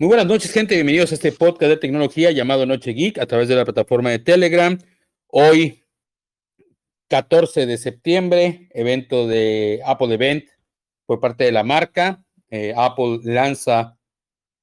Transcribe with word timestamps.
Muy 0.00 0.06
buenas 0.06 0.26
noches, 0.26 0.50
gente. 0.50 0.76
Bienvenidos 0.76 1.12
a 1.12 1.14
este 1.14 1.30
podcast 1.30 1.68
de 1.68 1.76
tecnología 1.76 2.30
llamado 2.30 2.64
Noche 2.64 2.92
Geek 2.92 3.18
a 3.18 3.26
través 3.26 3.48
de 3.48 3.54
la 3.54 3.66
plataforma 3.66 4.08
de 4.08 4.18
Telegram. 4.18 4.78
Hoy, 5.26 5.84
14 7.08 7.66
de 7.66 7.76
septiembre, 7.76 8.70
evento 8.72 9.28
de 9.28 9.82
Apple 9.84 10.14
Event 10.14 10.46
por 11.04 11.20
parte 11.20 11.44
de 11.44 11.52
la 11.52 11.64
marca. 11.64 12.24
Eh, 12.48 12.72
Apple 12.74 13.18
lanza 13.24 13.98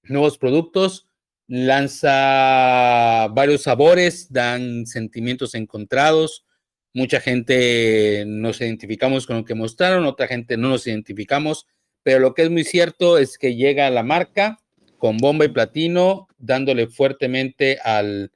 nuevos 0.02 0.40
productos, 0.40 1.08
lanza 1.46 3.28
varios 3.28 3.62
sabores, 3.62 4.34
dan 4.34 4.88
sentimientos 4.88 5.54
encontrados. 5.54 6.48
Mucha 6.96 7.22
gente 7.22 8.24
nos 8.26 8.60
identificamos 8.60 9.28
con 9.28 9.38
lo 9.38 9.46
que 9.46 9.54
mostraron, 9.54 10.06
otra 10.06 10.26
gente 10.26 10.58
no 10.58 10.70
nos 10.70 10.88
identificamos, 10.88 11.68
pero 12.02 12.18
lo 12.18 12.34
que 12.34 12.42
es 12.42 12.50
muy 12.50 12.64
cierto 12.64 13.20
es 13.20 13.38
que 13.38 13.56
llega 13.56 13.92
la 13.92 14.02
marca 14.02 14.58
con 14.98 15.18
bomba 15.18 15.46
y 15.46 15.50
platino, 15.50 16.28
dándole 16.38 16.88
fuertemente 16.88 17.80
al, 17.84 18.32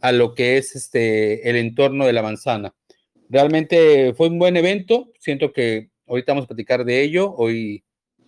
a 0.00 0.12
lo 0.12 0.34
que 0.34 0.56
es 0.56 0.74
este, 0.76 1.48
el 1.48 1.56
entorno 1.56 2.06
de 2.06 2.12
la 2.12 2.22
manzana. 2.22 2.74
Realmente 3.28 4.14
fue 4.14 4.28
un 4.28 4.38
buen 4.38 4.56
evento, 4.56 5.12
siento 5.18 5.52
que 5.52 5.90
ahorita 6.06 6.32
vamos 6.32 6.44
a 6.44 6.48
platicar 6.48 6.84
de 6.84 7.02
ello, 7.02 7.34
hoy 7.36 7.84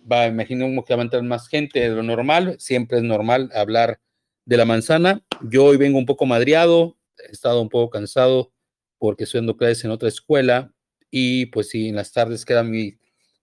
va, 0.09 0.27
imagino 0.27 0.83
que 0.83 0.95
va 0.95 1.01
a 1.01 1.03
entrar 1.03 1.23
más 1.23 1.47
gente 1.47 1.79
de 1.79 1.89
lo 1.89 2.03
normal, 2.03 2.55
siempre 2.59 2.97
es 2.97 3.03
normal 3.03 3.49
hablar 3.53 3.99
de 4.45 4.57
la 4.57 4.65
manzana. 4.65 5.23
Yo 5.49 5.65
hoy 5.65 5.77
vengo 5.77 5.97
un 5.97 6.05
poco 6.05 6.25
madriado, 6.25 6.97
he 7.17 7.31
estado 7.31 7.61
un 7.61 7.69
poco 7.69 7.89
cansado 7.89 8.51
porque 8.97 9.23
estoy 9.23 9.39
dando 9.39 9.57
clases 9.57 9.85
en 9.85 9.91
otra 9.91 10.09
escuela 10.09 10.73
y 11.09 11.47
pues 11.47 11.69
si 11.69 11.89
en 11.89 11.95
las 11.95 12.11
tardes 12.11 12.45
queda 12.45 12.63
mi, 12.63 12.97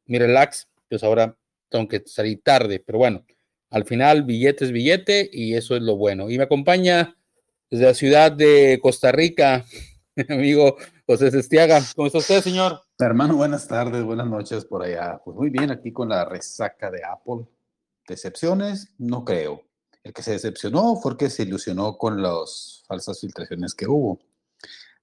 mi 0.05 0.19
relax, 0.19 0.69
pues 0.89 1.03
ahora 1.03 1.37
tengo 1.69 1.89
que 1.89 2.03
salir 2.07 2.43
tarde, 2.43 2.83
pero 2.85 2.99
bueno, 2.99 3.25
al 3.71 3.85
final, 3.85 4.23
billete 4.23 4.65
es 4.65 4.73
billete 4.73 5.29
y 5.33 5.55
eso 5.55 5.77
es 5.77 5.83
lo 5.83 5.97
bueno. 5.97 6.31
Y 6.31 6.39
me 6.39 6.45
acompaña 6.45 7.17
desde 7.71 7.85
la 7.85 7.95
ciudad 7.95 8.33
de 8.33 8.79
Costa 8.83 9.13
Rica, 9.13 9.65
mi 10.15 10.25
amigo 10.35 10.77
José 11.07 11.31
Sestiaga. 11.31 11.83
¿Cómo 11.95 12.07
está 12.07 12.19
usted, 12.19 12.43
señor? 12.43 12.81
Hermano, 12.99 13.37
buenas 13.37 13.67
tardes, 13.69 14.03
buenas 14.05 14.27
noches 14.27 14.65
por 14.65 14.83
allá. 14.83 15.21
Pues 15.25 15.37
muy 15.37 15.51
bien, 15.51 15.71
aquí 15.71 15.93
con 15.93 16.09
la 16.09 16.25
resaca 16.25 16.91
de 16.91 17.03
Apple. 17.05 17.47
¿Decepciones? 18.09 18.95
No 18.99 19.25
creo. 19.25 19.63
El 20.03 20.13
que 20.13 20.23
se 20.23 20.33
decepcionó 20.33 20.97
fue 20.97 21.17
el 21.19 21.31
se 21.31 21.43
ilusionó 21.43 21.99
con 21.99 22.23
las 22.23 22.85
falsas 22.87 23.21
filtraciones 23.21 23.75
que 23.75 23.89
hubo. 23.89 24.21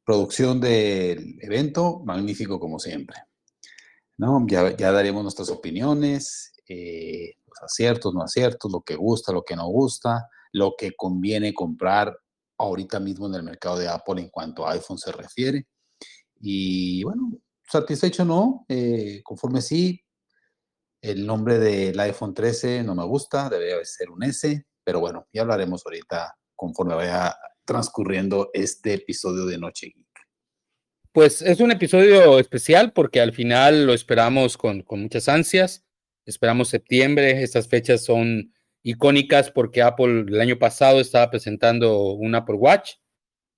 Producción 0.05 0.61
del 0.61 1.37
evento, 1.41 2.01
magnífico 2.05 2.59
como 2.59 2.79
siempre. 2.79 3.17
¿No? 4.17 4.45
Ya, 4.47 4.75
ya 4.75 4.91
daremos 4.91 5.23
nuestras 5.23 5.49
opiniones. 5.49 6.53
Eh, 6.67 7.35
aciertos, 7.61 8.13
no 8.13 8.21
aciertos, 8.21 8.71
lo 8.71 8.81
que 8.81 8.95
gusta, 8.95 9.31
lo 9.31 9.43
que 9.43 9.55
no 9.55 9.67
gusta, 9.67 10.29
lo 10.51 10.75
que 10.77 10.93
conviene 10.95 11.53
comprar 11.53 12.17
ahorita 12.57 12.99
mismo 12.99 13.27
en 13.27 13.35
el 13.35 13.43
mercado 13.43 13.77
de 13.77 13.87
Apple 13.87 14.21
en 14.21 14.29
cuanto 14.29 14.65
a 14.65 14.73
iPhone 14.73 14.97
se 14.97 15.11
refiere. 15.11 15.67
Y 16.39 17.03
bueno, 17.03 17.31
satisfecho 17.67 18.25
no, 18.25 18.65
eh, 18.67 19.21
conforme 19.23 19.61
sí, 19.61 19.99
el 21.01 21.25
nombre 21.25 21.59
del 21.59 21.99
iPhone 21.99 22.33
13 22.33 22.83
no 22.83 22.95
me 22.95 23.05
gusta, 23.05 23.49
debería 23.49 23.83
ser 23.83 24.09
un 24.09 24.23
S, 24.23 24.65
pero 24.83 24.99
bueno, 24.99 25.27
ya 25.33 25.41
hablaremos 25.41 25.83
ahorita 25.85 26.37
conforme 26.55 26.95
vaya 26.95 27.35
transcurriendo 27.65 28.49
este 28.53 28.93
episodio 28.93 29.45
de 29.45 29.57
Noche. 29.57 29.93
Pues 31.11 31.41
es 31.41 31.59
un 31.59 31.71
episodio 31.71 32.39
especial 32.39 32.91
porque 32.91 33.21
al 33.21 33.33
final 33.33 33.85
lo 33.85 33.93
esperamos 33.93 34.57
con, 34.57 34.81
con 34.81 35.01
muchas 35.01 35.29
ansias. 35.29 35.85
Esperamos 36.25 36.69
septiembre. 36.69 37.43
Estas 37.43 37.67
fechas 37.67 38.03
son 38.03 38.53
icónicas 38.83 39.49
porque 39.51 39.81
Apple 39.81 40.25
el 40.27 40.41
año 40.41 40.59
pasado 40.59 40.99
estaba 40.99 41.29
presentando 41.29 42.13
un 42.13 42.35
Apple 42.35 42.55
Watch, 42.55 42.95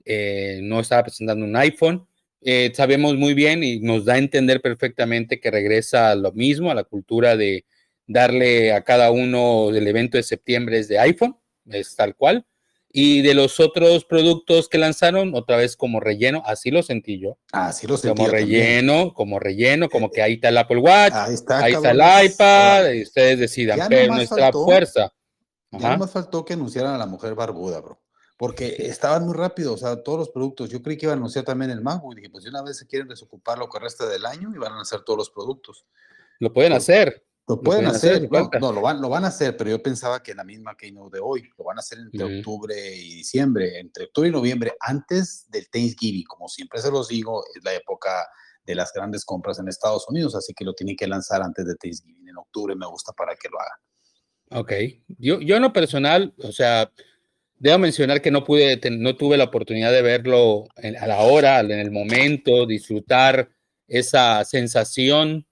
eh, 0.06 0.59
no 0.62 0.79
estaba 0.79 1.03
presentando 1.03 1.45
un 1.45 1.56
iPhone. 1.56 2.07
Eh, 2.41 2.72
sabemos 2.75 3.16
muy 3.16 3.34
bien 3.34 3.63
y 3.63 3.79
nos 3.79 4.06
da 4.06 4.13
a 4.13 4.17
entender 4.19 4.62
perfectamente 4.62 5.39
que 5.39 5.50
regresa 5.50 6.12
a 6.12 6.16
lo 6.16 6.31
mismo, 6.31 6.69
a 6.69 6.75
la 6.75 6.84
cultura 6.84 7.35
de 7.35 7.66
darle 8.07 8.72
a 8.72 8.84
cada 8.84 9.12
uno 9.12 9.72
del 9.72 9.88
evento 9.88 10.18
de 10.18 10.23
septiembre 10.23 10.78
es 10.78 10.88
de 10.88 11.00
iPhone, 11.00 11.35
es 11.66 11.95
tal 11.95 12.16
cual. 12.16 12.45
Y 12.97 13.22
de 13.23 13.33
los 13.33 13.59
otros 13.59 14.06
productos 14.06 14.69
que 14.69 14.78
lanzaron, 14.78 15.35
otra 15.35 15.57
vez 15.57 15.75
como 15.75 16.00
relleno, 16.00 16.44
así 16.45 16.72
lo 16.72 16.81
sentí 16.81 17.19
yo. 17.19 17.38
Así 17.51 17.88
lo 17.88 17.97
sentí. 17.97 18.16
Como 18.16 18.29
relleno, 18.29 19.13
como 19.13 19.38
relleno, 19.38 19.89
como 19.89 20.09
que 20.09 20.22
ahí 20.22 20.35
está 20.35 20.47
el 20.47 20.57
Apple 20.57 20.78
Watch, 20.78 21.11
ahí 21.13 21.33
está, 21.33 21.67
el 21.67 22.25
iPad, 22.25 22.94
y 22.94 23.01
ustedes 23.01 23.39
decidan, 23.39 23.89
pero 23.89 24.16
nuestra 24.16 24.50
fuerza. 24.53 25.11
Ya 25.72 25.91
no 25.91 25.97
más 25.97 26.11
faltó 26.11 26.45
que 26.45 26.53
anunciaran 26.53 26.94
a 26.94 26.97
la 26.97 27.06
mujer 27.06 27.35
barbuda, 27.35 27.81
bro. 27.81 28.01
Porque 28.38 28.73
estaban 28.79 29.25
muy 29.25 29.33
rápido, 29.33 29.73
o 29.73 29.77
sea, 29.77 30.01
todos 30.01 30.19
los 30.19 30.29
productos. 30.29 30.69
Yo 30.69 30.81
creí 30.81 30.95
que 30.95 31.06
iban 31.06 31.17
a 31.17 31.19
anunciar 31.19 31.44
también 31.44 31.72
el 31.72 31.81
MacBook. 31.81 32.13
Y 32.13 32.16
dije, 32.22 32.29
pues 32.29 32.45
de 32.45 32.50
una 32.50 32.63
vez 32.63 32.77
se 32.77 32.88
quieren 32.88 33.09
desocupar 33.09 33.57
lo 33.57 33.67
que 33.67 33.77
resta 33.77 34.06
del 34.07 34.25
año 34.25 34.53
y 34.56 34.57
van 34.57 34.72
a 34.72 34.77
lanzar 34.77 35.01
todos 35.01 35.17
los 35.17 35.29
productos. 35.29 35.85
Lo 36.39 36.53
pueden 36.53 36.72
hacer. 36.72 37.25
Lo 37.47 37.61
pueden 37.61 37.85
hacer, 37.85 38.28
no, 38.59 38.72
lo, 38.72 38.81
van, 38.81 39.00
lo 39.00 39.09
van 39.09 39.23
a 39.23 39.28
hacer, 39.28 39.56
pero 39.56 39.69
yo 39.69 39.81
pensaba 39.81 40.23
que 40.23 40.33
la 40.33 40.44
misma 40.44 40.75
Keynote 40.75 41.17
de 41.17 41.22
hoy, 41.23 41.47
lo 41.57 41.66
van 41.66 41.78
a 41.78 41.81
hacer 41.81 42.00
entre 42.00 42.39
octubre 42.39 42.75
y 42.75 43.17
diciembre, 43.17 43.79
entre 43.79 44.06
octubre 44.06 44.29
y 44.29 44.31
noviembre, 44.31 44.73
antes 44.79 45.45
del 45.51 45.69
Thanksgiving, 45.69 46.23
como 46.23 46.47
siempre 46.47 46.81
se 46.81 46.89
los 46.89 47.07
digo, 47.07 47.44
es 47.56 47.63
la 47.63 47.75
época 47.75 48.28
de 48.66 48.73
las 48.73 48.91
grandes 48.91 49.23
compras 49.23 49.59
en 49.59 49.67
Estados 49.67 50.09
Unidos, 50.09 50.33
así 50.35 50.53
que 50.56 50.66
lo 50.66 50.73
tienen 50.73 50.95
que 50.95 51.06
lanzar 51.06 51.44
antes 51.44 51.67
de 51.67 51.75
Thanksgiving, 51.75 52.28
en 52.28 52.38
octubre 52.38 52.75
me 52.75 52.88
gusta 52.88 53.13
para 53.13 53.35
que 53.35 53.47
lo 53.47 53.59
haga. 53.59 54.62
Ok, 54.62 54.73
yo, 55.19 55.39
yo 55.39 55.56
en 55.56 55.62
lo 55.62 55.72
personal, 55.72 56.33
o 56.41 56.51
sea, 56.51 56.91
debo 57.59 57.77
mencionar 57.77 58.23
que 58.23 58.31
no 58.31 58.44
pude, 58.44 58.79
no 58.89 59.16
tuve 59.16 59.38
la 59.38 59.44
oportunidad 59.44 59.91
de 59.91 60.01
verlo 60.01 60.66
a 60.77 61.07
la 61.07 61.19
hora, 61.19 61.59
en 61.59 61.72
el 61.72 61.91
momento, 61.91 62.66
disfrutar 62.66 63.51
esa 63.88 64.44
sensación 64.45 65.45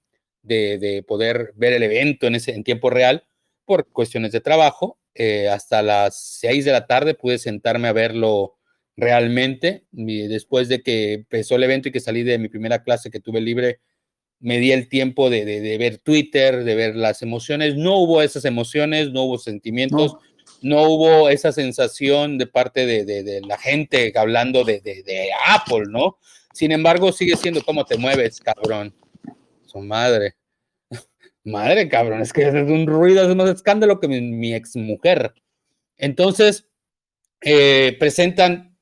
de, 0.43 1.03
poder 1.07 1.53
ver 1.55 1.73
el 1.73 1.83
evento 1.83 2.27
en, 2.27 2.35
ese, 2.35 2.53
en 2.53 2.63
tiempo 2.63 2.89
real 2.89 3.25
por 3.65 3.87
cuestiones 3.89 4.31
de 4.31 4.41
trabajo. 4.41 4.99
Eh, 5.15 5.47
hasta 5.47 5.81
las 5.81 6.17
seis 6.39 6.65
de 6.65 6.71
la 6.71 6.85
tarde 6.87 7.13
pude 7.13 7.37
sentarme 7.37 7.87
a 7.87 7.93
verlo 7.93 8.55
realmente. 8.95 9.85
Y 9.91 10.27
después 10.27 10.69
de 10.69 10.81
que 10.81 11.13
empezó 11.13 11.55
el 11.55 11.63
evento 11.63 11.89
y 11.89 11.91
que 11.91 11.99
salí 11.99 12.23
de 12.23 12.37
mi 12.37 12.49
primera 12.49 12.83
clase 12.83 13.09
que 13.09 13.19
tuve 13.19 13.41
libre, 13.41 13.79
me 14.39 14.59
di 14.59 14.73
el 14.73 14.89
tiempo 14.89 15.29
de, 15.29 15.45
de, 15.45 15.77
ver 15.77 15.99
Twitter, 15.99 16.65
de 16.65 16.75
ver 16.75 16.95
las 16.95 17.21
emociones. 17.21 17.75
No 17.75 17.97
hubo 17.97 18.21
esas 18.21 18.43
emociones, 18.43 19.11
no 19.11 19.23
hubo 19.23 19.37
sentimientos, 19.37 20.17
no, 20.61 20.83
hubo 20.83 21.29
esa 21.29 21.53
sensación 21.53 22.37
de 22.37 22.47
parte 22.47 22.85
de, 22.85 23.05
de 23.05 23.41
la 23.41 23.57
gente 23.57 24.11
hablando 24.15 24.65
de, 24.65 24.81
Apple, 25.47 25.85
¿no? 25.87 26.17
Sin 26.53 26.73
embargo, 26.73 27.13
sigue 27.13 27.37
siendo 27.37 27.63
cómo 27.63 27.85
te 27.85 27.97
mueves, 27.97 28.41
cabrón 28.41 28.93
madre. 29.81 30.35
Madre, 31.43 31.89
cabrón, 31.89 32.21
es 32.21 32.31
que 32.31 32.47
es 32.47 32.53
un 32.53 32.87
ruido, 32.87 33.29
es 33.29 33.35
más 33.35 33.49
escándalo 33.49 33.99
que 33.99 34.07
mi, 34.07 34.53
ex 34.53 34.75
mujer. 34.75 35.33
Entonces, 35.97 36.69
eh, 37.41 37.97
presentan 37.99 38.77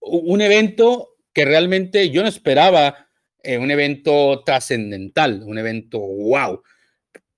un 0.00 0.40
evento 0.40 1.16
que 1.32 1.44
realmente 1.44 2.10
yo 2.10 2.22
no 2.22 2.28
esperaba, 2.28 3.08
eh, 3.42 3.58
un 3.58 3.70
evento 3.70 4.42
trascendental, 4.44 5.42
un 5.44 5.58
evento 5.58 5.98
wow. 5.98 6.62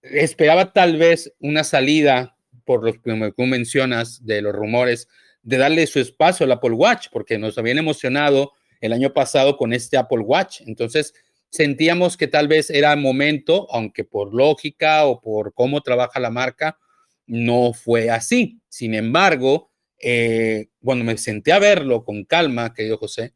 Esperaba 0.03 0.73
tal 0.73 0.99
vez 0.99 1.33
una 1.41 1.65
salida, 1.65 2.37
por 2.65 2.84
lo 2.84 2.93
que 2.93 3.33
tú 3.37 3.43
mencionas, 3.44 4.25
de 4.25 4.43
los 4.43 4.55
rumores, 4.55 5.09
de 5.43 5.56
darle 5.56 5.87
su 5.87 6.00
espacio 6.00 6.44
al 6.44 6.53
Apple 6.53 6.73
Watch, 6.73 7.09
porque 7.11 7.38
nos 7.38 7.56
habían 7.56 7.78
emocionado 7.78 8.53
el 8.81 8.93
año 8.93 9.12
pasado 9.12 9.56
con 9.56 9.73
este 9.73 9.97
Apple 9.97 10.21
Watch. 10.21 10.61
Entonces, 10.67 11.15
sentíamos 11.56 12.17
que 12.17 12.28
tal 12.28 12.49
vez 12.49 12.71
era 12.71 12.94
momento, 12.97 13.67
aunque 13.71 14.05
por 14.05 14.34
lógica 14.34 15.06
o 15.06 15.21
por 15.21 15.55
cómo 15.55 15.81
trabaja 15.81 16.20
la 16.20 16.31
marca, 16.31 16.79
no 17.26 17.73
fue 17.73 18.11
así. 18.11 18.61
Sin 18.69 18.94
embargo, 18.94 19.73
eh, 20.00 20.69
cuando 20.82 21.05
me 21.05 21.17
senté 21.17 21.53
a 21.53 21.58
verlo 21.58 22.05
con 22.05 22.25
calma, 22.25 22.75
querido 22.75 22.99
José, 22.99 23.35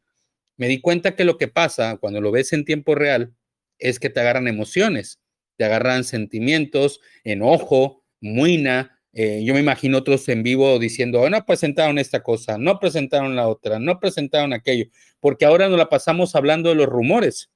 me 0.56 0.68
di 0.68 0.80
cuenta 0.80 1.16
que 1.16 1.24
lo 1.24 1.38
que 1.38 1.48
pasa 1.48 1.96
cuando 1.96 2.20
lo 2.20 2.30
ves 2.30 2.52
en 2.52 2.64
tiempo 2.64 2.94
real 2.94 3.34
es 3.78 3.98
que 3.98 4.10
te 4.10 4.20
agarran 4.20 4.46
emociones, 4.46 5.20
te 5.56 5.64
agarran 5.64 6.04
sentimientos, 6.04 7.00
enojo, 7.24 8.04
muina. 8.20 8.98
Eh, 9.12 9.42
yo 9.44 9.54
me 9.54 9.60
imagino 9.60 9.98
otros 9.98 10.28
en 10.28 10.42
vivo 10.42 10.78
diciendo, 10.78 11.28
no 11.28 11.46
presentaron 11.46 11.98
esta 11.98 12.22
cosa, 12.22 12.58
no 12.58 12.78
presentaron 12.78 13.34
la 13.34 13.48
otra, 13.48 13.78
no 13.78 13.98
presentaron 13.98 14.52
aquello, 14.52 14.86
porque 15.18 15.46
ahora 15.46 15.68
nos 15.68 15.78
la 15.78 15.88
pasamos 15.88 16.36
hablando 16.36 16.68
de 16.68 16.76
los 16.76 16.86
rumores 16.86 17.50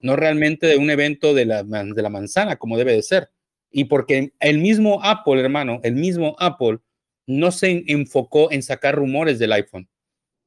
no 0.00 0.16
realmente 0.16 0.66
de 0.66 0.76
un 0.76 0.90
evento 0.90 1.34
de 1.34 1.46
la, 1.46 1.62
de 1.62 2.02
la 2.02 2.10
manzana 2.10 2.56
como 2.56 2.78
debe 2.78 2.92
de 2.92 3.02
ser. 3.02 3.30
Y 3.70 3.84
porque 3.84 4.32
el 4.40 4.58
mismo 4.58 5.02
Apple, 5.02 5.40
hermano, 5.40 5.80
el 5.82 5.94
mismo 5.94 6.36
Apple 6.38 6.78
no 7.26 7.50
se 7.50 7.84
enfocó 7.86 8.52
en 8.52 8.62
sacar 8.62 8.94
rumores 8.94 9.38
del 9.38 9.52
iPhone. 9.52 9.88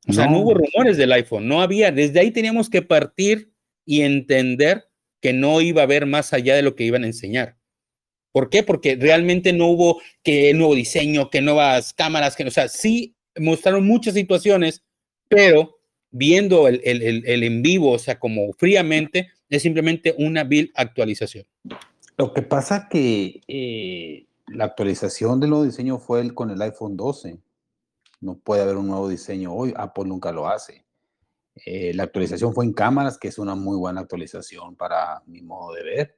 O 0.08 0.14
sea, 0.14 0.28
no 0.28 0.40
hubo 0.40 0.54
rumores 0.54 0.96
del 0.96 1.12
iPhone, 1.12 1.48
no 1.48 1.62
había. 1.62 1.92
Desde 1.92 2.22
ahí 2.22 2.32
teníamos 2.32 2.70
que 2.70 2.82
partir 2.82 3.52
y 3.86 4.02
entender 4.02 4.86
que 5.22 5.34
no 5.34 5.60
iba 5.60 5.82
a 5.82 5.86
haber 5.86 6.06
más 6.06 6.32
allá 6.32 6.56
de 6.56 6.62
lo 6.62 6.76
que 6.76 6.86
iban 6.86 7.04
a 7.04 7.08
enseñar. 7.08 7.58
¿Por 8.32 8.50
qué? 8.50 8.64
Porque 8.64 8.96
realmente 8.96 9.52
no 9.52 9.68
hubo 9.68 10.02
que 10.24 10.54
nuevo 10.54 10.76
diseño, 10.76 11.30
que 11.30 11.42
nuevas 11.42 11.94
cámaras, 11.94 12.36
que, 12.36 12.44
o 12.46 12.52
sea, 12.52 12.68
sí 12.70 13.16
mostraron 13.38 13.86
muchas 13.86 14.14
situaciones, 14.14 14.84
pero 15.28 15.80
viendo 16.12 16.68
el, 16.68 16.82
el, 16.84 17.44
en 17.44 17.62
vivo, 17.62 17.92
o 17.92 18.00
sea, 18.00 18.20
como 18.20 18.54
fríamente, 18.54 19.30
es 19.50 19.62
simplemente 19.62 20.16
una 20.18 20.44
vil 20.44 20.72
actualización. 20.76 21.46
Lo 22.18 22.34
que 22.34 22.42
pasa 22.42 22.88
que 22.90 23.42
eh, 23.48 24.28
la 24.48 24.66
actualización 24.66 25.40
del 25.40 25.52
nuevo 25.52 25.66
diseño 25.66 26.00
fue 26.00 26.22
el, 26.22 26.34
con 26.34 26.50
el 26.52 26.62
iPhone 26.62 26.98
12. 26.98 27.40
No 28.22 28.40
puede 28.40 28.64
haber 28.64 28.78
un 28.78 28.88
nuevo 28.88 29.08
diseño 29.08 29.54
hoy. 29.54 29.74
Apple 29.76 30.06
nunca 30.06 30.32
lo 30.32 30.48
hace. 30.48 30.86
Eh, 31.66 31.94
la 31.94 32.04
actualización 32.04 32.54
fue 32.54 32.66
en 32.66 32.74
cámaras, 32.74 33.18
que 33.18 33.28
es 33.28 33.38
una 33.38 33.56
muy 33.56 33.78
buena 33.78 34.02
actualización 34.02 34.76
para 34.76 35.22
mi 35.26 35.42
modo 35.42 35.74
de 35.74 35.84
ver. 35.84 36.18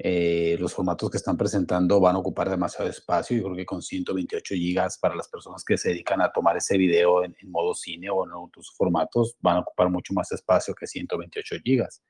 Eh, 0.00 0.56
los 0.60 0.74
formatos 0.74 1.10
que 1.10 1.16
están 1.16 1.36
presentando 1.36 1.98
van 1.98 2.14
a 2.14 2.18
ocupar 2.20 2.48
demasiado 2.48 2.88
espacio. 2.88 3.36
Yo 3.36 3.44
creo 3.44 3.56
que 3.56 3.66
con 3.66 3.82
128 3.82 4.54
gigas 4.54 4.96
para 4.98 5.16
las 5.16 5.28
personas 5.28 5.64
que 5.64 5.76
se 5.76 5.88
dedican 5.88 6.20
a 6.20 6.30
tomar 6.30 6.56
ese 6.56 6.78
video 6.78 7.24
en, 7.24 7.34
modo 7.44 7.74
cine 7.74 8.08
o 8.08 8.24
en 8.24 8.32
otros 8.32 8.72
formatos 8.76 9.36
van 9.40 9.56
a 9.56 9.60
ocupar 9.60 9.90
mucho 9.90 10.14
más 10.14 10.30
espacio 10.30 10.74
que 10.74 10.86
128 10.86 11.56
gigas. 11.64 12.02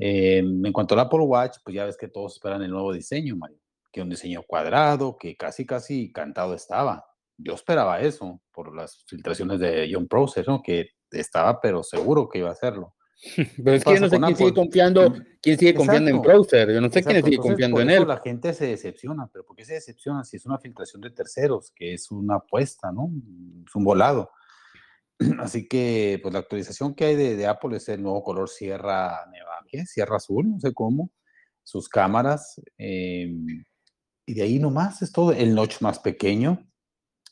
Eh, 0.00 0.38
en 0.38 0.72
cuanto 0.72 0.94
al 0.94 1.00
Apple 1.00 1.20
Watch, 1.20 1.58
pues 1.64 1.74
ya 1.74 1.84
ves 1.84 1.96
que 1.96 2.08
todos 2.08 2.34
esperan 2.34 2.62
el 2.62 2.70
nuevo 2.70 2.92
diseño, 2.92 3.36
Mario. 3.36 3.58
Que 3.92 4.02
un 4.02 4.10
diseño 4.10 4.42
cuadrado, 4.46 5.16
que 5.16 5.36
casi, 5.36 5.64
casi 5.64 6.12
cantado 6.12 6.54
estaba. 6.54 7.06
Yo 7.38 7.54
esperaba 7.54 8.00
eso 8.00 8.40
por 8.52 8.74
las 8.74 9.04
filtraciones 9.06 9.60
de 9.60 9.88
John 9.92 10.08
Prosser, 10.08 10.46
¿no? 10.46 10.62
Que 10.62 10.90
estaba, 11.10 11.60
pero 11.60 11.82
seguro 11.82 12.28
que 12.28 12.38
iba 12.38 12.48
a 12.48 12.52
hacerlo. 12.52 12.94
Pero 13.64 13.76
es 13.76 13.84
que 13.84 13.94
yo 13.94 14.00
no 14.00 14.08
sé 14.10 14.18
quién 14.18 14.36
sigue 14.36 14.54
confiando, 14.54 15.14
quién 15.40 15.58
sigue 15.58 15.74
confiando 15.74 16.10
en 16.10 16.20
Browser. 16.20 16.70
Yo 16.70 16.80
no 16.80 16.90
sé 16.90 17.02
quién 17.02 17.24
sigue 17.24 17.38
confiando 17.38 17.80
en 17.80 17.90
él. 17.90 18.06
La 18.06 18.18
gente 18.18 18.52
se 18.52 18.66
decepciona, 18.66 19.26
pero 19.32 19.44
¿por 19.46 19.56
qué 19.56 19.64
se 19.64 19.74
decepciona 19.74 20.22
si 20.22 20.36
es 20.36 20.44
una 20.44 20.58
filtración 20.58 21.00
de 21.00 21.10
terceros, 21.10 21.72
que 21.74 21.94
es 21.94 22.10
una 22.10 22.36
apuesta, 22.36 22.92
¿no? 22.92 23.10
Es 23.66 23.74
un 23.74 23.84
volado. 23.84 24.30
Así 25.40 25.66
que, 25.68 26.18
pues 26.22 26.32
la 26.32 26.40
actualización 26.40 26.94
que 26.94 27.04
hay 27.06 27.16
de, 27.16 27.46
Apple 27.46 27.76
es 27.76 27.88
el 27.88 28.02
nuevo 28.02 28.22
color 28.22 28.48
Sierra 28.48 29.26
Nevada, 29.30 29.64
¿qué? 29.68 29.86
Sierra 29.86 30.16
Azul, 30.16 30.50
no 30.50 30.60
sé 30.60 30.72
cómo. 30.72 31.10
Sus 31.62 31.88
cámaras. 31.88 32.60
Em, 32.78 33.64
y 34.26 34.34
de 34.34 34.42
ahí 34.42 34.58
nomás 34.58 35.02
es 35.02 35.12
todo. 35.12 35.32
El 35.32 35.54
notch 35.54 35.80
más 35.80 35.98
pequeño. 35.98 36.66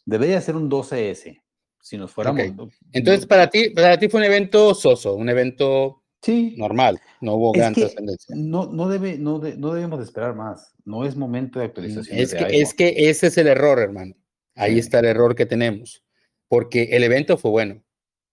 Debería 0.04 0.40
ser 0.40 0.56
un 0.56 0.70
12S 0.70 1.44
si 1.84 1.98
nos 1.98 2.10
fuéramos. 2.10 2.42
Entonces, 2.92 3.26
para 3.26 3.50
ti, 3.50 3.68
para 3.68 3.98
ti 3.98 4.08
fue 4.08 4.20
un 4.20 4.26
evento 4.26 4.74
soso, 4.74 5.14
un 5.14 5.28
evento 5.28 6.02
sí. 6.22 6.54
normal, 6.56 6.98
no 7.20 7.34
hubo 7.34 7.52
gran 7.52 7.74
trascendencia. 7.74 8.34
No, 8.34 8.72
no, 8.72 8.88
debe, 8.88 9.18
no, 9.18 9.38
no 9.38 9.74
debemos 9.74 9.98
de 9.98 10.06
esperar 10.06 10.34
más, 10.34 10.72
no 10.86 11.04
es 11.04 11.14
momento 11.14 11.58
de 11.58 11.66
actualización. 11.66 12.18
Es, 12.18 12.34
que, 12.34 12.60
es 12.60 12.72
que 12.72 13.10
ese 13.10 13.26
es 13.26 13.36
el 13.36 13.48
error, 13.48 13.78
hermano. 13.78 14.14
Ahí 14.54 14.78
está 14.78 15.00
el 15.00 15.06
error 15.06 15.34
que 15.34 15.44
tenemos, 15.44 16.03
porque 16.54 16.84
el 16.92 17.02
evento 17.02 17.36
fue 17.36 17.50
bueno. 17.50 17.82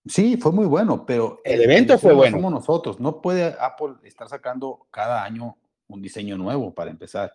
Sí, 0.05 0.37
fue 0.37 0.51
muy 0.51 0.65
bueno, 0.65 1.05
pero 1.05 1.41
el, 1.43 1.61
evento 1.61 1.97
fue 1.97 2.13
bueno. 2.13 2.37
Somos 2.37 2.51
nosotros, 2.51 2.99
no 2.99 3.21
puede 3.21 3.55
Apple 3.59 3.95
estar 4.03 4.27
sacando 4.29 4.87
cada 4.91 5.23
año 5.23 5.57
un 5.87 6.01
diseño 6.01 6.37
nuevo 6.37 6.73
para 6.73 6.91
empezar. 6.91 7.33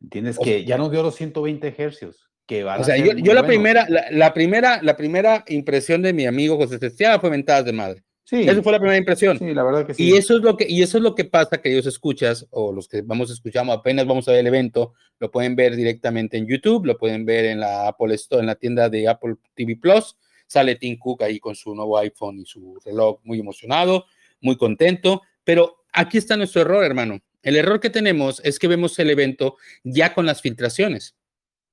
¿Entiendes? 0.00 0.38
que 0.38 0.64
ya 0.64 0.78
nos 0.78 0.90
dio 0.90 1.02
los 1.02 1.14
120 1.14 1.74
hercios 1.76 2.30
o 2.78 2.84
sea, 2.84 2.96
yo, 2.96 3.32
la, 3.32 3.46
primera, 3.46 3.86
la, 4.10 4.34
primera, 4.34 4.82
la 4.82 4.96
primera 4.96 5.44
impresión 5.48 6.02
de 6.02 6.12
mi 6.12 6.26
amigo 6.26 6.56
José 6.56 6.78
Cestiada 6.78 7.20
fue 7.20 7.30
mentadas 7.30 7.64
de 7.64 7.72
madre. 7.72 8.02
Sí. 8.30 8.42
Esa 8.42 8.62
fue 8.62 8.70
la 8.70 8.78
primera 8.78 8.96
impresión. 8.96 9.36
Sí, 9.40 9.52
la 9.52 9.64
verdad 9.64 9.84
que 9.84 9.92
sí. 9.92 10.04
Y 10.04 10.16
eso 10.16 10.36
es 10.36 10.42
lo 10.44 10.56
que, 10.56 10.64
y 10.68 10.82
eso 10.82 10.98
es 10.98 11.02
lo 11.02 11.16
que 11.16 11.24
pasa 11.24 11.60
que 11.60 11.72
ellos 11.72 11.86
escuchas, 11.86 12.46
o 12.50 12.70
los 12.70 12.86
que 12.86 13.02
vamos 13.02 13.28
escuchando, 13.28 13.72
apenas 13.72 14.06
vamos 14.06 14.28
a 14.28 14.30
ver 14.30 14.42
el 14.42 14.46
evento, 14.46 14.94
lo 15.18 15.32
pueden 15.32 15.56
ver 15.56 15.74
directamente 15.74 16.36
en 16.36 16.46
YouTube, 16.46 16.86
lo 16.86 16.96
pueden 16.96 17.24
ver 17.24 17.46
en 17.46 17.58
la 17.58 17.88
Apple 17.88 18.14
Store, 18.14 18.38
en 18.38 18.46
la 18.46 18.54
tienda 18.54 18.88
de 18.88 19.08
Apple 19.08 19.34
TV 19.56 19.74
Plus. 19.74 20.16
Sale 20.46 20.76
Tim 20.76 20.96
Cook 20.96 21.24
ahí 21.24 21.40
con 21.40 21.56
su 21.56 21.74
nuevo 21.74 21.98
iPhone 21.98 22.38
y 22.38 22.44
su 22.44 22.78
reloj 22.84 23.18
muy 23.24 23.40
emocionado, 23.40 24.04
muy 24.40 24.56
contento. 24.56 25.22
Pero 25.42 25.82
aquí 25.92 26.16
está 26.16 26.36
nuestro 26.36 26.60
error, 26.60 26.84
hermano. 26.84 27.18
El 27.42 27.56
error 27.56 27.80
que 27.80 27.90
tenemos 27.90 28.40
es 28.44 28.60
que 28.60 28.68
vemos 28.68 28.96
el 29.00 29.10
evento 29.10 29.56
ya 29.82 30.14
con 30.14 30.24
las 30.24 30.40
filtraciones 30.40 31.16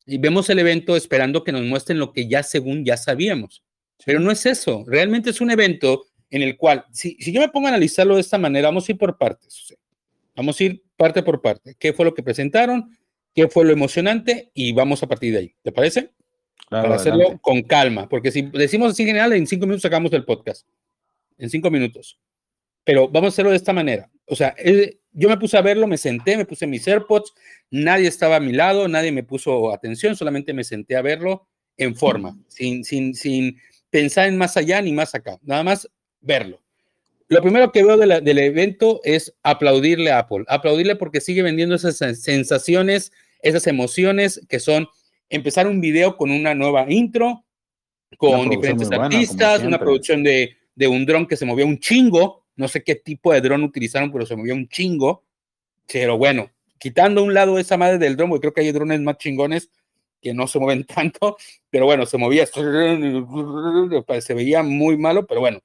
y 0.07 0.17
vemos 0.17 0.49
el 0.49 0.57
evento 0.57 0.95
esperando 0.95 1.43
que 1.43 1.51
nos 1.51 1.61
muestren 1.61 1.99
lo 1.99 2.13
que 2.13 2.27
ya 2.27 2.41
según 2.41 2.83
ya 2.83 2.97
sabíamos. 2.97 3.63
Pero 4.03 4.19
no 4.19 4.31
es 4.31 4.47
eso, 4.47 4.85
realmente 4.87 5.29
es 5.29 5.39
un 5.39 5.51
evento 5.51 6.06
en 6.29 6.41
el 6.41 6.57
cual, 6.57 6.85
si, 6.91 7.15
si 7.19 7.31
yo 7.31 7.39
me 7.41 7.49
pongo 7.49 7.67
a 7.67 7.69
analizarlo 7.69 8.15
de 8.15 8.21
esta 8.21 8.37
manera, 8.37 8.67
vamos 8.67 8.87
a 8.87 8.91
ir 8.91 8.97
por 8.97 9.17
partes. 9.17 9.75
vamos 10.35 10.59
a 10.59 10.63
ir 10.63 10.83
parte 10.95 11.23
por 11.23 11.41
parte. 11.41 11.75
¿Qué 11.79 11.93
fue 11.93 12.05
lo 12.05 12.13
que 12.13 12.23
presentaron? 12.23 12.97
¿Qué 13.33 13.47
fue 13.47 13.65
lo 13.65 13.71
emocionante? 13.71 14.51
Y 14.53 14.73
vamos 14.73 15.01
a 15.03 15.07
partir 15.07 15.33
de 15.33 15.39
ahí. 15.39 15.55
¿Te 15.61 15.71
parece? 15.71 16.11
Para 16.69 16.95
hacerlo 16.95 17.39
con 17.39 17.61
calma, 17.61 18.09
porque 18.09 18.29
si 18.29 18.41
decimos 18.41 18.91
así 18.91 19.03
en 19.03 19.07
general, 19.07 19.31
en 19.33 19.47
cinco 19.47 19.65
minutos 19.65 19.83
sacamos 19.83 20.11
el 20.11 20.25
podcast. 20.25 20.67
En 21.37 21.49
cinco 21.49 21.71
minutos. 21.71 22.19
Pero 22.83 23.07
vamos 23.07 23.27
a 23.27 23.33
hacerlo 23.33 23.51
de 23.51 23.57
esta 23.57 23.71
manera. 23.71 24.09
O 24.25 24.35
sea, 24.35 24.53
yo 25.13 25.29
me 25.29 25.37
puse 25.37 25.57
a 25.57 25.61
verlo, 25.61 25.87
me 25.87 25.97
senté, 25.97 26.35
me 26.35 26.45
puse 26.45 26.67
mis 26.67 26.85
AirPods, 26.85 27.33
nadie 27.71 28.07
estaba 28.07 28.35
a 28.35 28.39
mi 28.41 28.51
lado, 28.51 28.87
nadie 28.87 29.13
me 29.13 29.23
puso 29.23 29.71
atención, 29.73 30.15
solamente 30.15 30.53
me 30.53 30.65
senté 30.65 30.97
a 30.97 31.01
verlo 31.01 31.47
en 31.77 31.95
forma, 31.95 32.37
sin, 32.47 32.83
sin, 32.83 33.13
sin 33.13 33.57
pensar 33.89 34.27
en 34.27 34.37
más 34.37 34.57
allá 34.57 34.81
ni 34.81 34.91
más 34.91 35.15
acá, 35.15 35.39
nada 35.43 35.63
más 35.63 35.89
verlo. 36.27 36.61
Lo 37.29 37.41
primero 37.41 37.71
que 37.71 37.83
veo 37.83 37.97
del 37.97 38.37
evento 38.37 39.01
es 39.03 39.35
aplaudirle 39.43 40.11
a 40.11 40.19
Apple, 40.19 40.45
aplaudirle 40.47 40.95
porque 40.95 41.19
sigue 41.19 41.41
vendiendo 41.41 41.75
esas 41.75 41.97
sensaciones, 41.97 43.11
esas 43.41 43.67
emociones 43.67 44.41
que 44.47 44.59
son 44.59 44.87
empezar 45.29 45.67
un 45.67 45.81
video 45.81 46.15
con 46.15 46.31
una 46.31 46.55
nueva 46.55 46.85
intro, 46.89 47.43
con 48.17 48.49
diferentes 48.49 48.89
artistas, 48.91 49.63
una 49.63 49.77
producción 49.77 50.23
de, 50.23 50.55
de 50.75 50.87
un 50.87 51.05
dron 51.05 51.25
que 51.27 51.35
se 51.35 51.45
movía 51.45 51.65
un 51.65 51.79
chingo, 51.79 52.45
no 52.55 52.69
sé 52.69 52.83
qué 52.83 52.95
tipo 52.95 53.33
de 53.33 53.41
dron 53.41 53.63
utilizaron, 53.63 54.11
pero 54.11 54.25
se 54.25 54.35
movió 54.35 54.53
un 54.53 54.69
chingo. 54.69 55.23
Pero 55.91 56.17
bueno, 56.17 56.49
quitando 56.77 57.23
un 57.23 57.33
lado 57.33 57.59
esa 57.59 57.77
madre 57.77 57.97
del 57.97 58.15
dron, 58.15 58.29
porque 58.29 58.41
creo 58.41 58.53
que 58.53 58.61
hay 58.61 58.71
drones 58.71 59.01
más 59.01 59.17
chingones 59.17 59.69
que 60.21 60.33
no 60.33 60.47
se 60.47 60.59
mueven 60.59 60.85
tanto, 60.95 61.37
pero 61.69 61.85
bueno, 61.85 62.05
se 62.05 62.17
movía, 62.17 62.45
se 62.45 64.33
veía 64.33 64.63
muy 64.63 64.97
malo, 64.97 65.27
pero 65.27 65.41
bueno, 65.41 65.59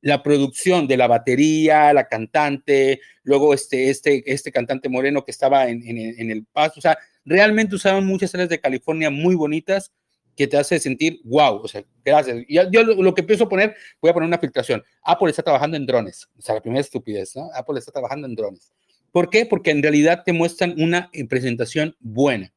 la 0.00 0.22
producción 0.22 0.86
de 0.86 0.96
la 0.96 1.06
batería, 1.06 1.92
la 1.92 2.08
cantante, 2.08 3.00
luego 3.22 3.52
este, 3.54 3.90
este, 3.90 4.22
este 4.32 4.52
cantante 4.52 4.88
moreno 4.88 5.24
que 5.24 5.32
estaba 5.32 5.68
en, 5.68 5.82
en 5.84 6.30
el 6.30 6.44
paso, 6.46 6.74
o 6.78 6.80
sea, 6.80 6.98
realmente 7.24 7.74
usaban 7.74 8.06
muchas 8.06 8.34
áreas 8.34 8.48
de 8.48 8.60
California 8.60 9.10
muy 9.10 9.34
bonitas 9.34 9.92
que 10.38 10.46
te 10.46 10.56
hace 10.56 10.78
sentir 10.78 11.20
wow, 11.24 11.56
o 11.56 11.66
sea, 11.66 11.84
gracias. 12.04 12.44
Y 12.46 12.54
yo 12.54 12.84
lo, 12.84 13.12
que 13.12 13.24
pienso 13.24 13.48
poner, 13.48 13.74
voy 14.00 14.10
a 14.10 14.14
poner 14.14 14.28
una 14.28 14.38
filtración. 14.38 14.84
Apple 15.02 15.30
está 15.30 15.42
trabajando 15.42 15.76
en 15.76 15.84
drones, 15.84 16.28
o 16.38 16.40
sea, 16.40 16.54
la 16.54 16.60
primera 16.60 16.80
estupidez, 16.80 17.34
¿no? 17.34 17.50
Apple 17.54 17.76
está 17.76 17.90
trabajando 17.90 18.28
en 18.28 18.36
drones. 18.36 18.72
¿Por 19.10 19.30
qué? 19.30 19.46
Porque 19.46 19.72
en 19.72 19.82
realidad 19.82 20.22
te 20.24 20.32
muestran 20.32 20.80
una 20.80 21.10
presentación 21.28 21.96
buena. 21.98 22.54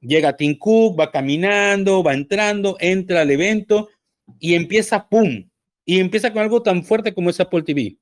Llega 0.00 0.34
Tim 0.34 0.56
Cook, 0.56 0.98
va 0.98 1.10
caminando, 1.10 2.02
va 2.02 2.14
entrando, 2.14 2.78
entra 2.80 3.20
al 3.20 3.30
evento 3.30 3.90
y 4.38 4.54
empieza, 4.54 5.06
¡pum! 5.06 5.49
Y 5.84 5.98
empieza 5.98 6.32
con 6.32 6.42
algo 6.42 6.62
tan 6.62 6.84
fuerte 6.84 7.14
como 7.14 7.30
es 7.30 7.40
Apple 7.40 7.62
TV. 7.62 7.96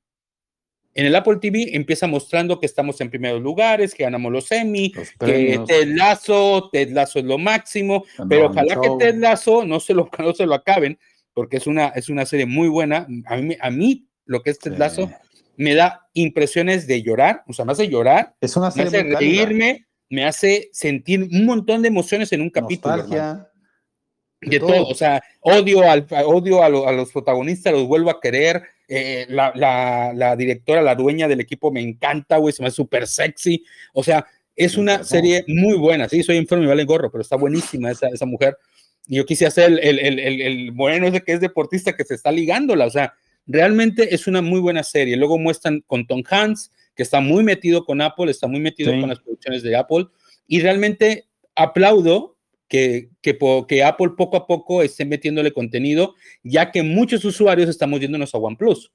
En 0.95 1.05
el 1.05 1.15
Apple 1.15 1.37
TV 1.37 1.75
empieza 1.75 2.07
mostrando 2.07 2.59
que 2.59 2.65
estamos 2.65 2.99
en 2.99 3.09
primeros 3.09 3.41
lugares, 3.41 3.93
que 3.93 4.03
ganamos 4.03 4.31
los 4.31 4.51
Emmy, 4.51 4.91
que 4.91 5.59
Ted 5.65 5.87
Lazo, 5.95 6.69
Ted 6.71 6.91
Lazo 6.91 7.19
es 7.19 7.25
lo 7.25 7.37
máximo, 7.37 8.03
pero 8.27 8.47
ojalá 8.47 8.79
que 8.81 8.89
Ted 8.97 9.15
Lazo 9.15 9.65
no 9.65 9.79
se 9.79 9.93
lo, 9.93 10.09
no 10.19 10.33
se 10.33 10.45
lo 10.45 10.55
acaben, 10.55 10.97
porque 11.33 11.57
es 11.57 11.67
una, 11.67 11.89
es 11.89 12.09
una 12.09 12.25
serie 12.25 12.45
muy 12.45 12.67
buena. 12.67 13.07
A 13.27 13.37
mí, 13.37 13.55
a 13.59 13.69
mí 13.69 14.07
lo 14.25 14.41
que 14.41 14.49
es 14.49 14.59
Ted 14.59 14.77
Lazo 14.77 15.09
me 15.57 15.75
da 15.75 16.07
impresiones 16.13 16.87
de 16.87 17.03
llorar, 17.03 17.43
o 17.47 17.53
sea, 17.53 17.65
me 17.65 17.73
hace 17.73 17.87
llorar, 17.87 18.35
es 18.41 18.57
una 18.57 18.71
me 18.75 18.83
hace 18.83 19.03
reírme, 19.03 19.87
me 20.09 20.25
hace 20.25 20.69
sentir 20.73 21.21
un 21.31 21.45
montón 21.45 21.81
de 21.81 21.87
emociones 21.87 22.31
en 22.33 22.41
un 22.41 22.49
capítulo. 22.49 23.05
De, 24.41 24.59
todo. 24.59 24.87
o 24.87 24.95
sea, 24.95 25.21
odio, 25.41 25.83
al, 25.89 26.07
odio 26.25 26.63
a 26.63 26.69
los 26.69 27.11
protagonistas, 27.11 27.73
los 27.73 27.87
vuelvo 27.87 28.09
a 28.09 28.21
querer, 28.21 28.63
eh, 28.87 29.27
la, 29.29 29.51
la, 30.15 30.35
directora, 30.35 30.81
la 30.81 30.95
dueña 30.95 31.27
del 31.27 31.41
equipo 31.41 31.71
me 31.71 31.81
encanta, 31.81 32.37
güey, 32.37 32.53
se 32.53 32.63
me 32.63 32.69
hace 32.69 32.77
súper 32.77 33.05
sexy. 33.05 33.63
O 33.93 34.03
sea, 34.03 34.25
es 34.55 34.77
una 34.77 35.03
serie 35.03 35.45
muy 35.47 35.77
buena. 35.77 36.09
Sí, 36.09 36.23
soy 36.23 36.37
enfermo 36.37 36.63
y 36.63 36.67
vale 36.67 36.85
gorro, 36.85 37.11
pero 37.11 37.21
está 37.21 37.35
buenísima 37.35 37.91
esa, 37.91 38.07
esa 38.07 38.25
mujer. 38.25 38.57
Y 39.07 39.17
yo 39.17 39.25
quise 39.25 39.45
hacer 39.45 39.71
el, 39.71 39.79
el, 39.79 40.19
el, 40.19 40.41
el, 40.41 41.03
ese 41.03 41.21
que 41.21 41.33
es 41.33 41.39
deportista 41.39 41.95
que 41.95 42.03
se 42.03 42.15
está 42.15 42.31
ligándola. 42.31 42.85
O 42.85 42.89
sea, 42.89 43.13
realmente 43.45 44.13
es 44.13 44.25
una 44.25 44.41
muy 44.41 44.59
buena 44.59 44.83
serie. 44.83 45.17
Luego 45.17 45.37
muestran 45.37 45.81
con 45.85 46.07
Tom 46.07 46.23
Hanks, 46.27 46.71
que 46.95 47.03
está 47.03 47.21
muy 47.21 47.43
metido 47.43 47.85
con 47.85 48.01
Apple, 48.01 48.31
está 48.31 48.47
muy 48.47 48.59
metido 48.59 48.91
con 48.91 49.07
las 49.07 49.19
producciones 49.19 49.63
de 49.63 49.75
Apple. 49.75 50.07
Y 50.47 50.61
realmente 50.61 51.27
aplaudo 51.55 52.37
que, 52.69 53.09
que, 53.21 53.83
Apple 53.83 54.11
poco 54.15 54.37
a 54.37 54.47
poco 54.47 54.83
esté 54.83 55.03
metiéndole 55.03 55.51
contenido, 55.51 56.13
ya 56.43 56.71
que 56.71 56.83
muchos 56.83 57.25
usuarios 57.25 57.67
estamos 57.67 57.99
yéndonos 57.99 58.33
a 58.33 58.37
OnePlus. 58.37 58.93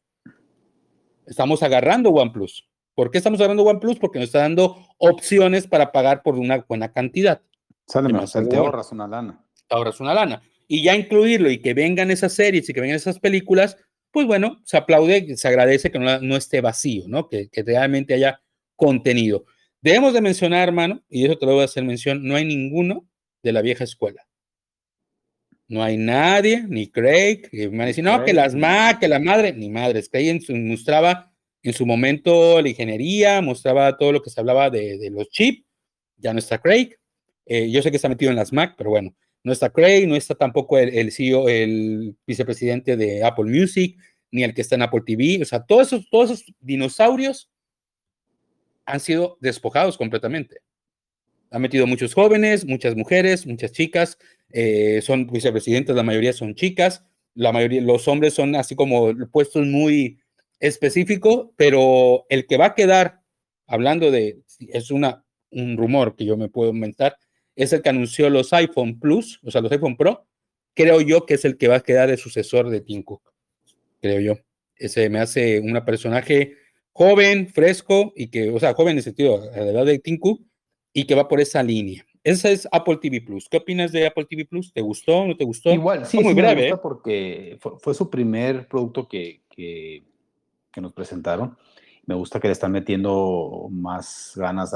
Estamos 1.26 1.62
agarrando 1.62 2.10
OnePlus. 2.10 2.68
¿Por 2.94 3.10
qué 3.10 3.18
estamos 3.18 3.40
de 3.40 3.46
OnePlus? 3.46 3.98
Porque 3.98 4.20
nos 4.20 4.26
está 4.26 4.40
dando 4.40 4.76
opciones 4.98 5.66
para 5.66 5.90
pagar 5.90 6.22
por 6.22 6.36
una 6.36 6.64
buena 6.68 6.92
cantidad. 6.92 7.42
Sale 7.86 8.12
más, 8.12 8.32
te 8.32 8.56
ahorras 8.56 8.92
una 8.92 9.08
lana. 9.08 9.44
Te 9.66 9.74
ahorras 9.74 10.00
una 10.00 10.14
lana. 10.14 10.42
Y 10.68 10.84
ya 10.84 10.94
incluirlo 10.94 11.50
y 11.50 11.60
que 11.60 11.74
vengan 11.74 12.10
esas 12.12 12.32
series 12.32 12.68
y 12.68 12.72
que 12.72 12.80
vengan 12.80 12.96
esas 12.96 13.18
películas, 13.18 13.76
pues 14.12 14.26
bueno, 14.26 14.60
se 14.64 14.76
aplaude, 14.76 15.36
se 15.36 15.48
agradece 15.48 15.90
que 15.90 15.98
no, 15.98 16.36
esté 16.36 16.60
vacío, 16.60 17.04
¿no? 17.08 17.28
Que, 17.28 17.48
que, 17.48 17.64
realmente 17.64 18.14
haya 18.14 18.40
contenido. 18.76 19.44
Debemos 19.82 20.14
de 20.14 20.20
mencionar, 20.20 20.68
hermano, 20.68 21.02
y 21.10 21.26
eso 21.26 21.36
te 21.36 21.44
lo 21.44 21.52
voy 21.52 21.62
a 21.62 21.64
hacer 21.64 21.84
mención, 21.84 22.24
no 22.24 22.36
hay 22.36 22.44
ninguno 22.44 23.06
de 23.44 23.52
la 23.52 23.62
vieja 23.62 23.84
escuela. 23.84 24.26
No 25.68 25.82
hay 25.82 25.96
nadie, 25.96 26.64
ni 26.68 26.90
Craig, 26.90 27.48
que 27.50 27.68
me 27.68 27.86
decir, 27.86 28.04
no, 28.04 28.24
que 28.24 28.32
las 28.32 28.54
Mac, 28.54 28.98
que 29.00 29.08
la 29.08 29.18
madre, 29.18 29.52
ni 29.52 29.70
madres. 29.70 30.08
Craig 30.08 30.40
mostraba 30.50 31.32
en 31.62 31.72
su 31.72 31.86
momento 31.86 32.60
la 32.60 32.68
ingeniería, 32.68 33.40
mostraba 33.40 33.96
todo 33.96 34.12
lo 34.12 34.22
que 34.22 34.30
se 34.30 34.40
hablaba 34.40 34.68
de, 34.68 35.08
los 35.10 35.28
chips. 35.30 35.64
Ya 36.16 36.32
no 36.32 36.38
está 36.38 36.58
Craig. 36.58 36.96
Eh, 37.46 37.70
yo 37.70 37.82
sé 37.82 37.90
que 37.90 37.96
está 37.96 38.08
metido 38.08 38.30
en 38.30 38.36
las 38.36 38.52
Mac, 38.52 38.74
pero 38.76 38.90
bueno, 38.90 39.14
no 39.42 39.52
está 39.52 39.70
Craig, 39.70 40.06
no 40.06 40.16
está 40.16 40.34
tampoco 40.34 40.78
el, 40.78 41.12
CEO, 41.12 41.48
el 41.48 42.16
vicepresidente 42.26 42.96
de 42.96 43.24
Apple 43.24 43.44
Music, 43.44 43.96
ni 44.30 44.42
el 44.42 44.54
que 44.54 44.62
está 44.62 44.74
en 44.74 44.82
Apple 44.82 45.02
TV. 45.04 45.40
O 45.42 45.44
sea, 45.44 45.64
todos 45.64 45.88
esos, 45.88 46.08
todos 46.10 46.30
esos 46.30 46.54
dinosaurios 46.60 47.50
han 48.86 49.00
sido 49.00 49.38
despojados 49.40 49.96
completamente. 49.96 50.60
Han 51.50 51.62
metido 51.62 51.86
muchos 51.86 52.14
jóvenes, 52.14 52.66
muchas 52.66 52.96
mujeres, 52.96 53.46
muchas 53.46 53.72
chicas, 53.72 54.18
eh, 54.50 55.00
son 55.02 55.26
vicepresidentes, 55.26 55.94
la 55.94 56.02
mayoría 56.02 56.32
son 56.32 56.54
chicas, 56.54 57.04
la 57.34 57.52
mayoría, 57.52 57.80
los 57.80 58.06
hombres 58.08 58.34
son 58.34 58.54
así 58.56 58.74
como 58.74 59.12
puestos 59.30 59.66
muy 59.66 60.20
específicos, 60.60 61.48
pero 61.56 62.26
el 62.28 62.46
que 62.46 62.56
va 62.56 62.66
a 62.66 62.74
quedar, 62.74 63.20
hablando 63.66 64.10
de, 64.10 64.40
es 64.60 64.90
una, 64.90 65.24
un 65.50 65.76
rumor 65.76 66.16
que 66.16 66.24
yo 66.24 66.36
me 66.36 66.48
puedo 66.48 66.70
inventar, 66.70 67.16
es 67.56 67.72
el 67.72 67.82
que 67.82 67.88
anunció 67.88 68.30
los 68.30 68.52
iPhone 68.52 68.98
Plus, 68.98 69.40
o 69.44 69.50
sea, 69.50 69.60
los 69.60 69.72
iPhone 69.72 69.96
Pro, 69.96 70.26
creo 70.74 71.00
yo 71.00 71.26
que 71.26 71.34
es 71.34 71.44
el 71.44 71.56
que 71.56 71.68
va 71.68 71.76
a 71.76 71.80
quedar 71.80 72.08
de 72.08 72.16
sucesor 72.16 72.70
de 72.70 72.80
Tim 72.80 73.02
Cook, 73.02 73.32
creo 74.00 74.20
yo. 74.20 74.38
Ese 74.76 75.08
me 75.08 75.20
hace 75.20 75.60
un 75.60 75.80
personaje 75.84 76.56
joven, 76.92 77.48
fresco 77.48 78.12
y 78.16 78.28
que, 78.28 78.50
o 78.50 78.58
sea, 78.58 78.74
joven 78.74 78.92
en 78.92 78.98
el 78.98 79.04
sentido, 79.04 79.42
a 79.52 79.60
la 79.60 79.70
edad 79.70 79.86
de 79.86 79.98
Tim 79.98 80.18
Cook, 80.18 80.44
y 80.94 81.04
que 81.04 81.14
va 81.14 81.28
por 81.28 81.40
esa 81.40 81.62
línea. 81.62 82.06
Esa 82.22 82.48
es 82.48 82.66
Apple 82.72 82.96
TV 82.96 83.20
Plus. 83.20 83.48
¿Qué 83.50 83.58
opinas 83.58 83.92
de 83.92 84.06
Apple 84.06 84.24
TV 84.24 84.46
Plus? 84.46 84.72
¿Te 84.72 84.80
gustó? 84.80 85.26
¿No 85.26 85.36
te 85.36 85.44
gustó? 85.44 85.70
Igual, 85.70 86.06
sí, 86.06 86.16
muy 86.18 86.32
sí 86.32 86.40
breve, 86.40 86.54
me 86.54 86.62
gusta 86.62 86.76
¿eh? 86.76 86.80
porque 86.82 87.58
fue, 87.60 87.72
fue, 87.78 87.92
su 87.92 88.08
primer 88.08 88.66
producto 88.66 89.06
que, 89.06 89.42
que, 89.50 90.04
que 90.72 90.80
nos 90.80 90.94
presentaron 90.94 91.58
me 92.06 92.14
gusta 92.14 92.38
que 92.38 92.48
le 92.48 92.52
están 92.52 92.72
metiendo 92.72 93.68
más 93.70 94.32
ganas 94.36 94.72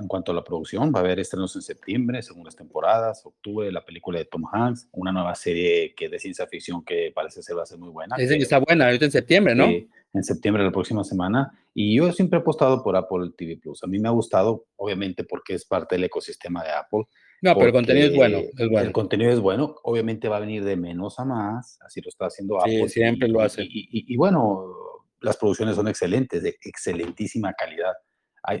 en 0.00 0.06
cuanto 0.06 0.32
a 0.32 0.34
la 0.34 0.44
producción. 0.44 0.92
Va 0.94 1.00
a 1.00 1.02
haber 1.02 1.18
estrenos 1.18 1.54
en 1.56 1.62
septiembre, 1.62 2.22
segundas 2.22 2.54
temporadas, 2.54 3.24
octubre, 3.24 3.70
la 3.72 3.84
película 3.84 4.18
de 4.18 4.24
Tom 4.26 4.44
Hanks, 4.50 4.88
una 4.92 5.12
nueva 5.12 5.34
serie 5.34 5.94
que 5.96 6.06
es 6.06 6.10
de 6.10 6.18
ciencia 6.18 6.46
ficción 6.46 6.84
que 6.84 7.12
parece 7.14 7.42
ser 7.42 7.58
va 7.58 7.62
a 7.62 7.66
ser 7.66 7.78
muy 7.78 7.90
buena. 7.90 8.16
Dicen 8.16 8.36
que, 8.36 8.44
está 8.44 8.58
buena, 8.58 8.86
ahorita 8.86 9.06
en 9.06 9.10
septiembre, 9.10 9.54
¿no? 9.54 9.66
en 10.12 10.24
septiembre, 10.24 10.64
la 10.64 10.72
próxima 10.72 11.04
semana. 11.04 11.52
Y 11.72 11.96
yo 11.96 12.10
siempre 12.12 12.38
he 12.38 12.42
apostado 12.42 12.82
por 12.82 12.96
Apple 12.96 13.30
TV 13.36 13.56
Plus. 13.56 13.82
A 13.84 13.86
mí 13.86 13.98
me 13.98 14.08
ha 14.08 14.12
gustado, 14.12 14.66
obviamente, 14.76 15.24
porque 15.24 15.54
es 15.54 15.64
parte 15.64 15.94
del 15.94 16.04
ecosistema 16.04 16.64
de 16.64 16.70
Apple. 16.70 17.04
No, 17.42 17.54
pero 17.54 17.66
el 17.68 17.72
contenido 17.72 18.08
es 18.08 18.16
bueno, 18.16 18.38
es 18.38 18.68
bueno. 18.68 18.86
El 18.86 18.92
contenido 18.92 19.32
es 19.32 19.40
bueno. 19.40 19.76
Obviamente 19.84 20.28
va 20.28 20.38
a 20.38 20.40
venir 20.40 20.64
de 20.64 20.76
menos 20.76 21.18
a 21.20 21.24
más. 21.24 21.78
Así 21.80 22.00
lo 22.00 22.08
está 22.08 22.26
haciendo 22.26 22.58
Apple. 22.58 22.88
Sí, 22.88 23.00
siempre 23.00 23.28
lo 23.28 23.40
hace. 23.40 23.64
y 23.64 24.16
bueno, 24.16 24.89
las 25.20 25.36
producciones 25.36 25.76
son 25.76 25.88
excelentes, 25.88 26.42
de 26.42 26.56
excelentísima 26.62 27.52
calidad. 27.52 27.92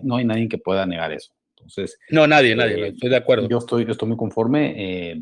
no 0.02 0.16
hay 0.16 0.24
nadie 0.24 0.48
que 0.48 0.58
pueda 0.58 0.86
negar 0.86 1.12
eso. 1.12 1.32
Entonces, 1.56 1.98
no, 2.10 2.26
nadie, 2.26 2.54
nadie, 2.56 2.76
eh, 2.76 2.88
estoy 2.88 3.10
de 3.10 3.16
acuerdo. 3.16 3.48
Yo 3.48 3.58
estoy, 3.58 3.84
yo 3.84 3.92
estoy 3.92 4.08
muy 4.08 4.16
conforme. 4.16 4.74
Eh, 4.76 5.20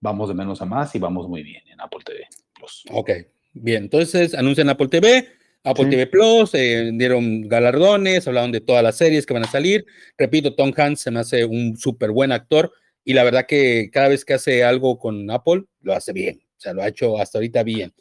vamos 0.00 0.28
de 0.28 0.34
menos 0.34 0.60
a 0.60 0.64
más 0.64 0.94
y 0.94 0.98
vamos 0.98 1.28
muy 1.28 1.42
bien 1.42 1.62
en 1.68 1.80
Apple 1.80 2.00
TV 2.04 2.26
Plus. 2.54 2.84
Ok, 2.90 3.10
bien. 3.52 3.84
Entonces, 3.84 4.34
anuncian 4.34 4.68
Apple 4.68 4.88
TV, 4.88 5.28
Apple 5.64 5.86
TV 5.86 6.06
Plus, 6.08 6.54
eh, 6.54 6.90
dieron 6.94 7.48
galardones, 7.48 8.26
hablaron 8.26 8.50
de 8.50 8.60
todas 8.60 8.82
las 8.82 8.96
series 8.96 9.24
que 9.24 9.34
van 9.34 9.44
a 9.44 9.50
salir. 9.50 9.86
Repito, 10.18 10.54
Tom 10.54 10.72
Hanks 10.76 11.00
se 11.00 11.10
me 11.10 11.20
hace 11.20 11.44
un 11.44 11.76
súper 11.76 12.10
buen 12.10 12.32
actor 12.32 12.72
y 13.04 13.12
la 13.14 13.22
verdad 13.24 13.46
que 13.46 13.88
cada 13.92 14.08
vez 14.08 14.24
que 14.24 14.34
hace 14.34 14.64
algo 14.64 14.98
con 14.98 15.30
Apple, 15.30 15.64
lo 15.80 15.94
hace 15.94 16.12
bien. 16.12 16.40
O 16.56 16.60
sea, 16.60 16.72
lo 16.72 16.82
ha 16.82 16.88
hecho 16.88 17.18
hasta 17.18 17.38
ahorita 17.38 17.62
bien. 17.62 17.92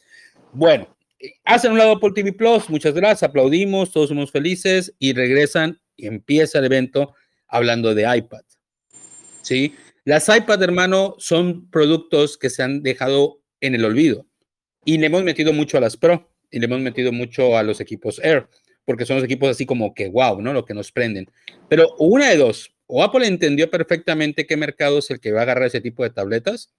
Bueno, 0.53 0.95
hacen 1.43 1.71
un 1.71 1.77
lado 1.77 1.91
Apple 1.91 2.11
TV 2.13 2.33
Plus, 2.33 2.69
muchas 2.69 2.93
gracias, 2.93 3.23
aplaudimos, 3.23 3.91
todos 3.91 4.09
somos 4.09 4.31
felices 4.31 4.93
y 4.99 5.13
regresan 5.13 5.79
y 5.95 6.07
empieza 6.07 6.59
el 6.59 6.65
evento 6.65 7.13
hablando 7.47 7.93
de 7.93 8.17
iPad. 8.17 8.43
¿Sí? 9.41 9.75
Las 10.03 10.29
iPad, 10.29 10.63
hermano, 10.63 11.15
son 11.19 11.69
productos 11.69 12.37
que 12.37 12.49
se 12.49 12.63
han 12.63 12.81
dejado 12.81 13.41
en 13.59 13.75
el 13.75 13.85
olvido 13.85 14.25
y 14.83 14.97
le 14.97 15.07
hemos 15.07 15.23
metido 15.23 15.53
mucho 15.53 15.77
a 15.77 15.81
las 15.81 15.97
Pro 15.97 16.31
y 16.49 16.59
le 16.59 16.65
hemos 16.65 16.79
metido 16.79 17.11
mucho 17.11 17.57
a 17.57 17.63
los 17.63 17.79
equipos 17.79 18.19
Air, 18.23 18.47
porque 18.85 19.05
son 19.05 19.17
los 19.17 19.25
equipos 19.25 19.49
así 19.49 19.65
como 19.65 19.93
que 19.93 20.09
wow, 20.09 20.41
¿no? 20.41 20.53
Lo 20.53 20.65
que 20.65 20.73
nos 20.73 20.91
prenden. 20.91 21.29
Pero 21.69 21.95
una 21.99 22.29
de 22.29 22.37
dos, 22.37 22.73
o 22.87 23.03
Apple 23.03 23.27
entendió 23.27 23.69
perfectamente 23.69 24.45
qué 24.45 24.57
mercado 24.57 24.99
es 24.99 25.09
el 25.11 25.19
que 25.19 25.31
va 25.31 25.41
a 25.41 25.43
agarrar 25.43 25.67
ese 25.67 25.81
tipo 25.81 26.03
de 26.03 26.09
tabletas, 26.09 26.73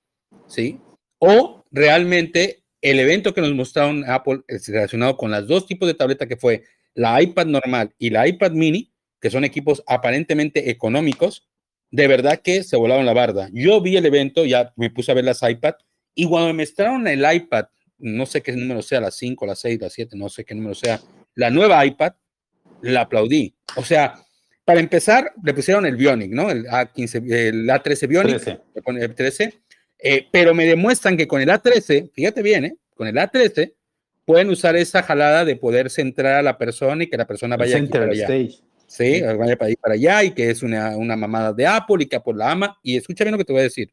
¿sí? 0.46 0.80
O 1.18 1.64
realmente 1.70 2.61
el 2.82 2.98
evento 2.98 3.32
que 3.32 3.40
nos 3.40 3.54
mostraron 3.54 4.04
Apple 4.08 4.40
es 4.48 4.68
relacionado 4.68 5.16
con 5.16 5.30
las 5.30 5.46
dos 5.46 5.66
tipos 5.66 5.86
de 5.86 5.94
tableta 5.94 6.26
que 6.26 6.36
fue 6.36 6.64
la 6.94 7.22
iPad 7.22 7.46
normal 7.46 7.94
y 7.96 8.10
la 8.10 8.26
iPad 8.26 8.50
mini, 8.52 8.92
que 9.20 9.30
son 9.30 9.44
equipos 9.44 9.82
aparentemente 9.86 10.68
económicos, 10.68 11.48
de 11.92 12.08
verdad 12.08 12.40
que 12.42 12.64
se 12.64 12.76
volaron 12.76 13.06
la 13.06 13.12
barda. 13.12 13.48
Yo 13.52 13.80
vi 13.80 13.96
el 13.96 14.04
evento, 14.04 14.44
ya 14.44 14.72
me 14.76 14.90
puse 14.90 15.12
a 15.12 15.14
ver 15.14 15.24
las 15.24 15.42
iPad, 15.42 15.74
y 16.14 16.26
cuando 16.26 16.48
me 16.48 16.64
mostraron 16.64 17.06
el 17.06 17.24
iPad, 17.32 17.66
no 17.98 18.26
sé 18.26 18.42
qué 18.42 18.52
número 18.52 18.82
sea, 18.82 19.00
la 19.00 19.12
5, 19.12 19.46
la 19.46 19.54
6, 19.54 19.80
la 19.80 19.88
7, 19.88 20.16
no 20.16 20.28
sé 20.28 20.44
qué 20.44 20.54
número 20.54 20.74
sea, 20.74 21.00
la 21.36 21.50
nueva 21.50 21.86
iPad, 21.86 22.14
la 22.82 23.02
aplaudí. 23.02 23.54
O 23.76 23.84
sea, 23.84 24.14
para 24.64 24.80
empezar, 24.80 25.32
le 25.42 25.54
pusieron 25.54 25.86
el 25.86 25.96
Bionic, 25.96 26.32
¿no? 26.32 26.50
El 26.50 26.66
A15, 26.66 27.32
el 27.32 27.68
A13 27.68 28.08
Bionic, 28.08 28.40
13. 28.40 28.60
el 28.86 29.14
13 29.14 29.62
eh, 30.02 30.26
pero 30.30 30.54
me 30.54 30.66
demuestran 30.66 31.16
que 31.16 31.28
con 31.28 31.40
el 31.40 31.48
A13, 31.48 32.10
fíjate 32.12 32.42
bien, 32.42 32.64
¿eh? 32.64 32.76
con 32.94 33.06
el 33.06 33.16
A13 33.16 33.72
pueden 34.24 34.50
usar 34.50 34.76
esa 34.76 35.02
jalada 35.02 35.44
de 35.44 35.56
poder 35.56 35.90
centrar 35.90 36.34
a 36.34 36.42
la 36.42 36.58
persona 36.58 37.04
y 37.04 37.08
que 37.08 37.16
la 37.16 37.26
persona 37.26 37.56
vaya 37.56 37.84
para 37.88 38.06
allá. 38.06 38.28
Sí, 38.86 39.22
vaya 39.22 39.56
para, 39.56 39.70
ir 39.70 39.78
para 39.78 39.94
allá 39.94 40.22
y 40.22 40.32
que 40.32 40.50
es 40.50 40.62
una, 40.62 40.96
una 40.96 41.16
mamada 41.16 41.52
de 41.52 41.66
Apple 41.66 42.04
y 42.04 42.06
que 42.06 42.16
Apple 42.16 42.34
la 42.36 42.50
ama. 42.50 42.78
Y 42.82 42.96
escucha 42.96 43.24
bien 43.24 43.32
lo 43.32 43.38
que 43.38 43.44
te 43.44 43.52
voy 43.52 43.60
a 43.60 43.64
decir. 43.64 43.90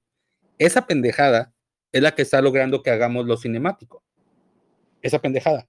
Esa 0.57 0.85
pendejada 0.85 1.53
es 1.91 2.01
la 2.01 2.13
que 2.13 2.21
está 2.21 2.41
logrando 2.41 2.83
que 2.83 2.89
hagamos 2.89 3.25
lo 3.25 3.37
cinemático. 3.37 4.03
Esa 5.01 5.19
pendejada. 5.19 5.67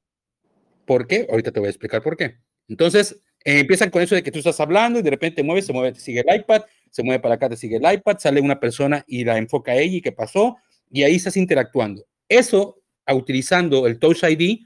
¿Por 0.85 1.07
qué? 1.07 1.27
Ahorita 1.31 1.53
te 1.53 1.61
voy 1.61 1.69
a 1.69 1.71
explicar 1.71 2.03
por 2.03 2.17
qué. 2.17 2.39
Entonces, 2.69 3.21
eh, 3.45 3.61
empiezan 3.61 3.91
con 3.91 4.03
eso 4.03 4.15
de 4.15 4.23
que 4.23 4.33
tú 4.33 4.39
estás 4.39 4.59
hablando 4.59 4.99
y 4.99 5.03
de 5.03 5.11
repente 5.11 5.37
te 5.37 5.43
mueves, 5.43 5.67
se 5.67 5.73
mueve, 5.73 5.93
te 5.93 6.01
sigue 6.01 6.25
el 6.27 6.41
iPad, 6.41 6.63
se 6.91 7.03
mueve 7.03 7.21
para 7.21 7.37
acá, 7.37 7.49
te 7.49 7.57
sigue 7.57 7.77
el 7.77 7.93
iPad, 7.93 8.19
sale 8.19 8.41
una 8.41 8.61
persona 8.61 9.05
y 9.07 9.25
la 9.25 9.39
enfoca 9.39 9.73
a 9.73 9.77
ella 9.77 9.97
y 9.97 10.01
qué 10.01 10.13
pasó, 10.13 10.57
y 10.91 11.03
ahí 11.03 11.17
estás 11.17 11.37
interactuando. 11.37 12.05
Eso, 12.29 12.81
utilizando 13.15 13.87
el 13.87 13.99
Touch 13.99 14.23
ID 14.25 14.61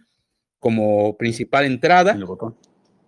como 0.58 1.16
principal 1.16 1.64
entrada. 1.66 2.12
En 2.12 2.18
el 2.18 2.24
botón. 2.24 2.56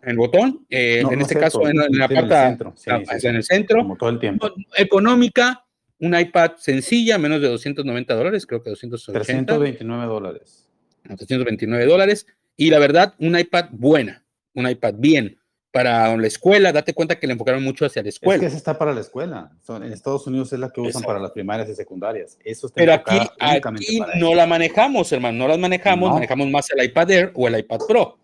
En 0.03 0.11
el 0.11 0.17
botón, 0.19 0.67
eh, 0.71 1.03
en 1.11 1.21
este 1.21 1.37
caso 1.37 1.67
en, 1.67 1.77
la 1.99 2.09
parte 2.09 2.35
ah, 2.35 3.01
en 3.23 3.37
el 3.37 3.43
centro. 3.43 3.79
Como 3.79 3.97
todo 3.97 4.11
el 4.11 4.21
tiempo. 4.21 4.53
Económica, 4.77 5.65
un 5.99 6.17
iPad 6.17 6.53
sencilla, 6.59 7.19
menos 7.19 7.41
de 7.41 7.49
290 7.49 8.15
dólares, 8.15 8.47
creo 8.47 8.63
que 8.63 8.71
280. 8.71 9.19
329 9.19 10.07
dólares. 10.07 10.69
329 11.03 11.87
dólares. 11.87 12.27
Y 12.57 12.71
la 12.71 12.79
verdad, 12.79 13.15
un 13.19 13.37
iPad 13.39 13.67
buena, 13.73 14.25
un 14.55 14.69
iPad 14.69 14.95
bien 14.99 15.39
para 15.77 16.17
la 16.17 16.27
escuela, 16.27 16.73
date 16.73 16.95
cuenta 16.95 17.21
que 17.21 17.27
le 17.27 17.35
enfocaron 17.35 17.63
mucho 17.63 17.85
hacia 17.85 18.03
la 18.03 18.09
escuela. 18.09 18.37
Es 18.37 18.41
que 18.41 18.47
esa 18.47 18.57
está 18.57 18.79
para 18.79 18.95
la 18.95 19.03
escuela. 19.03 19.53
en 19.69 19.93
Estados 19.93 20.27
Unidos 20.27 20.51
es 20.55 20.59
la 20.59 20.71
que 20.71 20.81
usan 20.81 21.03
para 21.03 21.19
las 21.19 21.33
primarias 21.33 21.69
y 21.69 21.75
secundarias. 21.75 22.39
Eso 22.43 22.69
está 22.69 22.81
Pero 22.81 22.95
aquí, 22.95 23.19
aquí 23.39 24.01
no 24.19 24.35
la 24.35 24.47
manejamos, 24.47 25.13
hermano, 25.13 25.37
no 25.37 25.49
las 25.49 25.59
manejamos, 25.59 26.15
manejamos 26.15 26.49
más 26.49 26.71
el 26.71 26.83
iPad 26.83 27.11
Air 27.11 27.33
o 27.35 27.47
el 27.47 27.59
iPad 27.59 27.81
Pro. 27.87 28.19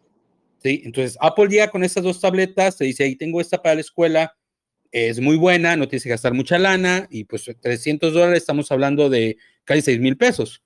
¿sí? 0.62 0.80
Entonces, 0.87 1.18
Apple 1.21 1.49
llega 1.49 1.68
con 1.68 1.85
estas 1.85 2.02
dos 2.02 2.23
tabletas, 2.23 2.78
te 2.78 2.87
dice, 2.87 3.04
ahí 3.04 3.16
tengo 3.16 3.38
esta 3.38 3.61
para 3.61 3.75
la 3.75 3.82
escuela, 3.82 4.35
es 4.90 5.21
muy 5.21 5.37
buena, 5.37 5.76
no 5.76 5.87
tienes 5.88 6.04
que 6.04 6.09
gastar 6.09 6.32
mucha 6.32 6.59
lana, 6.59 7.06
y 7.11 7.25
pues 7.25 7.50
300 7.61 8.14
dólares, 8.14 8.38
estamos 8.38 8.73
hablando 8.73 9.11
de 9.11 9.37
casi 9.64 9.82
6 9.82 10.00
mil 10.00 10.16
pesos, 10.16 10.62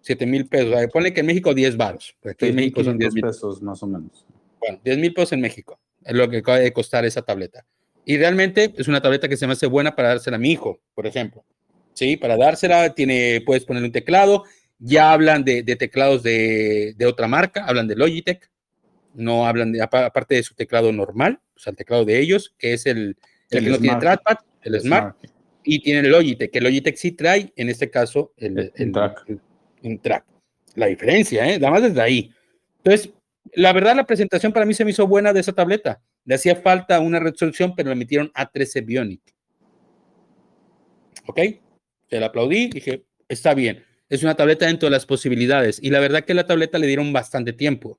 7 0.00 0.24
mil 0.24 0.48
pesos. 0.48 0.74
Ponle 0.90 1.12
que 1.12 1.20
en 1.20 1.26
México 1.26 1.52
10 1.52 1.76
baros, 1.76 2.16
porque 2.22 2.48
en 2.48 2.54
México 2.54 2.82
son 2.82 2.96
10 2.96 3.12
mil 3.12 3.22
pesos 3.22 3.60
más 3.60 3.82
o 3.82 3.86
menos. 3.86 4.24
Bueno, 4.60 4.80
10 4.82 4.96
mil 4.96 5.12
pesos 5.12 5.32
en 5.32 5.42
México 5.42 5.78
es 6.04 6.14
lo 6.14 6.28
que 6.28 6.38
acaba 6.38 6.58
de 6.58 6.72
costar 6.72 7.04
esa 7.04 7.22
tableta. 7.22 7.64
Y 8.04 8.16
realmente 8.16 8.72
es 8.76 8.88
una 8.88 9.00
tableta 9.00 9.28
que 9.28 9.36
se 9.36 9.46
me 9.46 9.52
hace 9.52 9.66
buena 9.66 9.94
para 9.94 10.08
dársela 10.08 10.36
a 10.36 10.40
mi 10.40 10.50
hijo, 10.50 10.80
por 10.94 11.06
ejemplo. 11.06 11.44
Sí, 11.94 12.16
para 12.16 12.36
dársela, 12.36 12.94
tiene, 12.94 13.42
puedes 13.44 13.64
poner 13.64 13.82
un 13.82 13.92
teclado. 13.92 14.44
Ya 14.78 15.12
hablan 15.12 15.44
de, 15.44 15.62
teclados 15.76 16.22
de, 16.22 16.96
otra 17.06 17.28
marca, 17.28 17.64
hablan 17.64 17.86
de 17.86 17.94
Logitech. 17.94 18.50
no 19.14 19.46
hablan 19.46 19.72
de, 19.72 19.82
aparte 19.82 20.36
de 20.36 20.42
su 20.42 20.54
teclado 20.54 20.90
normal, 20.92 21.40
o 21.54 21.58
sea, 21.58 21.70
el 21.70 21.76
teclado 21.76 22.04
de 22.04 22.18
ellos, 22.18 22.54
que 22.58 22.72
es 22.72 22.86
el, 22.86 23.16
el, 23.50 23.64
que 23.64 23.70
no 23.70 23.78
tiene 23.78 24.00
trackpad, 24.00 24.38
el, 24.62 24.80
Smart, 24.80 25.16
y 25.62 25.80
tiene 25.80 26.00
el 26.00 26.10
Logitech, 26.10 26.50
que 26.50 26.58
el 26.58 26.64
Logitech 26.64 26.96
sí 26.96 27.12
trae, 27.12 27.52
en 27.54 27.68
este 27.68 27.90
caso, 27.90 28.32
el, 28.36 28.72
el, 28.74 28.90
track. 28.90 29.24
track. 30.02 30.24
La 30.74 30.86
diferencia, 30.86 31.48
¿eh? 31.48 31.60
Nada 31.60 31.70
más 31.70 31.82
desde 31.82 32.00
ahí. 32.00 32.32
Entonces, 32.78 33.12
la 33.54 33.72
verdad, 33.72 33.96
la 33.96 34.06
presentación 34.06 34.52
para 34.52 34.66
mí 34.66 34.74
se 34.74 34.84
me 34.84 34.90
hizo 34.90 35.06
buena 35.06 35.32
de 35.32 35.40
esa 35.40 35.52
tableta. 35.52 36.02
Le 36.24 36.34
hacía 36.34 36.56
falta 36.56 37.00
una 37.00 37.20
resolución, 37.20 37.74
pero 37.76 37.90
le 37.90 37.96
metieron 37.96 38.30
A13 38.32 38.84
Bionic. 38.84 39.20
¿Ok? 41.26 41.40
Se 42.08 42.20
la 42.20 42.26
aplaudí, 42.26 42.68
dije, 42.68 43.04
está 43.28 43.54
bien. 43.54 43.84
Es 44.08 44.22
una 44.22 44.34
tableta 44.34 44.66
dentro 44.66 44.86
de 44.86 44.90
las 44.90 45.06
posibilidades. 45.06 45.78
Y 45.82 45.90
la 45.90 46.00
verdad 46.00 46.24
que 46.24 46.34
la 46.34 46.46
tableta 46.46 46.78
le 46.78 46.86
dieron 46.86 47.12
bastante 47.12 47.52
tiempo 47.52 47.98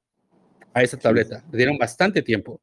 a 0.73 0.83
esa 0.83 0.97
tableta. 0.97 1.43
Le 1.51 1.57
dieron 1.57 1.77
bastante 1.77 2.21
tiempo. 2.21 2.61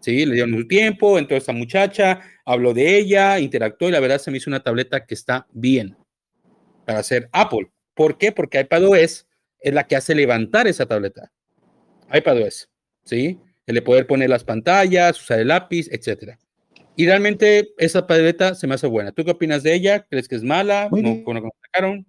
Sí, 0.00 0.24
le 0.24 0.34
dieron 0.34 0.54
un 0.54 0.68
tiempo, 0.68 1.18
entró 1.18 1.36
esta 1.36 1.52
muchacha, 1.52 2.20
habló 2.44 2.74
de 2.74 2.98
ella, 2.98 3.40
interactuó 3.40 3.88
y 3.88 3.92
la 3.92 4.00
verdad 4.00 4.18
se 4.18 4.30
me 4.30 4.36
hizo 4.36 4.50
una 4.50 4.62
tableta 4.62 5.04
que 5.04 5.14
está 5.14 5.46
bien 5.50 5.96
para 6.84 7.00
hacer 7.00 7.28
Apple. 7.32 7.70
¿Por 7.94 8.18
qué? 8.18 8.30
Porque 8.30 8.60
iPadOS 8.60 9.26
es 9.58 9.74
la 9.74 9.86
que 9.86 9.96
hace 9.96 10.14
levantar 10.14 10.68
esa 10.68 10.86
tableta. 10.86 11.32
iPadOS, 12.12 12.68
¿sí? 13.04 13.38
El 13.66 13.74
de 13.74 13.82
poder 13.82 14.06
poner 14.06 14.30
las 14.30 14.44
pantallas, 14.44 15.20
usar 15.20 15.40
el 15.40 15.48
lápiz, 15.48 15.88
etcétera. 15.90 16.38
Y 16.94 17.06
realmente 17.06 17.74
esa 17.78 18.06
tableta 18.06 18.54
se 18.54 18.66
me 18.66 18.74
hace 18.74 18.86
buena. 18.86 19.12
¿Tú 19.12 19.24
qué 19.24 19.32
opinas 19.32 19.62
de 19.62 19.74
ella? 19.74 20.06
¿Crees 20.08 20.28
que 20.28 20.36
es 20.36 20.42
mala? 20.42 20.88
¿Cómo, 20.88 21.22
cómo 21.24 21.52
sacaron? 21.62 22.06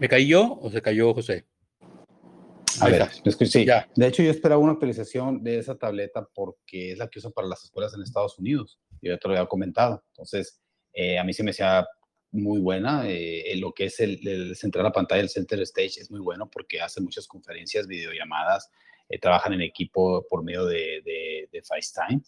¿Me 0.00 0.08
caí 0.08 0.28
yo 0.28 0.58
o 0.62 0.70
se 0.70 0.80
cayó 0.80 1.12
José? 1.12 1.44
A 2.80 2.88
ver, 2.88 3.08
sí. 3.46 3.66
De 3.94 4.06
hecho, 4.06 4.22
yo 4.22 4.30
esperaba 4.30 4.60
una 4.60 4.72
actualización 4.72 5.42
de 5.42 5.58
esa 5.58 5.76
tableta 5.76 6.26
porque 6.32 6.92
es 6.92 6.98
la 6.98 7.08
que 7.08 7.18
usan 7.18 7.32
para 7.32 7.48
las 7.48 7.64
escuelas 7.64 7.92
en 7.94 8.02
Estados 8.02 8.38
Unidos. 8.38 8.80
Yo 9.02 9.12
ya 9.12 9.18
te 9.18 9.28
lo 9.28 9.34
había 9.34 9.46
comentado. 9.46 10.02
Entonces, 10.12 10.62
eh, 10.94 11.18
a 11.18 11.24
mí 11.24 11.34
se 11.34 11.42
me 11.42 11.50
hacía 11.50 11.86
muy 12.32 12.60
buena. 12.60 13.04
Eh, 13.08 13.54
lo 13.56 13.72
que 13.72 13.86
es 13.86 14.00
el, 14.00 14.26
el, 14.26 14.56
centrar 14.56 14.84
la 14.84 14.92
pantalla, 14.92 15.22
el 15.22 15.28
center 15.28 15.60
stage, 15.62 16.00
es 16.00 16.10
muy 16.10 16.20
bueno 16.20 16.48
porque 16.50 16.80
hace 16.80 17.00
muchas 17.00 17.26
conferencias, 17.26 17.86
videollamadas, 17.86 18.70
eh, 19.08 19.18
trabajan 19.18 19.52
en 19.54 19.62
equipo 19.62 20.26
por 20.28 20.44
medio 20.44 20.66
de, 20.66 21.02
de, 21.50 21.62
FaceTime. 21.62 22.22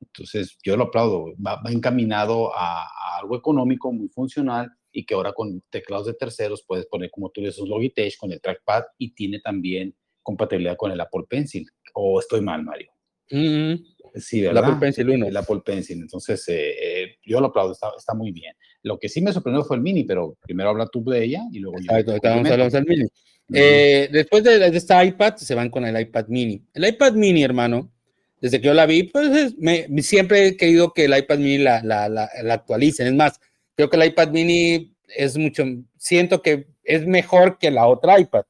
Entonces, 0.00 0.58
yo 0.62 0.76
lo 0.76 0.84
aplaudo. 0.84 1.34
Va, 1.44 1.60
encaminado 1.70 2.54
a, 2.54 2.82
a, 2.82 3.18
algo 3.20 3.36
económico, 3.36 3.92
muy 3.92 4.08
funcional 4.08 4.70
y 4.92 5.04
que 5.04 5.14
ahora 5.14 5.32
con 5.32 5.62
teclados 5.70 6.06
de 6.06 6.14
terceros 6.14 6.64
puedes 6.66 6.86
poner, 6.86 7.10
como 7.10 7.30
tú 7.30 7.40
dices, 7.40 7.66
Logitech 7.66 8.16
con 8.16 8.32
el 8.32 8.40
trackpad 8.40 8.84
y 8.98 9.14
tiene 9.14 9.40
también 9.40 9.94
compatibilidad 10.22 10.76
con 10.76 10.92
el 10.92 11.00
Apple 11.00 11.24
Pencil. 11.28 11.68
¿O 11.94 12.20
estoy 12.20 12.40
mal, 12.40 12.62
Mario? 12.62 12.92
Mm, 13.30 13.74
sí, 14.14 14.42
¿verdad? 14.42 14.64
El 14.64 14.70
Apple 14.70 14.80
Pencil 14.80 15.10
1. 15.10 15.26
El 15.26 15.36
Apple 15.36 15.62
Pencil. 15.64 16.00
Entonces, 16.00 16.48
eh, 16.48 16.74
eh, 16.80 17.16
yo 17.24 17.40
lo 17.40 17.48
aplaudo, 17.48 17.72
está, 17.72 17.90
está, 17.96 18.14
muy 18.14 18.32
bien. 18.32 18.54
Lo 18.82 18.98
que 18.98 19.08
sí 19.08 19.20
me 19.20 19.32
sorprendió 19.32 19.64
fue 19.64 19.76
el 19.76 19.82
Mini, 19.82 20.04
pero 20.04 20.36
primero 20.40 20.70
habla 20.70 20.86
tú 20.86 21.04
de 21.04 21.24
ella 21.24 21.42
y 21.52 21.58
luego 21.60 21.78
yo. 21.78 21.92
Del 21.92 22.84
Mini. 22.86 23.06
Eh, 23.52 24.08
después 24.10 24.42
de, 24.42 24.58
de 24.58 24.76
esta 24.76 25.04
iPad, 25.04 25.36
se 25.36 25.54
van 25.54 25.70
con 25.70 25.84
el 25.84 26.00
iPad 26.00 26.26
Mini. 26.28 26.62
El 26.72 26.86
iPad 26.86 27.12
Mini, 27.14 27.42
hermano, 27.42 27.92
desde 28.40 28.60
que 28.60 28.66
yo 28.66 28.74
la 28.74 28.86
vi, 28.86 29.04
pues 29.04 29.54
me, 29.58 29.86
siempre 30.02 30.46
he 30.46 30.56
querido 30.56 30.92
que 30.92 31.04
el 31.04 31.16
iPad 31.16 31.38
Mini 31.38 31.58
la, 31.58 31.82
la, 31.82 32.08
la, 32.08 32.30
la 32.42 32.54
actualicen. 32.54 33.06
Es 33.06 33.14
más, 33.14 33.40
Creo 33.76 33.90
que 33.90 33.96
el 33.96 34.04
iPad 34.04 34.28
mini 34.28 34.94
es 35.08 35.36
mucho, 35.36 35.64
siento 35.96 36.42
que 36.42 36.68
es 36.84 37.06
mejor 37.06 37.58
que 37.58 37.70
la 37.70 37.86
otra 37.86 38.18
iPad. 38.18 38.44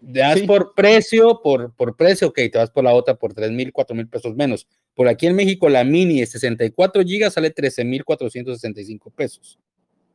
Te 0.00 0.20
das 0.20 0.40
por 0.42 0.74
precio, 0.74 1.40
por, 1.42 1.72
por 1.74 1.96
precio, 1.96 2.28
ok, 2.28 2.36
te 2.50 2.58
vas 2.58 2.70
por 2.70 2.84
la 2.84 2.94
otra 2.94 3.14
por 3.14 3.34
3 3.34 3.50
mil, 3.50 3.72
4 3.72 3.94
mil 3.94 4.08
pesos 4.08 4.34
menos. 4.34 4.66
Por 4.94 5.08
aquí 5.08 5.26
en 5.26 5.36
México 5.36 5.68
la 5.68 5.84
mini 5.84 6.20
de 6.20 6.26
64 6.26 7.02
gigas 7.02 7.34
sale 7.34 7.50
13 7.50 7.84
mil 7.84 8.04
465 8.04 9.10
pesos. 9.10 9.58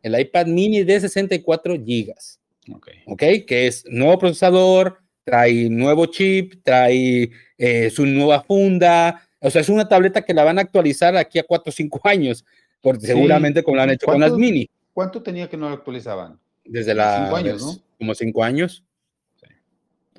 El 0.02 0.20
iPad 0.20 0.48
mini 0.48 0.84
de 0.84 1.00
64 1.00 1.76
gigas. 1.84 2.40
Ok. 2.74 2.90
Ok, 3.06 3.24
que 3.48 3.68
es 3.68 3.86
nuevo 3.88 4.18
procesador, 4.20 5.00
trae 5.24 5.70
nuevo 5.70 6.08
chip, 6.08 6.64
trae 6.64 7.30
eh, 7.58 7.90
su 7.90 8.06
nueva 8.06 8.42
funda. 8.42 9.22
O 9.40 9.50
sea, 9.50 9.62
es 9.62 9.70
una 9.70 9.88
tableta 9.88 10.24
que 10.24 10.34
la 10.34 10.44
van 10.44 10.58
a 10.58 10.62
actualizar 10.62 11.16
aquí 11.16 11.38
a 11.40 11.44
4 11.44 11.70
o 11.70 11.72
5 11.72 12.02
años 12.04 12.46
seguramente 13.00 13.64
como 13.64 13.78
lo 13.78 13.84
han 13.84 13.92
hecho 13.92 14.06
con 14.06 14.20
las 14.20 14.34
mini. 14.34 14.70
¿Cuánto 14.94 15.22
tenía 15.22 15.50
que 15.50 15.58
no 15.58 15.70
lo 15.70 15.76
actualizaban? 15.76 16.40
Desde 16.64 16.94
la... 16.94 17.24
Cinco 17.24 17.36
años, 17.36 17.62
¿no? 17.62 17.74
Como 17.98 18.16
cinco 18.16 18.44
años. 18.44 18.84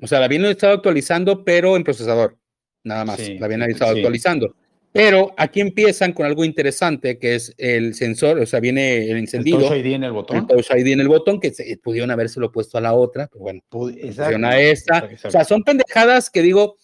O 0.01 0.07
sea, 0.07 0.19
la 0.19 0.25
habían 0.25 0.45
estado 0.45 0.73
actualizando, 0.73 1.43
pero 1.43 1.75
en 1.75 1.83
procesador. 1.83 2.37
Nada 2.83 3.05
más. 3.05 3.19
la 3.19 3.45
habían 3.45 3.63
estado 3.63 3.95
actualizando. 3.95 4.55
Pero 4.91 5.33
aquí 5.37 5.61
empiezan 5.61 6.13
con 6.13 6.25
algo 6.25 6.43
interesante, 6.43 7.19
que 7.19 7.35
es 7.35 7.53
el 7.57 7.93
sensor, 7.93 8.39
o 8.39 8.45
sea, 8.45 8.59
viene 8.59 9.09
el 9.11 9.17
encendido. 9.17 9.59
El 9.59 9.67
Touch 9.67 9.77
ID 9.77 9.93
en 9.93 10.03
el 10.05 10.11
botón. 10.11 10.37
El 10.37 10.47
Touch 10.47 10.71
ID 10.71 10.87
en 10.87 11.01
el 11.01 11.07
botón, 11.07 11.39
que 11.39 11.53
se, 11.53 11.77
pudieron 11.77 12.09
habérselo 12.09 12.51
puesto 12.51 12.77
a 12.77 12.81
la 12.81 12.93
otra, 12.93 13.27
pero 13.27 13.41
bueno, 13.41 13.61
funciona 13.69 14.59
esta. 14.59 15.07
O 15.25 15.29
sea, 15.29 15.43
son 15.43 15.63
pendejadas 15.63 16.29
que 16.29 16.41
digo, 16.41 16.77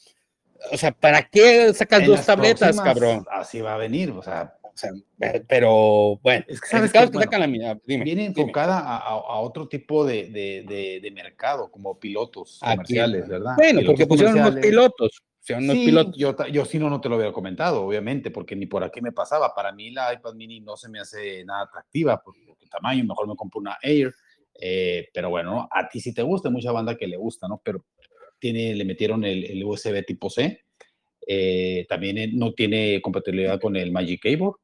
o 0.71 0.77
sea, 0.77 0.91
¿para 0.91 1.23
qué 1.23 1.73
sacas 1.73 2.05
dos 2.05 2.25
tabletas, 2.25 2.79
cabrón? 2.79 3.25
Así 3.31 3.61
va 3.61 3.75
a 3.75 3.77
venir, 3.77 4.11
o 4.11 4.21
sea, 4.21 4.57
pero 5.47 6.19
bueno, 6.21 6.45
es 6.47 6.59
que 6.59 6.67
sabes 6.67 6.91
que, 6.91 7.37
la 7.37 7.79
viene 7.85 8.25
enfocada 8.25 8.79
a, 8.79 8.97
a, 8.97 9.39
otro 9.39 9.67
tipo 9.67 10.05
de, 10.05 10.29
de, 10.29 10.99
de, 11.01 11.11
mercado, 11.11 11.69
como 11.71 11.99
pilotos 11.99 12.59
comerciales, 12.59 13.27
¿verdad? 13.27 13.53
Bueno, 13.55 13.81
porque 13.85 14.07
pusieron 14.07 14.39
unos 14.39 14.55
pilotos. 14.55 15.21
Sí, 15.39 15.53
pilotos. 15.53 16.15
Yo, 16.17 16.35
yo 16.47 16.65
sí 16.65 16.79
no, 16.79 16.89
no 16.89 17.01
te 17.01 17.09
lo 17.09 17.17
hubiera 17.17 17.33
comentado, 17.33 17.85
obviamente, 17.85 18.31
porque 18.31 18.55
ni 18.55 18.65
por 18.65 18.83
aquí 18.83 19.01
me 19.01 19.11
pasaba. 19.11 19.53
Para 19.53 19.73
mí 19.73 19.91
la 19.91 20.13
iPad 20.13 20.35
mini 20.35 20.61
no 20.61 20.77
se 20.77 20.89
me 20.89 20.99
hace 20.99 21.43
nada 21.43 21.63
atractiva 21.63 22.21
por, 22.21 22.33
el 22.37 22.69
tamaño, 22.69 23.03
mejor 23.03 23.27
me 23.27 23.35
compro 23.35 23.59
una 23.59 23.77
Air. 23.81 24.13
Eh, 24.59 25.09
pero 25.13 25.29
bueno, 25.29 25.67
a 25.69 25.89
ti 25.89 25.99
sí 25.99 26.13
te 26.13 26.21
gusta, 26.21 26.49
mucha 26.49 26.71
banda 26.71 26.95
que 26.95 27.07
le 27.07 27.17
gusta, 27.17 27.47
¿no? 27.47 27.61
Pero 27.63 27.85
tiene, 28.39 28.73
le 28.73 28.85
metieron 28.85 29.25
el, 29.25 29.43
el 29.43 29.63
USB 29.63 30.05
tipo 30.05 30.29
C. 30.29 30.63
Eh, 31.27 31.85
también 31.87 32.37
no 32.37 32.53
tiene 32.53 33.01
compatibilidad 33.01 33.59
con 33.59 33.75
el 33.75 33.91
Magic 33.91 34.21
Keyboard 34.21 34.57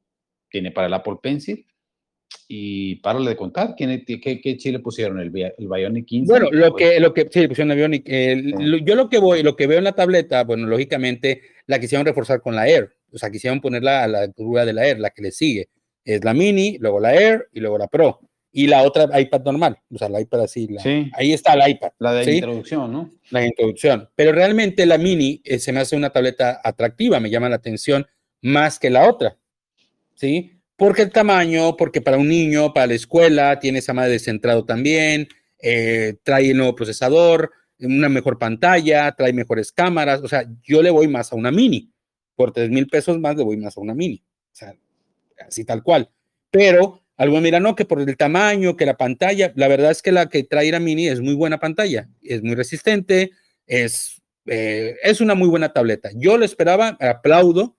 tiene 0.50 0.72
para 0.72 0.88
el 0.88 0.94
Apple 0.94 1.18
Pencil. 1.22 1.66
Y 2.48 2.96
párale 2.98 3.30
de 3.30 3.36
contar, 3.36 3.76
¿qué, 3.76 4.04
qué, 4.06 4.42
qué 4.42 4.58
chile 4.58 4.80
pusieron? 4.80 5.20
¿El, 5.20 5.36
el 5.36 5.68
Bionic 5.68 6.06
15? 6.06 6.32
Bueno, 6.32 6.50
lo 6.52 6.76
que, 6.76 7.00
lo 7.00 7.14
que 7.14 7.28
sí, 7.30 7.48
pusieron 7.48 7.72
el 7.72 7.78
Bionic. 7.78 8.84
yo 8.84 8.96
lo 8.96 9.10
que 9.10 9.20
voy, 9.20 9.44
lo 9.44 9.56
que 9.56 9.68
veo 9.68 9.78
en 9.78 9.84
la 9.84 9.94
tableta, 9.94 10.44
bueno, 10.44 10.68
lógicamente 10.68 11.42
la 11.68 11.80
quisieron 11.80 12.06
reforzar 12.06 12.42
con 12.42 12.56
la 12.56 12.68
Air. 12.68 12.96
O 13.12 13.18
sea, 13.18 13.32
quisieron 13.32 13.62
ponerla 13.62 14.04
a 14.04 14.08
la 14.08 14.20
altura 14.22 14.66
de 14.66 14.74
la 14.74 14.88
Air, 14.88 15.00
la 15.00 15.12
que 15.12 15.22
le 15.22 15.32
sigue. 15.32 15.70
Es 16.04 16.24
la 16.24 16.34
Mini, 16.34 16.78
luego 16.80 17.00
la 17.00 17.14
Air 17.14 17.50
y 17.54 17.60
luego 17.60 17.78
la 17.78 17.88
Pro. 17.88 18.20
Y 18.52 18.66
la 18.66 18.82
otra 18.82 19.20
iPad 19.20 19.44
normal, 19.44 19.78
o 19.94 19.98
sea, 20.00 20.10
la 20.10 20.20
iPad 20.20 20.42
así. 20.42 20.68
Ahí 21.14 21.34
está 21.34 21.56
la 21.56 21.70
iPad. 21.70 21.92
La 22.00 22.14
de 22.14 22.34
introducción, 22.34 22.92
¿no? 22.92 23.12
La 23.30 23.46
introducción. 23.46 24.10
Pero 24.16 24.32
realmente 24.32 24.88
la 24.88 24.98
Mini 24.98 25.40
eh, 25.44 25.60
se 25.60 25.72
me 25.72 25.82
hace 25.82 25.96
una 25.96 26.10
tableta 26.10 26.60
atractiva, 26.64 27.20
me 27.20 27.30
llama 27.30 27.48
la 27.48 27.58
atención 27.58 28.08
más 28.42 28.80
que 28.80 28.90
la 28.90 29.08
otra. 29.08 29.38
¿Sí? 30.20 30.52
Porque 30.76 31.04
el 31.04 31.12
tamaño, 31.12 31.76
porque 31.78 32.02
para 32.02 32.18
un 32.18 32.28
niño, 32.28 32.74
para 32.74 32.88
la 32.88 32.94
escuela, 32.94 33.60
tiene 33.60 33.80
esa 33.80 33.94
madre 33.94 34.12
descentrado 34.12 34.66
también, 34.66 35.28
eh, 35.62 36.16
trae 36.24 36.52
el 36.52 36.58
nuevo 36.58 36.76
procesador, 36.76 37.52
una 37.80 38.10
mejor 38.10 38.38
pantalla, 38.38 39.14
trae 39.14 39.34
mejores 39.34 39.72
cámaras, 39.72 40.22
o 40.22 40.28
sea, 40.28 40.46
yo 40.62 40.82
le 40.82 40.90
voy 40.90 41.08
más 41.08 41.32
a 41.32 41.36
una 41.36 41.52
mini, 41.52 41.92
por 42.36 42.52
tres 42.52 42.70
mil 42.70 42.88
pesos 42.88 43.20
más 43.20 43.36
le 43.38 43.44
voy 43.44 43.58
más 43.58 43.78
a 43.78 43.82
una 43.82 43.94
mini, 43.94 44.22
o 44.26 44.56
sea, 44.56 44.76
así 45.48 45.64
tal 45.64 45.84
cual. 45.84 46.10
Pero 46.52 47.02
algo 47.16 47.40
mira, 47.42 47.60
no, 47.60 47.76
que 47.76 47.86
por 47.86 48.02
el 48.02 48.18
tamaño, 48.18 48.76
que 48.76 48.86
la 48.86 48.98
pantalla, 48.98 49.54
la 49.56 49.68
verdad 49.68 49.92
es 49.92 50.02
que 50.02 50.12
la 50.12 50.28
que 50.30 50.44
trae 50.44 50.72
la 50.72 50.80
mini 50.80 51.08
es 51.08 51.22
muy 51.22 51.34
buena 51.34 51.60
pantalla, 51.60 52.10
es 52.22 52.44
muy 52.44 52.56
resistente, 52.56 53.32
es, 53.68 54.22
eh, 54.48 54.98
es 55.02 55.22
una 55.22 55.36
muy 55.36 55.48
buena 55.48 55.72
tableta. 55.72 56.10
Yo 56.16 56.38
lo 56.38 56.46
esperaba, 56.46 56.98
aplaudo, 57.00 57.78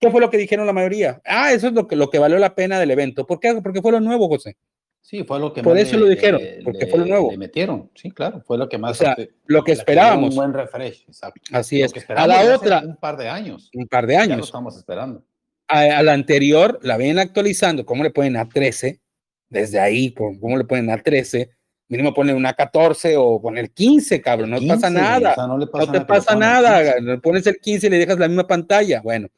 ¿Qué 0.00 0.10
fue 0.10 0.20
lo 0.20 0.30
que 0.30 0.38
dijeron 0.38 0.66
la 0.66 0.72
mayoría? 0.72 1.20
Ah, 1.24 1.52
eso 1.52 1.68
es 1.68 1.72
lo 1.72 1.86
que, 1.86 1.96
lo 1.96 2.10
que 2.10 2.18
valió 2.18 2.38
la 2.38 2.54
pena 2.54 2.78
del 2.78 2.90
evento. 2.90 3.26
¿Por 3.26 3.40
qué? 3.40 3.58
Porque 3.62 3.82
fue 3.82 3.92
lo 3.92 4.00
nuevo, 4.00 4.28
José. 4.28 4.56
Sí, 5.00 5.24
fue 5.24 5.40
lo 5.40 5.54
que 5.54 5.62
Por 5.62 5.78
eso 5.78 5.96
lo 5.96 6.06
dijeron, 6.06 6.40
porque 6.64 6.86
fue 6.86 6.98
lo 6.98 7.06
nuevo. 7.06 7.30
Le 7.30 7.38
metieron, 7.38 7.90
sí, 7.94 8.10
claro, 8.10 8.42
fue 8.46 8.58
lo 8.58 8.68
que 8.68 8.76
más. 8.76 8.90
O 8.90 8.94
sea, 8.94 9.16
lo 9.46 9.64
que 9.64 9.72
esperábamos. 9.72 10.30
Un 10.30 10.36
buen 10.36 10.52
refresh, 10.52 11.04
exacto. 11.08 11.40
Así 11.50 11.80
es. 11.80 11.92
A 12.10 12.26
la 12.26 12.54
otra. 12.54 12.82
Un 12.84 12.96
par 12.96 13.16
de 13.16 13.28
años. 13.28 13.70
Un 13.72 13.88
par 13.88 14.06
de 14.06 14.16
años. 14.16 14.28
Ya 14.28 14.36
lo 14.36 14.44
estamos 14.44 14.76
esperando. 14.76 15.24
A, 15.66 16.02
la 16.02 16.12
anterior 16.12 16.78
la 16.82 16.98
ven 16.98 17.18
actualizando. 17.18 17.86
¿Cómo 17.86 18.02
le 18.02 18.10
ponen 18.10 18.36
a 18.36 18.48
13? 18.48 19.00
Desde 19.48 19.80
ahí, 19.80 20.12
¿cómo 20.12 20.58
le 20.58 20.64
ponen 20.64 20.90
a 20.90 21.02
13? 21.02 21.50
Mínimo 21.88 22.12
ponen 22.12 22.36
una 22.36 22.52
14 22.52 23.16
o 23.16 23.40
poner 23.40 23.70
15, 23.70 24.20
cabrón. 24.20 24.50
No 24.50 24.58
pasa 24.66 24.90
nada. 24.90 25.34
no, 25.46 25.58
te 25.90 26.00
pasa 26.02 26.36
nada. 26.36 27.00
Le 27.00 27.16
pones 27.16 27.46
el 27.46 27.58
15 27.58 27.86
y 27.86 27.90
le 27.90 27.98
dejas 27.98 28.18
la 28.18 28.28
misma 28.28 28.46
pantalla. 28.46 29.00
Bueno, 29.00 29.28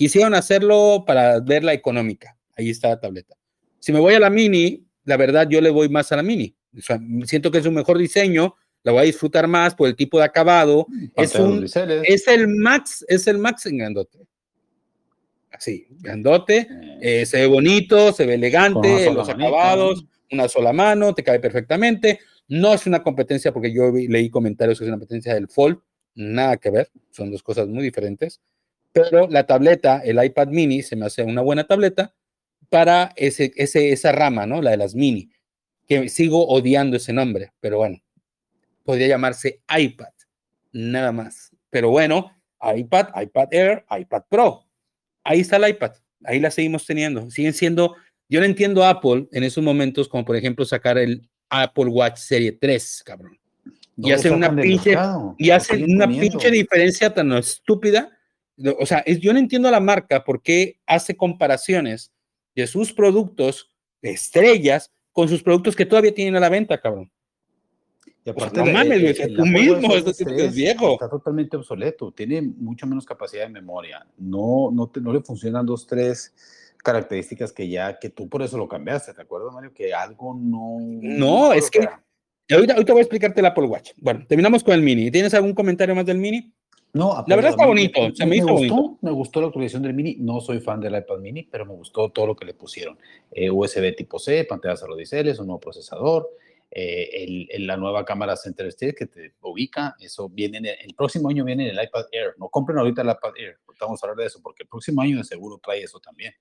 Quisieron 0.00 0.32
hacerlo 0.32 1.04
para 1.06 1.40
ver 1.40 1.62
la 1.62 1.74
económica. 1.74 2.34
Ahí 2.56 2.70
está 2.70 2.88
la 2.88 2.98
tableta. 2.98 3.36
Si 3.80 3.92
me 3.92 4.00
voy 4.00 4.14
a 4.14 4.18
la 4.18 4.30
mini, 4.30 4.82
la 5.04 5.18
verdad 5.18 5.46
yo 5.46 5.60
le 5.60 5.68
voy 5.68 5.90
más 5.90 6.10
a 6.10 6.16
la 6.16 6.22
mini. 6.22 6.56
siento 7.26 7.50
que 7.50 7.58
es 7.58 7.66
un 7.66 7.74
mejor 7.74 7.98
diseño, 7.98 8.54
la 8.82 8.92
voy 8.92 9.02
a 9.02 9.04
disfrutar 9.04 9.46
más 9.46 9.74
por 9.74 9.88
el 9.88 9.96
tipo 9.96 10.16
de 10.16 10.24
acabado. 10.24 10.86
Es, 11.14 11.34
un, 11.34 11.64
es 11.64 12.26
el 12.28 12.48
Max, 12.48 13.04
es 13.08 13.26
el 13.26 13.36
Max 13.36 13.66
en 13.66 13.76
grandote. 13.76 14.20
Así, 15.52 15.86
grandote, 15.90 16.66
eh, 17.02 17.26
se 17.26 17.36
ve 17.36 17.46
bonito, 17.46 18.14
se 18.14 18.24
ve 18.24 18.36
elegante, 18.36 19.12
los 19.12 19.28
acabados, 19.28 20.06
una 20.32 20.48
sola 20.48 20.72
mano, 20.72 21.12
te 21.12 21.22
cabe 21.22 21.40
perfectamente. 21.40 22.20
No 22.48 22.72
es 22.72 22.86
una 22.86 23.02
competencia, 23.02 23.52
porque 23.52 23.70
yo 23.70 23.92
leí 23.92 24.30
comentarios 24.30 24.78
que 24.78 24.86
es 24.86 24.88
una 24.88 24.96
competencia 24.96 25.34
del 25.34 25.48
Fold, 25.48 25.78
nada 26.14 26.56
que 26.56 26.70
ver, 26.70 26.88
son 27.10 27.30
dos 27.30 27.42
cosas 27.42 27.68
muy 27.68 27.82
diferentes. 27.82 28.40
Pero 28.92 29.28
la 29.28 29.46
tableta, 29.46 30.00
el 30.04 30.22
iPad 30.22 30.48
mini, 30.48 30.82
se 30.82 30.96
me 30.96 31.06
hace 31.06 31.22
una 31.22 31.42
buena 31.42 31.66
tableta 31.66 32.14
para 32.68 33.12
ese, 33.16 33.52
ese, 33.56 33.92
esa 33.92 34.12
rama, 34.12 34.46
¿no? 34.46 34.62
La 34.62 34.70
de 34.70 34.76
las 34.76 34.94
mini, 34.94 35.30
que 35.86 36.08
sigo 36.08 36.46
odiando 36.46 36.96
ese 36.96 37.12
nombre, 37.12 37.52
pero 37.60 37.78
bueno, 37.78 38.02
podría 38.84 39.08
llamarse 39.08 39.60
iPad, 39.76 40.12
nada 40.72 41.12
más. 41.12 41.50
Pero 41.70 41.90
bueno, 41.90 42.32
iPad, 42.60 43.08
iPad 43.20 43.48
Air, 43.52 43.84
iPad 43.90 44.22
Pro. 44.28 44.66
Ahí 45.24 45.40
está 45.40 45.56
el 45.56 45.68
iPad, 45.68 45.92
ahí 46.24 46.40
la 46.40 46.50
seguimos 46.50 46.86
teniendo. 46.86 47.30
Siguen 47.30 47.52
siendo, 47.52 47.96
yo 48.28 48.40
no 48.40 48.46
entiendo 48.46 48.84
Apple 48.84 49.28
en 49.32 49.44
esos 49.44 49.62
momentos, 49.62 50.08
como 50.08 50.24
por 50.24 50.36
ejemplo 50.36 50.64
sacar 50.64 50.98
el 50.98 51.28
Apple 51.48 51.86
Watch 51.86 52.18
Serie 52.18 52.52
3, 52.52 53.02
cabrón. 53.04 53.38
y 53.96 54.12
hacen 54.12 54.34
una 54.34 54.54
pinche, 54.54 54.96
y 55.38 55.50
hacen 55.50 55.92
una 55.92 56.08
pinche 56.08 56.50
diferencia 56.50 57.12
tan 57.12 57.32
estúpida. 57.32 58.16
O 58.78 58.86
sea, 58.86 58.98
es, 59.00 59.20
yo 59.20 59.32
no 59.32 59.38
entiendo 59.38 59.68
a 59.68 59.72
la 59.72 59.80
marca 59.80 60.24
por 60.24 60.42
qué 60.42 60.78
hace 60.86 61.16
comparaciones 61.16 62.12
de 62.54 62.66
sus 62.66 62.92
productos 62.92 63.72
de 64.02 64.10
estrellas 64.10 64.90
con 65.12 65.28
sus 65.28 65.42
productos 65.42 65.76
que 65.76 65.86
todavía 65.86 66.14
tienen 66.14 66.36
a 66.36 66.40
la 66.40 66.48
venta, 66.48 66.80
cabrón. 66.80 67.10
Y 68.24 68.30
aparte, 68.30 68.62
no 68.62 68.70
mames, 68.70 69.18
tú 69.34 69.46
mismo, 69.46 69.94
es, 69.94 70.54
viejo. 70.54 70.92
Está 70.92 71.08
totalmente 71.08 71.56
obsoleto, 71.56 72.12
tiene 72.12 72.42
mucho 72.42 72.86
menos 72.86 73.06
capacidad 73.06 73.44
de 73.44 73.50
memoria. 73.50 74.06
No, 74.18 74.70
no, 74.70 74.90
no 75.00 75.12
le 75.12 75.20
funcionan 75.20 75.64
dos, 75.64 75.86
tres 75.86 76.34
características 76.82 77.52
que 77.52 77.68
ya, 77.68 77.98
que 77.98 78.10
tú 78.10 78.28
por 78.28 78.42
eso 78.42 78.58
lo 78.58 78.68
cambiaste, 78.68 79.14
¿te 79.14 79.22
acuerdas, 79.22 79.54
Mario? 79.54 79.72
Que 79.72 79.94
algo 79.94 80.34
no... 80.34 80.78
No, 80.80 81.52
es 81.52 81.70
que... 81.70 81.88
Ahorita, 82.50 82.74
ahorita, 82.74 82.92
voy 82.92 83.00
a 83.00 83.02
explicarte 83.02 83.40
el 83.40 83.46
Apple 83.46 83.64
Watch. 83.64 83.92
Bueno, 83.96 84.24
terminamos 84.26 84.64
con 84.64 84.74
el 84.74 84.82
Mini. 84.82 85.10
¿Tienes 85.10 85.32
algún 85.34 85.54
comentario 85.54 85.94
más 85.94 86.04
del 86.04 86.18
Mini? 86.18 86.52
No, 86.92 87.24
la 87.26 87.36
verdad 87.36 87.52
está 87.52 87.66
bonito. 87.66 88.00
Me, 88.00 88.14
se 88.14 88.26
me, 88.26 88.36
hizo 88.36 88.48
gustó, 88.48 88.74
bonito. 88.74 88.98
Me 89.02 89.10
gustó 89.12 89.40
la 89.40 89.46
actualización 89.46 89.82
del 89.82 89.94
Mini. 89.94 90.16
No 90.18 90.40
soy 90.40 90.60
fan 90.60 90.80
del 90.80 90.96
iPad 90.96 91.18
Mini, 91.18 91.44
pero 91.44 91.64
me 91.64 91.74
gustó 91.74 92.10
todo 92.10 92.26
lo 92.26 92.36
que 92.36 92.44
le 92.44 92.54
pusieron. 92.54 92.98
Eh, 93.30 93.50
USB 93.50 93.94
tipo 93.96 94.18
C, 94.18 94.44
pantallas 94.44 94.82
arodiceles, 94.82 95.38
un 95.38 95.46
nuevo 95.46 95.60
procesador, 95.60 96.28
eh, 96.72 97.48
el, 97.50 97.66
la 97.66 97.76
nueva 97.76 98.04
cámara 98.04 98.36
Center 98.36 98.66
Stage 98.66 98.94
que 98.94 99.06
te 99.06 99.34
ubica, 99.40 99.96
eso 99.98 100.28
viene, 100.28 100.58
en 100.58 100.66
el, 100.66 100.94
próximo 100.94 101.28
año 101.28 101.44
viene 101.44 101.68
en 101.68 101.76
el 101.76 101.84
iPad 101.84 102.04
Air, 102.12 102.34
no 102.38 102.48
compren 102.48 102.78
ahorita 102.78 103.02
el 103.02 103.08
iPad 103.08 103.32
Air, 103.36 103.58
vamos 103.80 104.00
a 104.00 104.06
hablar 104.06 104.18
de 104.18 104.26
eso, 104.26 104.40
porque 104.40 104.62
el 104.62 104.68
próximo 104.68 105.02
año 105.02 105.18
de 105.18 105.24
seguro 105.24 105.58
trae 105.60 105.82
eso 105.82 105.98
también. 105.98 106.32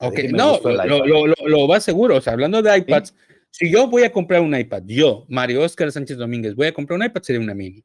Ok, 0.00 0.18
no, 0.32 0.60
lo, 0.62 1.06
lo, 1.06 1.26
lo, 1.26 1.68
va 1.68 1.80
seguro, 1.80 2.16
o 2.16 2.20
sea, 2.20 2.34
hablando 2.34 2.60
de 2.60 2.76
iPads, 2.76 3.14
si 3.50 3.72
yo 3.72 3.86
voy 3.86 4.02
a 4.02 4.12
comprar 4.12 4.42
un 4.42 4.54
iPad, 4.54 4.82
yo, 4.84 5.24
Mario 5.28 5.62
Oscar 5.62 5.90
Sánchez 5.90 6.18
Domínguez, 6.18 6.54
voy 6.54 6.66
a 6.66 6.74
comprar 6.74 6.98
un 6.98 7.06
iPad, 7.06 7.22
sería 7.22 7.40
una 7.40 7.54
mini. 7.54 7.82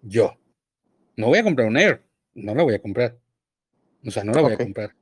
Yo. 0.00 0.34
No 1.16 1.28
voy 1.28 1.38
a 1.38 1.44
comprar 1.44 1.68
un 1.68 1.76
Air, 1.76 2.02
no 2.34 2.54
la 2.54 2.62
voy 2.62 2.74
a 2.74 2.78
comprar. 2.78 3.16
O 4.06 4.10
sea, 4.10 4.24
no 4.24 4.32
la 4.32 4.42
voy 4.42 4.52
a 4.52 4.58
comprar. 4.58 4.94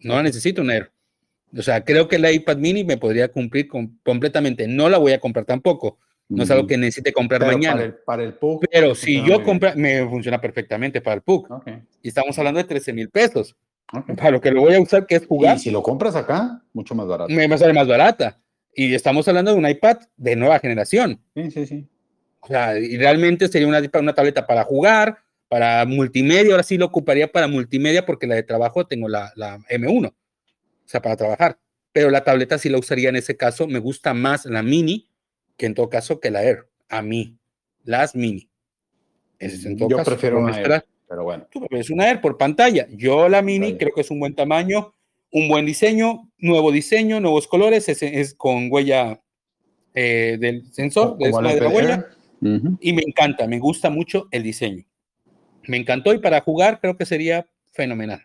No 0.00 0.14
la 0.14 0.22
necesito 0.22 0.62
un 0.62 0.70
Air. 0.70 0.90
O 1.56 1.62
sea, 1.62 1.84
creo 1.84 2.08
que 2.08 2.18
la 2.18 2.32
iPad 2.32 2.56
mini 2.56 2.84
me 2.84 2.96
podría 2.96 3.28
cumplir 3.28 3.68
completamente. 4.02 4.66
No 4.66 4.88
la 4.88 4.98
voy 4.98 5.12
a 5.12 5.20
comprar 5.20 5.44
tampoco. 5.44 5.98
No 6.28 6.42
es 6.42 6.50
algo 6.50 6.66
que 6.66 6.76
necesite 6.76 7.12
comprar 7.12 7.46
mañana. 7.46 7.94
Para 8.04 8.24
el, 8.24 8.34
PUC. 8.34 8.66
Pero 8.70 8.94
si 8.94 9.24
yo 9.24 9.44
compro, 9.44 9.70
me 9.76 10.06
funciona 10.08 10.40
perfectamente 10.40 11.00
para 11.00 11.14
el 11.14 11.22
PUC. 11.22 11.48
Y 12.02 12.08
estamos 12.08 12.36
hablando 12.38 12.58
de 12.58 12.64
13 12.64 12.92
mil 12.92 13.10
pesos. 13.10 13.54
Para 14.16 14.30
lo 14.32 14.40
que 14.40 14.50
lo 14.50 14.62
voy 14.62 14.74
a 14.74 14.80
usar, 14.80 15.06
que 15.06 15.16
es 15.16 15.26
jugar. 15.26 15.56
Y 15.56 15.60
si 15.60 15.70
lo 15.70 15.82
compras 15.82 16.16
acá, 16.16 16.62
mucho 16.72 16.94
más 16.94 17.06
barato. 17.06 17.32
Me 17.32 17.56
sale 17.56 17.72
más 17.72 17.86
barata. 17.86 18.40
Y 18.74 18.92
estamos 18.92 19.26
hablando 19.28 19.52
de 19.52 19.58
un 19.58 19.68
iPad 19.68 19.98
de 20.16 20.36
nueva 20.36 20.58
generación. 20.58 21.20
Sí, 21.34 21.50
sí, 21.50 21.66
sí. 21.66 21.88
O 22.40 22.48
sea, 22.48 22.78
y 22.78 22.96
realmente 22.96 23.48
sería 23.48 23.68
una, 23.68 23.80
una 23.98 24.14
tableta 24.14 24.46
para 24.46 24.64
jugar, 24.64 25.18
para 25.48 25.84
multimedia. 25.86 26.52
Ahora 26.52 26.62
sí 26.62 26.78
lo 26.78 26.86
ocuparía 26.86 27.30
para 27.30 27.48
multimedia 27.48 28.06
porque 28.06 28.26
la 28.26 28.34
de 28.34 28.42
trabajo 28.42 28.86
tengo 28.86 29.08
la, 29.08 29.32
la 29.36 29.58
M1 29.70 30.12
o 30.86 30.88
sea, 30.88 31.02
para 31.02 31.16
trabajar. 31.16 31.58
Pero 31.92 32.10
la 32.10 32.24
tableta 32.24 32.58
sí 32.58 32.68
la 32.68 32.78
usaría 32.78 33.08
en 33.08 33.16
ese 33.16 33.36
caso. 33.36 33.66
Me 33.66 33.78
gusta 33.78 34.14
más 34.14 34.46
la 34.46 34.62
mini 34.62 35.08
que 35.56 35.66
en 35.66 35.74
todo 35.74 35.88
caso 35.88 36.20
que 36.20 36.30
la 36.30 36.44
Air. 36.44 36.68
A 36.88 37.02
mí, 37.02 37.36
las 37.84 38.14
mini. 38.14 38.48
Yo 39.40 40.02
prefiero 40.04 40.38
una 40.38 40.56
Air, 40.56 40.84
pero 41.08 41.24
bueno. 41.24 41.46
Tú 41.50 41.60
prefieres 41.60 41.90
una 41.90 42.08
Air 42.08 42.20
por 42.20 42.38
pantalla. 42.38 42.86
Yo 42.90 43.28
la 43.28 43.42
mini 43.42 43.76
creo 43.76 43.92
que 43.92 44.02
es 44.02 44.10
un 44.10 44.20
buen 44.20 44.34
tamaño, 44.34 44.94
un 45.32 45.48
buen 45.48 45.66
diseño, 45.66 46.30
nuevo 46.38 46.70
diseño, 46.70 47.18
nuevos 47.20 47.48
colores, 47.48 47.88
es, 47.88 48.34
con 48.34 48.68
huella 48.70 49.20
eh, 49.94 50.36
del 50.38 50.72
sensor, 50.72 51.18
de, 51.18 51.30
la 51.30 51.68
huella. 51.68 52.06
Y 52.80 52.92
me 52.92 53.02
encanta, 53.04 53.48
me 53.48 53.58
gusta 53.58 53.90
mucho 53.90 54.28
el 54.30 54.42
diseño. 54.42 54.84
Me 55.66 55.76
encantó 55.76 56.12
y 56.14 56.18
para 56.18 56.40
jugar 56.40 56.80
creo 56.80 56.96
que 56.96 57.06
sería 57.06 57.46
fenomenal. 57.72 58.24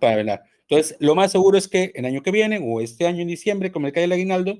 Para 0.00 0.16
velar. 0.16 0.42
Entonces, 0.68 0.96
lo 1.00 1.14
más 1.14 1.32
seguro 1.32 1.58
es 1.58 1.68
que 1.68 1.92
el 1.94 2.04
año 2.04 2.22
que 2.22 2.30
viene 2.30 2.60
o 2.62 2.80
este 2.80 3.06
año 3.06 3.22
en 3.22 3.28
diciembre, 3.28 3.70
como 3.70 3.86
el 3.86 3.92
cae 3.92 4.04
el 4.04 4.12
aguinaldo, 4.12 4.58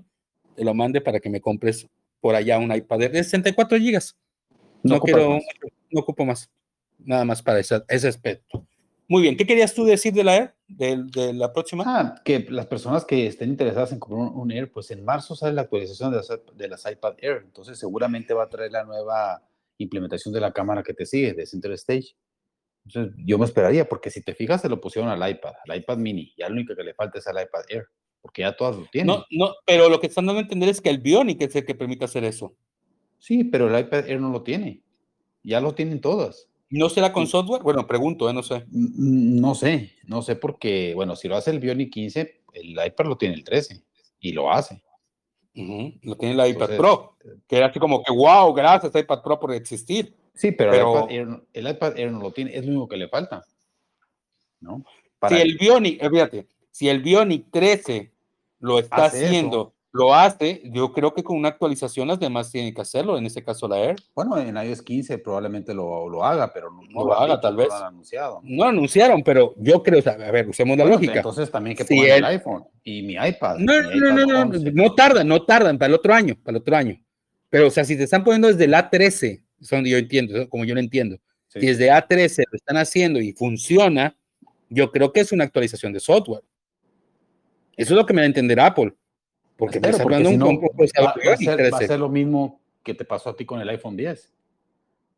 te 0.55 0.65
lo 0.65 0.75
mande 0.75 1.01
para 1.01 1.21
que 1.21 1.31
me 1.31 1.41
compres 1.41 1.89
por 2.21 2.35
allá 2.35 2.59
un 2.59 2.75
iPad 2.75 2.99
de 2.99 3.25
64 3.25 3.79
gigas. 3.79 4.17
No, 4.83 5.01
quiero, 5.01 5.39
no 5.91 6.01
ocupo 6.01 6.25
más. 6.25 6.51
Nada 6.99 7.25
más 7.25 7.43
para 7.43 7.61
ese, 7.61 7.83
ese 7.89 8.09
aspecto. 8.09 8.67
Muy 9.09 9.23
bien, 9.23 9.37
¿qué 9.37 9.47
querías 9.47 9.75
tú 9.75 9.85
decir 9.85 10.13
de 10.15 10.25
la 10.25 10.37
Air, 10.37 10.55
de, 10.69 11.33
la 11.35 11.53
próxima? 11.53 11.85
Ah, 11.87 12.15
que 12.25 12.47
las 12.49 12.67
personas 12.67 13.05
que 13.05 13.27
estén 13.27 13.51
interesadas 13.51 13.93
en 13.93 13.99
comprar 13.99 14.33
un, 14.33 14.51
Air, 14.51 14.71
pues 14.71 14.91
en 14.91 15.05
marzo 15.05 15.35
sale 15.37 15.53
la 15.53 15.63
actualización 15.63 16.11
de 16.13 16.17
las, 16.17 16.29
de 16.55 16.69
las, 16.69 16.91
iPad 16.91 17.15
Air, 17.19 17.43
entonces 17.45 17.79
seguramente 17.79 18.33
va 18.33 18.45
a 18.45 18.49
traer 18.49 18.73
la 18.73 18.85
nueva 18.85 19.43
implementación 19.79 20.33
de 20.35 20.41
la 20.41 20.53
cámara 20.53 20.83
que 20.83 20.95
te 20.95 21.07
sigue, 21.07 21.35
de 21.35 21.47
Center 21.47 21.73
Stage. 21.73 22.15
Entonces, 22.85 23.15
yo 23.25 23.39
me 23.39 23.45
esperaría, 23.45 23.89
porque 23.89 24.11
si 24.11 24.23
te 24.23 24.35
fijas, 24.35 24.63
se 24.63 24.69
lo 24.69 24.81
pusieron 24.81 25.11
al 25.11 25.31
iPad, 25.31 25.53
al 25.69 25.77
iPad 25.77 25.99
mini, 25.99 26.33
ya 26.37 26.49
lo 26.49 26.55
único 26.55 26.75
que 26.75 26.83
le 26.83 26.95
falta 26.95 27.19
es 27.19 27.27
al 27.27 27.41
iPad 27.43 27.63
Air, 27.69 27.87
porque 28.21 28.43
ya 28.43 28.57
todas 28.57 28.77
lo 28.77 28.87
tienen. 28.91 29.15
No, 29.15 29.25
no, 29.31 29.55
pero 29.65 29.89
lo 29.89 30.01
que 30.01 30.09
están 30.09 30.27
dando 30.27 30.41
a 30.41 30.43
entender 30.43 30.69
es 30.69 30.81
que 30.81 30.91
el 30.91 30.99
Bionic 30.99 31.43
es 31.43 31.57
el 31.57 31.65
que 31.65 31.75
permite 31.75 32.05
hacer 32.05 32.25
eso. 32.25 32.55
Sí, 33.19 33.45
pero 33.45 33.69
el 33.69 33.81
iPad 33.81 34.09
Air 34.09 34.21
no 34.21 34.31
lo 34.31 34.43
tiene. 34.43 34.83
Ya 35.45 35.61
lo 35.61 35.75
tienen 35.75 36.01
todas. 36.01 36.49
¿No 36.71 36.89
será 36.89 37.13
con 37.13 37.27
software? 37.27 37.63
Bueno, 37.63 37.87
pregunto, 37.87 38.29
¿eh? 38.31 38.33
no 38.33 38.43
sé. 38.43 38.65
No 38.71 39.55
sé, 39.55 39.93
no 40.05 40.23
sé 40.23 40.37
porque, 40.37 40.93
bueno, 40.95 41.17
si 41.17 41.29
lo 41.29 41.37
hace 41.37 41.51
el 41.51 41.61
Bionic 41.61 41.93
15, 41.93 42.43
el 42.55 42.71
iPad 42.71 43.07
lo 43.07 43.17
tiene 43.17 43.35
el 43.35 43.45
13 43.45 43.85
y 44.21 44.33
lo 44.33 44.51
hace. 44.51 44.83
Lo 45.55 46.17
tiene 46.17 46.43
el 46.43 46.51
iPad 46.51 46.77
Pro, 46.77 47.17
que 47.47 47.57
era 47.57 47.67
así 47.67 47.79
como 47.79 48.03
que, 48.03 48.12
wow, 48.12 48.53
gracias 48.55 48.95
iPad 48.95 49.23
Pro 49.23 49.38
por 49.38 49.53
existir. 49.53 50.15
Sí, 50.35 50.53
pero, 50.53 51.09
el, 51.09 51.43
iPad 51.55 51.99
Air, 51.99 52.11
no 52.11 52.21
lo 52.21 52.33
tiene, 52.33 52.57
es 52.57 52.65
lo 52.65 52.71
único 52.71 52.88
que 52.88 52.97
le 52.97 53.09
falta. 53.09 53.45
¿no? 54.61 54.85
si 55.29 55.35
el 55.35 55.57
Bionic, 55.59 56.03
eh, 56.03 56.11
fíjate, 56.11 56.47
si 56.71 56.88
el 56.88 57.03
Bionic 57.03 57.51
13 57.51 58.12
lo 58.61 58.79
está 58.79 59.07
haciendo, 59.07 59.75
lo 59.93 60.15
hace, 60.15 60.63
yo 60.65 60.93
creo 60.93 61.13
que 61.13 61.23
con 61.23 61.37
una 61.37 61.49
actualización 61.49 62.09
las 62.09 62.19
demás 62.19 62.51
tienen 62.51 62.75
que 62.75 62.81
hacerlo, 62.81 63.19
en 63.19 63.27
este 63.27 63.45
caso 63.45 63.69
la 63.69 63.79
Air. 63.79 63.97
Bueno, 64.15 64.39
en 64.39 64.57
iOS 64.57 64.83
15 64.83 65.19
probablemente 65.19 65.75
lo, 65.75 66.09
lo 66.09 66.25
haga, 66.25 66.53
pero 66.53 66.71
no, 66.71 67.05
lo, 67.05 67.15
haga, 67.15 67.41
tal 67.41 67.57
vez. 67.57 67.69
No 67.69 67.75
lo 67.75 67.81
han 67.85 67.89
anunciado. 67.89 68.41
No 68.43 68.65
anunciaron, 68.65 69.23
pero 69.23 69.55
yo 69.59 69.83
creo, 69.83 70.03
a 70.07 70.31
ver, 70.31 70.49
usemos 70.49 70.77
la 70.79 70.85
lógica. 70.85 71.17
Entonces 71.17 71.51
también 71.51 71.77
que 71.77 71.85
pongan 71.85 72.07
el, 72.07 72.25
iPhone 72.25 72.65
y 72.83 73.03
mi 73.03 73.15
iPad. 73.15 73.59
No, 73.59 73.83
no, 73.83 74.13
no, 74.13 74.45
no, 74.45 74.71
no, 74.73 74.95
tardan, 74.95 75.29
no 75.29 75.43
tardan 75.45 75.79
para 75.79 75.89
el 75.89 75.95
otro 75.95 76.15
año, 76.15 76.37
para 76.43 76.57
el 76.57 76.63
otro 76.63 76.77
año. 76.77 76.99
Pero, 77.51 77.67
o 77.67 77.71
sea, 77.71 77.85
si 77.85 77.97
te 77.97 78.05
están 78.05 78.25
poniendo 78.25 78.49
desde 78.49 78.67
la 78.67 78.89
13 78.89 79.43
son, 79.63 79.85
yo 79.85 79.97
entiendo, 79.97 80.49
como 80.49 80.65
yo 80.65 80.75
lo 80.75 80.81
entiendo. 80.81 81.19
Si 81.49 81.61
desde 81.61 81.91
A13 81.91 82.45
lo 82.51 82.57
están 82.57 82.77
haciendo 82.79 83.21
y 83.21 83.33
funciona, 83.33 84.17
yo 84.69 84.91
creo 84.91 85.13
que 85.13 85.21
es 85.21 85.33
una 85.33 85.45
actualización 85.45 85.93
de 85.93 86.01
software. 86.01 86.43
Eso 87.77 87.93
es 87.93 87.97
lo 87.97 88.07
que 88.07 88.15
me 88.15 88.23
da 88.23 88.25
a 88.25 88.27
entender 88.27 88.59
Apple. 88.59 88.95
Porque 89.62 89.79
está 89.79 90.03
hablando 90.03 90.29
un 90.29 90.38
no, 90.38 90.46
va, 90.46 90.68
va, 90.77 90.85
a 90.85 91.37
ser, 91.37 91.72
va, 91.72 91.79
a 91.79 91.87
ser, 91.87 92.01
lo 92.01 92.09
mismo 92.09 92.61
que 92.83 92.94
te 92.94 93.05
pasó 93.05 93.31
a 93.31 93.37
ti 93.37 93.44
con 93.44 93.61
el 93.61 93.68
iPhone 93.68 93.96
10. 93.96 94.33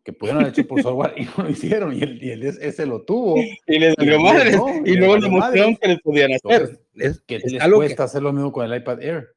Que 0.03 0.13
pudieron 0.13 0.43
haber 0.43 0.53
hecho 0.53 0.69
por 0.69 0.83
software 0.83 1.15
y 1.17 1.25
no 1.25 1.45
lo 1.45 1.49
hicieron. 1.49 1.97
Y 1.97 2.03
el, 2.03 2.23
y 2.23 2.31
el 2.31 2.43
ese 2.43 2.85
lo 2.85 3.01
tuvo. 3.01 3.37
Y 3.67 3.79
les 3.79 3.97
dio 3.97 4.21
madres. 4.21 4.61
Y, 4.85 4.91
y 4.91 4.97
luego 4.97 5.19
demostraron 5.19 5.77
que 5.77 5.89
les 5.89 6.01
podían 6.03 6.33
hacer. 6.35 6.79
Entonces, 6.95 7.23
¿Qué 7.27 7.39
les 7.39 7.73
cuesta 7.73 7.97
que... 7.97 8.03
hacer 8.03 8.23
lo 8.23 8.35
mismo 8.35 8.53
con 8.53 8.71
el 8.71 8.79
iPad 8.79 9.03
Air? 9.03 9.29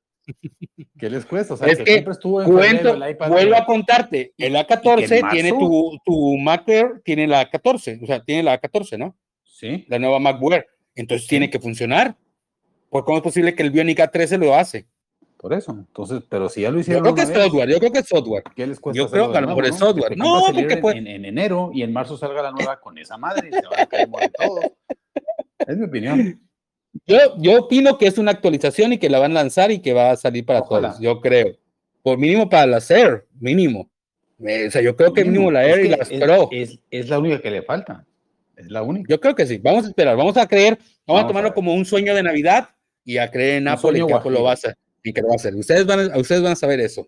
¿Qué 1.00 1.10
les 1.10 1.26
cuesta? 1.26 1.54
O 1.54 1.58
sea, 1.58 1.70
es 1.70 1.78
que, 1.78 1.86
siempre 1.86 2.12
estuvo 2.12 2.42
en 2.42 2.52
cuento, 2.52 3.00
vuelvo 3.30 3.56
a 3.56 3.66
contarte, 3.66 4.34
el 4.38 4.56
A14 4.56 5.32
tiene 5.32 5.52
tu, 5.52 5.98
tu 6.04 6.38
MacBook, 6.38 7.02
tiene 7.06 7.28
la 7.28 7.50
14, 7.50 8.02
o 8.04 8.06
sea, 8.06 8.22
tiene 8.22 8.44
la 8.44 8.58
14, 8.58 8.98
¿no? 8.98 9.16
Sí. 9.46 9.86
La 9.88 10.00
nueva 10.00 10.20
MacBook. 10.20 10.66
Entonces 10.96 11.30
tiene 11.30 11.50
que 11.50 11.62
funcionar. 11.62 12.18
¿Por 12.90 13.06
cómo 13.06 13.20
es 13.20 13.24
posible 13.24 13.56
que 13.56 13.64
el 13.64 13.72
Bionic 13.72 14.00
A13 14.00 14.38
lo 14.38 14.54
hace? 14.54 14.86
Por 15.38 15.54
eso. 15.54 15.72
Entonces, 15.72 16.24
pero 16.28 16.50
si 16.50 16.62
ya 16.62 16.72
lo 16.72 16.80
hicieron. 16.80 17.06
Yo 17.06 17.14
creo 17.14 17.26
que 17.26 17.32
es 17.32 17.44
software, 17.44 17.70
yo 17.70 17.80
creo 17.80 17.92
que 17.92 18.00
es 18.00 18.08
software. 18.08 18.44
¿Qué 18.56 18.68
les 18.68 18.80
cuesta 18.80 18.98
Yo 18.98 19.10
creo 19.10 19.32
que 19.32 19.38
a 19.38 19.42
lo 19.42 19.48
mejor 19.48 19.66
es 19.66 19.76
software. 19.76 20.18
No, 20.18 20.46
porque 20.54 20.78
puede... 20.78 20.98
en, 20.98 21.08
en, 21.08 21.26
enero 21.26 21.70
y 21.74 21.84
en 21.84 21.94
marzo 21.94 22.18
salga 22.18 22.42
la 22.42 22.52
nueva 22.52 22.80
con 22.80 22.98
esa 22.98 23.18
madre 23.18 23.50
y 23.50 23.54
se 23.54 23.68
van 23.68 23.80
a 23.80 23.86
caer 23.86 24.10
todos. 24.38 24.66
Es 25.60 25.78
mi 25.78 25.86
opinión. 25.86 26.42
Yo, 27.06 27.18
yo 27.38 27.60
opino 27.62 27.98
que 27.98 28.08
es 28.08 28.18
una 28.18 28.32
actualización 28.32 28.94
y 28.94 28.98
que 28.98 29.10
la 29.10 29.20
van 29.20 29.32
a 29.32 29.36
lanzar 29.36 29.72
y 29.72 29.80
que 29.80 29.94
va 29.94 30.12
a 30.12 30.16
salir 30.16 30.46
para 30.46 30.62
todos. 30.62 31.00
Yo 31.00 31.22
creo. 31.22 31.56
Por 32.02 32.18
mínimo 32.18 32.50
para 32.50 32.66
la 32.66 32.82
Air, 32.90 33.28
mínimo. 33.40 33.90
O 34.40 34.72
sea, 34.72 34.82
yo 34.82 34.96
creo 34.96 35.14
que 35.14 35.26
mínimo, 35.26 35.52
la 35.52 35.66
Air 35.66 35.86
y 35.86 35.90
las 35.90 36.10
Pro. 36.10 36.50
Es, 36.52 36.80
es 36.90 37.10
la 37.10 37.20
única 37.20 37.42
que 37.42 37.52
le 37.52 37.62
falta. 37.62 38.06
Es 38.56 38.72
la 38.72 38.82
única. 38.82 39.08
Yo 39.10 39.20
creo 39.20 39.36
que 39.36 39.46
sí. 39.46 39.58
Vamos 39.58 39.86
a 39.86 39.90
esperar. 39.90 40.16
Vamos 40.16 40.38
a 40.38 40.48
creer. 40.48 40.80
Vamos, 41.06 41.24
a 41.24 41.28
tomarlo 41.28 41.54
como 41.54 41.74
un 41.74 41.86
sueño 41.86 42.16
de 42.16 42.24
Navidad 42.24 42.70
y 43.04 43.18
a 43.18 43.30
creer 43.30 43.58
en 43.58 43.68
Apple 43.68 44.00
y 44.00 44.06
que 44.06 44.14
Apple 44.14 44.32
lo 44.32 44.44
va 44.44 44.52
a 44.52 44.54
hacer. 44.54 44.76
Y 45.08 45.14
que 45.14 45.22
lo 45.22 45.30
va 45.30 45.34
a 45.34 45.36
hacer. 45.36 45.56
Ustedes 45.56 45.86
van, 45.86 46.12
a, 46.12 46.18
ustedes 46.18 46.42
van 46.42 46.54
a 46.54 46.56
saber 46.56 46.80
eso. 46.80 47.08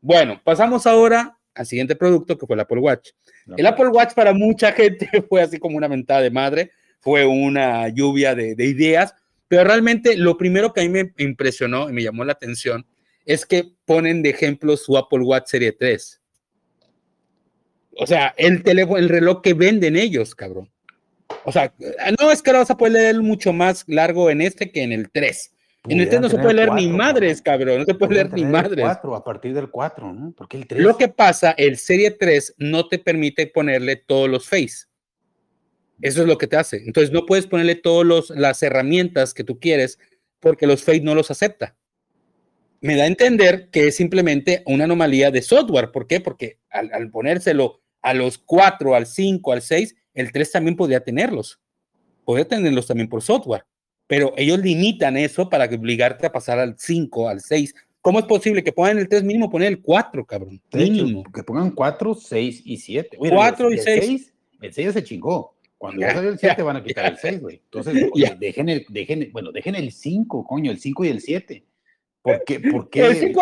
Bueno, 0.00 0.40
pasamos 0.44 0.86
ahora 0.86 1.36
al 1.54 1.66
siguiente 1.66 1.96
producto 1.96 2.38
que 2.38 2.46
fue 2.46 2.54
el 2.54 2.60
Apple 2.60 2.78
Watch. 2.78 3.10
el 3.56 3.66
Apple 3.66 3.88
Watch 3.88 4.14
para 4.14 4.32
mucha 4.32 4.72
gente 4.72 5.08
fue 5.28 5.42
así 5.42 5.58
como 5.58 5.76
una 5.76 5.88
mentada 5.88 6.20
de 6.20 6.30
madre. 6.30 6.70
Fue 7.00 7.26
una 7.26 7.88
lluvia 7.88 8.34
de, 8.34 8.54
de 8.54 8.66
ideas. 8.66 9.14
Pero 9.48 9.64
realmente 9.64 10.16
lo 10.16 10.38
primero 10.38 10.72
que 10.72 10.80
a 10.80 10.84
mí 10.84 10.90
me 10.90 11.12
impresionó 11.18 11.90
y 11.90 11.92
me 11.92 12.02
llamó 12.02 12.24
la 12.24 12.32
atención 12.32 12.86
es 13.24 13.44
que 13.44 13.72
ponen 13.84 14.22
de 14.22 14.30
ejemplo 14.30 14.76
su 14.76 14.96
Apple 14.96 15.20
Watch 15.20 15.48
Serie 15.48 15.72
3. 15.72 16.20
O 17.96 18.06
sea, 18.06 18.34
el 18.36 18.62
teléfono, 18.62 18.98
el 18.98 19.08
reloj 19.08 19.42
que 19.42 19.54
venden 19.54 19.96
ellos, 19.96 20.34
cabrón. 20.34 20.70
O 21.44 21.52
sea, 21.52 21.72
no 22.20 22.30
es 22.30 22.42
que 22.42 22.52
lo 22.52 22.58
vas 22.58 22.70
a 22.70 22.76
poder 22.76 22.92
leer 22.92 23.20
mucho 23.20 23.52
más 23.52 23.84
largo 23.86 24.30
en 24.30 24.40
este 24.40 24.70
que 24.70 24.82
en 24.82 24.92
el 24.92 25.10
3. 25.10 25.52
En 25.88 25.98
el 25.98 26.08
3 26.08 26.20
no 26.20 26.28
se 26.28 26.38
puede 26.38 26.54
leer 26.54 26.72
ni 26.72 26.88
madres, 26.88 27.40
cabrón. 27.40 27.78
No 27.78 27.84
se 27.86 27.94
puede 27.94 28.14
leer 28.14 28.32
ni 28.32 28.44
madres. 28.44 28.84
4, 28.84 29.16
a 29.16 29.24
partir 29.24 29.54
del 29.54 29.70
4, 29.70 30.12
¿no? 30.12 30.32
Porque 30.36 30.58
el 30.58 30.66
3. 30.66 30.82
Lo 30.82 30.96
que 30.96 31.08
pasa, 31.08 31.52
el 31.52 31.78
Serie 31.78 32.10
3 32.10 32.56
no 32.58 32.86
te 32.86 32.98
permite 32.98 33.46
ponerle 33.46 33.96
todos 33.96 34.28
los 34.28 34.46
face. 34.46 34.86
Eso 36.02 36.22
es 36.22 36.26
lo 36.26 36.36
que 36.36 36.46
te 36.46 36.56
hace. 36.56 36.82
Entonces 36.84 37.12
no 37.12 37.24
puedes 37.24 37.46
ponerle 37.46 37.76
todas 37.76 38.30
las 38.30 38.62
herramientas 38.62 39.32
que 39.32 39.44
tú 39.44 39.58
quieres 39.58 39.98
porque 40.38 40.66
los 40.66 40.82
face 40.82 41.00
no 41.00 41.14
los 41.14 41.30
acepta. 41.30 41.76
Me 42.82 42.96
da 42.96 43.04
a 43.04 43.06
entender 43.06 43.68
que 43.70 43.88
es 43.88 43.96
simplemente 43.96 44.62
una 44.66 44.84
anomalía 44.84 45.30
de 45.30 45.42
software. 45.42 45.92
¿Por 45.92 46.06
qué? 46.06 46.20
Porque 46.20 46.58
al, 46.70 46.90
al 46.92 47.10
ponérselo 47.10 47.80
a 48.02 48.14
los 48.14 48.38
4, 48.38 48.94
al 48.94 49.06
5, 49.06 49.52
al 49.52 49.62
6, 49.62 49.94
el 50.14 50.32
3 50.32 50.52
también 50.52 50.76
podría 50.76 51.00
tenerlos. 51.00 51.60
Podría 52.24 52.48
tenerlos 52.48 52.86
también 52.86 53.08
por 53.08 53.22
software. 53.22 53.64
Pero 54.10 54.34
ellos 54.36 54.58
limitan 54.58 55.16
eso 55.16 55.48
para 55.48 55.66
obligarte 55.66 56.26
a 56.26 56.32
pasar 56.32 56.58
al 56.58 56.74
5, 56.76 57.28
al 57.28 57.40
6. 57.40 57.72
¿Cómo 58.00 58.18
es 58.18 58.24
posible 58.24 58.64
que 58.64 58.72
pongan 58.72 58.98
el 58.98 59.08
3 59.08 59.22
mínimo, 59.22 59.48
poner 59.48 59.68
el 59.68 59.80
4, 59.80 60.26
cabrón? 60.26 60.60
Mínimo. 60.72 61.22
que 61.32 61.44
pongan 61.44 61.70
4, 61.70 62.16
6 62.16 62.62
y 62.64 62.76
7. 62.76 63.16
4 63.16 63.72
y 63.72 63.78
6. 63.78 64.34
El 64.62 64.72
6 64.72 64.92
se 64.94 65.04
chingó. 65.04 65.54
Cuando 65.78 66.00
ya, 66.00 66.10
el 66.10 66.36
7 66.40 66.60
van 66.60 66.78
a 66.78 66.82
quitar 66.82 67.06
el 67.06 67.18
6, 67.18 67.40
güey. 67.40 67.62
Entonces, 67.62 67.94
dejen 68.40 68.68
el, 68.68 68.84
dejen, 68.88 69.30
bueno, 69.32 69.52
dejen 69.52 69.76
el 69.76 69.92
5, 69.92 70.44
coño, 70.44 70.72
el 70.72 70.80
5 70.80 71.04
y 71.04 71.08
el 71.08 71.20
7. 71.20 71.64
¿Por 72.20 72.42
qué? 72.44 72.58
¿Por 72.58 72.90
qué? 72.90 73.06
El 73.06 73.16
5 73.16 73.40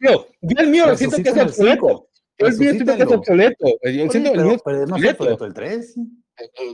yo, 0.00 0.26
yo 0.40 0.60
el 0.60 0.68
mío 0.68 0.86
lo 0.86 0.96
siento 0.96 1.22
que 1.22 1.28
es 1.28 1.36
obsoleto. 1.36 2.08
El 2.38 2.58
mío 2.58 2.72
siento 2.72 2.96
que 2.96 3.02
es 3.04 3.12
obsoleto. 3.12 3.66
Yo 3.84 4.10
siento 4.10 4.32
el 4.32 4.44
mío 4.44 4.60
pero 4.64 4.82
es 4.82 4.90
más 4.90 5.00
obsoleto 5.00 5.44
el 5.44 5.54
3. 5.54 5.94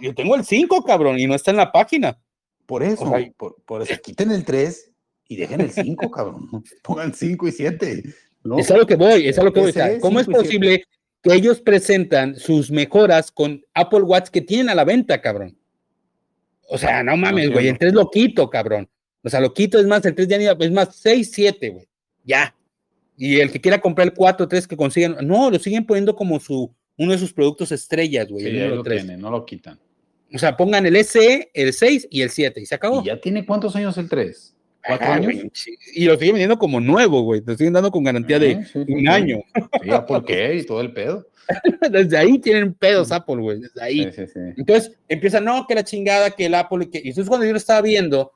Yo 0.01 0.15
tengo 0.15 0.35
el 0.35 0.47
5, 0.47 0.83
cabrón, 0.83 1.19
y 1.19 1.27
no 1.27 1.35
está 1.35 1.51
en 1.51 1.59
la 1.59 1.71
página. 1.71 2.19
Por 2.67 2.83
eso, 2.83 3.13
por, 3.37 3.57
por, 3.65 3.83
eso, 3.83 3.95
quiten 4.03 4.31
el 4.31 4.45
3 4.45 4.93
y 5.29 5.37
dejen 5.37 5.61
el 5.61 5.71
5, 5.71 6.11
cabrón. 6.11 6.49
Pongan 6.83 7.13
5 7.13 7.49
y 7.49 7.53
7. 7.53 8.03
¿no? 8.45 8.59
Es 8.59 8.71
a 8.71 8.77
lo 8.77 8.87
que 8.87 8.97
voy, 8.97 9.27
es 9.27 9.39
a 9.39 9.43
lo 9.43 9.53
que 9.53 9.61
voy. 9.61 9.73
¿Cómo 10.01 10.21
es 10.21 10.27
posible 10.27 10.85
que 11.23 11.35
ellos 11.35 11.61
presentan 11.61 12.37
sus 12.37 12.71
mejoras 12.71 13.31
con 13.31 13.65
Apple 13.75 14.03
Watch 14.03 14.29
que 14.29 14.41
tienen 14.41 14.69
a 14.69 14.75
la 14.75 14.85
venta, 14.85 15.21
cabrón? 15.21 15.57
O 16.69 16.79
sea, 16.79 17.03
no 17.03 17.17
mames, 17.17 17.51
güey, 17.51 17.69
el 17.69 17.79
3 17.79 17.93
lo 17.93 18.11
quito, 18.11 18.49
cabrón. 18.49 18.89
O 19.23 19.29
sea, 19.29 19.41
lo 19.41 19.53
quito, 19.55 19.79
es 19.79 19.87
más, 19.87 20.05
el 20.05 20.15
3 20.15 20.29
ya 20.29 20.57
es 20.59 20.73
más 20.73 20.97
6, 20.97 21.31
7, 21.33 21.69
güey. 21.71 21.89
Ya. 22.25 22.55
Y 23.17 23.41
el 23.41 23.51
que 23.51 23.61
quiera 23.61 23.81
comprar 23.81 24.09
el 24.09 24.15
4, 24.15 24.49
3 24.49 24.67
que 24.67 24.77
consigan, 24.77 25.17
no, 25.23 25.51
lo 25.51 25.59
siguen 25.59 25.87
poniendo 25.87 26.15
como 26.15 26.41
su 26.41 26.75
uno 26.97 27.13
de 27.13 27.19
sus 27.19 27.33
productos 27.33 27.73
estrellas, 27.73 28.29
güey. 28.29 28.45
Sí, 28.45 28.51
lo 28.51 28.83
tiene, 28.83 29.17
no 29.17 29.31
lo 29.31 29.45
quitan. 29.45 29.79
O 30.35 30.39
sea, 30.39 30.57
pongan 30.57 30.85
el 30.85 30.97
SE, 31.05 31.51
el 31.55 31.73
6 31.73 32.09
y 32.11 32.23
el 32.23 32.31
7 32.31 32.61
y 32.61 32.67
se 32.67 32.75
acabó. 32.75 33.03
¿Y 33.03 33.07
ya 33.07 33.21
tiene 33.21 33.47
cuántos 33.47 33.77
años 33.77 33.97
el 33.99 34.09
3? 34.09 34.55
¿Cuatro 34.87 35.07
años? 35.07 35.33
y 35.95 36.05
lo 36.05 36.15
siguen 36.17 36.35
vendiendo 36.35 36.59
como 36.59 36.81
nuevo, 36.81 37.23
güey. 37.23 37.43
Lo 37.45 37.57
siguen 37.57 37.73
dando 37.73 37.91
con 37.91 38.05
garantía 38.05 38.39
de 38.39 38.67
un 38.75 39.09
año. 39.09 39.43
Sí, 39.83 39.91
¿por 40.07 40.25
qué? 40.25 40.57
Y 40.57 40.65
todo 40.65 40.81
el 40.81 40.93
pedo. 40.93 41.27
Desde 41.91 42.17
ahí 42.17 42.39
tienen 42.39 42.75
pedos 42.75 43.13
Apple, 43.13 43.37
güey. 43.37 43.61
Desde 43.61 43.83
ahí. 43.83 44.11
Entonces 44.57 44.93
empiezan, 45.09 45.45
no, 45.45 45.67
que 45.67 45.75
la 45.75 45.85
chingada, 45.85 46.31
que 46.31 46.47
el 46.47 46.55
Apple. 46.55 46.91
Que... 46.91 46.99
Y 46.99 47.09
entonces 47.09 47.29
cuando 47.29 47.47
yo 47.47 47.53
lo 47.53 47.59
estaba 47.59 47.81
viendo, 47.81 48.33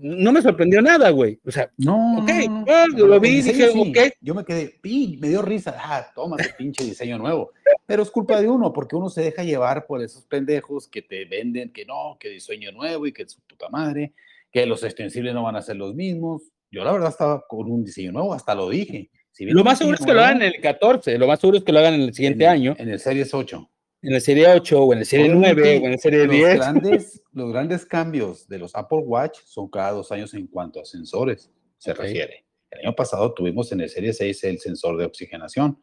no 0.00 0.32
me 0.32 0.42
sorprendió 0.42 0.80
nada, 0.82 1.10
güey. 1.10 1.38
O 1.44 1.50
sea, 1.50 1.70
no, 1.76 2.18
ok, 2.18 2.30
no, 2.48 3.06
lo 3.06 3.20
vi 3.20 3.38
y 3.38 3.42
dije, 3.42 3.68
ok. 3.68 4.14
Yo 4.20 4.34
me 4.34 4.44
quedé, 4.44 4.68
pi, 4.80 5.18
me 5.20 5.28
dio 5.28 5.42
risa, 5.42 5.76
ah, 5.78 6.06
toma 6.14 6.36
tu 6.36 6.44
pinche 6.56 6.84
diseño 6.84 7.18
nuevo. 7.18 7.52
Pero 7.86 8.02
es 8.02 8.10
culpa 8.10 8.40
de 8.40 8.48
uno, 8.48 8.72
porque 8.72 8.96
uno 8.96 9.08
se 9.08 9.22
deja 9.22 9.42
llevar 9.42 9.86
por 9.86 10.02
esos 10.02 10.24
pendejos 10.24 10.88
que 10.88 11.02
te 11.02 11.24
venden 11.24 11.72
que 11.72 11.84
no, 11.84 12.16
que 12.18 12.28
diseño 12.28 12.72
nuevo 12.72 13.06
y 13.06 13.12
que 13.12 13.22
es 13.22 13.32
su 13.32 13.40
puta 13.42 13.68
madre, 13.68 14.14
que 14.50 14.66
los 14.66 14.82
extensibles 14.82 15.34
no 15.34 15.42
van 15.42 15.56
a 15.56 15.62
ser 15.62 15.76
los 15.76 15.94
mismos. 15.94 16.42
Yo 16.70 16.84
la 16.84 16.92
verdad 16.92 17.10
estaba 17.10 17.44
con 17.46 17.70
un 17.70 17.84
diseño 17.84 18.12
nuevo, 18.12 18.32
hasta 18.32 18.54
lo 18.54 18.68
dije. 18.68 19.10
lo 19.38 19.64
más 19.64 19.78
seguro 19.78 19.96
es 19.98 20.04
que 20.04 20.12
lo 20.12 20.20
hagan 20.20 20.42
en 20.42 20.54
el 20.54 20.60
14, 20.60 21.18
lo 21.18 21.26
más 21.26 21.40
seguro 21.40 21.58
es 21.58 21.64
que 21.64 21.72
lo 21.72 21.80
hagan 21.80 21.94
en 21.94 22.02
el 22.02 22.14
siguiente 22.14 22.46
año. 22.46 22.74
En 22.78 22.88
el 22.88 23.00
Series 23.00 23.34
8 23.34 23.68
en 24.02 24.12
la 24.12 24.20
serie 24.20 24.48
8 24.48 24.82
o 24.82 24.92
en 24.92 25.00
la 25.00 25.04
serie 25.04 25.28
9 25.28 25.80
o 25.82 25.84
en 25.86 25.92
la 25.92 25.98
serie 25.98 26.26
los 26.26 26.34
10. 26.34 26.56
Grandes, 26.56 27.22
los 27.32 27.52
grandes 27.52 27.84
cambios 27.84 28.48
de 28.48 28.58
los 28.58 28.74
Apple 28.74 29.02
Watch 29.04 29.40
son 29.44 29.68
cada 29.68 29.92
dos 29.92 30.10
años 30.12 30.32
en 30.34 30.46
cuanto 30.46 30.80
a 30.80 30.84
sensores 30.84 31.50
se 31.78 31.94
refiere. 31.94 32.44
El 32.70 32.86
año 32.86 32.94
pasado 32.94 33.32
tuvimos 33.34 33.72
en 33.72 33.80
el 33.80 33.88
Serie 33.88 34.12
6 34.12 34.44
el 34.44 34.58
sensor 34.58 34.96
de 34.96 35.04
oxigenación. 35.04 35.82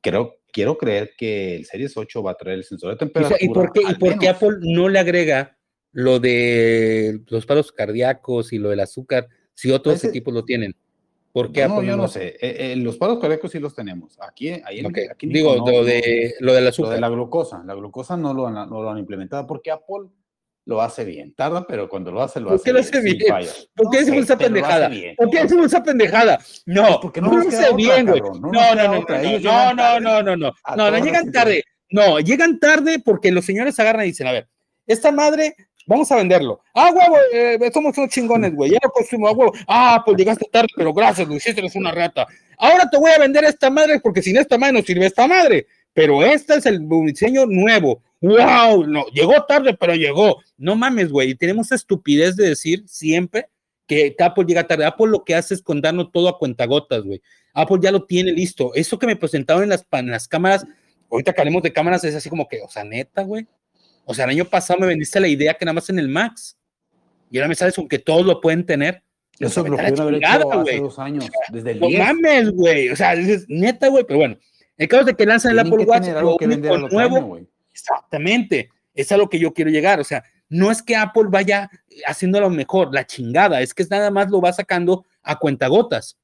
Creo, 0.00 0.36
quiero 0.52 0.78
creer 0.78 1.14
que 1.16 1.56
el 1.56 1.64
Series 1.64 1.96
8 1.96 2.22
va 2.22 2.32
a 2.32 2.36
traer 2.36 2.58
el 2.58 2.64
sensor 2.64 2.92
de 2.92 2.96
temperatura. 2.96 3.38
¿Y 3.40 3.48
por 3.48 3.72
qué, 3.72 3.80
y 3.90 3.94
por 3.94 4.18
qué 4.18 4.28
Apple 4.28 4.58
no 4.60 4.88
le 4.88 5.00
agrega 5.00 5.58
lo 5.90 6.20
de 6.20 7.22
los 7.26 7.44
paros 7.44 7.72
cardíacos 7.72 8.52
y 8.52 8.58
lo 8.58 8.70
del 8.70 8.80
azúcar 8.80 9.26
si 9.54 9.72
otros 9.72 10.04
equipos 10.04 10.32
lo 10.32 10.44
tienen? 10.44 10.76
Porque 11.36 11.68
no, 11.68 11.82
yo 11.82 11.98
no 11.98 12.08
sé. 12.08 12.28
Eh, 12.40 12.72
eh, 12.72 12.76
los 12.76 12.96
paros 12.96 13.18
cardíacos 13.18 13.52
sí 13.52 13.58
los 13.58 13.74
tenemos. 13.74 14.16
Aquí, 14.26 14.48
ahí 14.64 14.78
en, 14.78 14.86
aquí 14.86 15.26
Digo, 15.26 15.54
lo, 15.54 15.84
de, 15.84 16.32
lo 16.40 16.54
del. 16.54 16.72
Lo 16.78 16.88
de 16.88 16.98
la 16.98 17.10
glucosa. 17.10 17.62
La 17.62 17.74
glucosa 17.74 18.16
no 18.16 18.32
lo, 18.32 18.46
han, 18.46 18.54
no 18.54 18.82
lo 18.82 18.90
han 18.90 18.96
implementado 18.96 19.46
porque 19.46 19.70
Apple 19.70 20.08
lo 20.64 20.80
hace 20.80 21.04
bien. 21.04 21.34
Tarda, 21.34 21.66
pero 21.66 21.90
cuando 21.90 22.10
lo 22.10 22.22
hace, 22.22 22.40
lo 22.40 22.52
hace 22.52 22.72
bien. 22.72 22.82
Hace 22.82 23.02
bien. 23.02 23.18
¿Por 23.74 23.90
qué 23.90 23.98
decimos 23.98 24.24
esa 24.24 24.38
pendejada? 24.38 24.90
¿Por 25.18 25.28
qué 25.28 25.42
decimos 25.42 25.66
esa 25.66 25.82
pendejada? 25.82 26.38
No, 26.64 27.00
porque 27.02 27.20
no, 27.20 27.30
lo 27.30 27.46
hace 27.46 27.74
bien, 27.74 28.06
güey. 28.06 28.22
No, 28.22 28.38
no, 28.40 28.74
no, 28.74 29.04
no, 29.04 29.74
no, 29.74 30.00
no, 30.00 30.22
no, 30.22 30.36
no. 30.38 30.52
No, 30.74 30.90
no 30.90 31.04
llegan 31.04 31.30
tarde. 31.32 31.64
No, 31.90 32.18
llegan 32.18 32.58
tarde 32.58 32.98
porque 32.98 33.30
los 33.30 33.44
señores 33.44 33.78
agarran 33.78 34.04
y 34.04 34.08
dicen, 34.08 34.26
a 34.26 34.32
ver, 34.32 34.48
esta 34.86 35.12
madre 35.12 35.54
Vamos 35.86 36.10
a 36.10 36.16
venderlo. 36.16 36.60
Ah, 36.74 36.90
huevo, 36.92 37.16
eh, 37.32 37.70
somos 37.72 37.96
unos 37.96 38.10
chingones, 38.10 38.54
güey. 38.54 38.72
Ya 38.72 38.78
lo 38.82 38.90
consumo, 38.90 39.28
a 39.28 39.32
huevo. 39.32 39.52
Ah, 39.68 40.02
pues 40.04 40.16
llegaste 40.16 40.48
tarde, 40.50 40.68
pero 40.76 40.92
gracias, 40.92 41.28
Luis, 41.28 41.46
eres 41.46 41.76
una 41.76 41.92
rata. 41.92 42.26
Ahora 42.58 42.90
te 42.90 42.98
voy 42.98 43.10
a 43.12 43.18
vender 43.18 43.44
esta 43.44 43.70
madre 43.70 44.00
porque 44.00 44.22
sin 44.22 44.36
esta 44.36 44.58
madre 44.58 44.74
no 44.74 44.82
sirve 44.82 45.06
esta 45.06 45.28
madre. 45.28 45.66
Pero 45.92 46.22
este 46.24 46.56
es 46.56 46.66
el 46.66 46.86
diseño 47.06 47.46
nuevo. 47.46 48.02
¡Wow! 48.20 48.86
No, 48.86 49.06
llegó 49.06 49.44
tarde, 49.44 49.74
pero 49.78 49.94
llegó. 49.94 50.42
No 50.58 50.74
mames, 50.74 51.10
güey. 51.10 51.30
Y 51.30 51.34
tenemos 51.36 51.70
estupidez 51.72 52.36
de 52.36 52.48
decir 52.48 52.82
siempre 52.86 53.48
que 53.86 54.14
Apple 54.18 54.44
llega 54.46 54.66
tarde. 54.66 54.84
Apple 54.84 55.06
lo 55.06 55.24
que 55.24 55.34
hace 55.34 55.54
es 55.54 55.62
contarnos 55.62 56.10
todo 56.12 56.28
a 56.28 56.38
cuentagotas, 56.38 57.02
güey. 57.02 57.22
Apple 57.54 57.78
ya 57.80 57.92
lo 57.92 58.04
tiene 58.04 58.32
listo. 58.32 58.74
Eso 58.74 58.98
que 58.98 59.06
me 59.06 59.16
presentaron 59.16 59.62
en 59.62 59.70
las, 59.70 59.86
en 59.92 60.10
las 60.10 60.28
cámaras, 60.28 60.66
ahorita 61.10 61.32
que 61.32 61.40
hablemos 61.40 61.62
de 61.62 61.72
cámaras, 61.72 62.04
es 62.04 62.14
así 62.14 62.28
como 62.28 62.48
que, 62.48 62.60
o 62.60 62.68
sea, 62.68 62.84
neta, 62.84 63.22
güey. 63.22 63.46
O 64.08 64.14
sea, 64.14 64.24
el 64.24 64.30
año 64.30 64.44
pasado 64.44 64.78
me 64.80 64.86
vendiste 64.86 65.18
la 65.18 65.26
idea 65.26 65.54
que 65.54 65.64
nada 65.64 65.74
más 65.74 65.90
en 65.90 65.98
el 65.98 66.08
Max. 66.08 66.56
Y 67.28 67.38
ahora 67.38 67.48
me 67.48 67.56
sales 67.56 67.74
con 67.74 67.88
que 67.88 67.98
todos 67.98 68.24
lo 68.24 68.40
pueden 68.40 68.64
tener. 68.64 69.02
Eso 69.38 69.62
lo 69.62 69.76
pudieron 69.76 70.00
haber 70.00 70.14
hecho 70.14 70.60
hace 70.60 70.78
dos 70.78 70.98
años, 70.98 71.28
desde 71.50 71.72
el 71.72 71.80
No 71.80 71.90
mames, 71.90 72.52
güey. 72.52 72.88
O 72.88 72.96
sea, 72.96 73.14
es 73.14 73.44
neta, 73.48 73.88
güey. 73.88 74.04
Pero 74.06 74.20
bueno, 74.20 74.38
el 74.78 74.88
caso 74.88 75.04
de 75.04 75.14
que 75.14 75.26
lanzan 75.26 75.52
el 75.52 75.58
Apple 75.58 75.84
Watch, 75.84 76.06
algo 76.08 76.38
que 76.38 76.46
vender 76.46 76.80
nuevo. 76.90 77.38
exactamente. 77.72 78.70
Es 78.94 79.10
a 79.10 79.16
lo 79.16 79.28
que 79.28 79.40
yo 79.40 79.52
quiero 79.52 79.70
llegar. 79.72 79.98
O 79.98 80.04
sea, 80.04 80.22
no 80.48 80.70
es 80.70 80.82
que 80.82 80.94
Apple 80.94 81.24
vaya 81.28 81.68
haciendo 82.06 82.40
lo 82.40 82.48
mejor, 82.48 82.94
la 82.94 83.04
chingada. 83.04 83.60
Es 83.60 83.74
que 83.74 83.84
nada 83.90 84.12
más 84.12 84.30
lo 84.30 84.40
va 84.40 84.52
sacando 84.52 85.04
a 85.22 85.36
cuentagotas. 85.36 86.16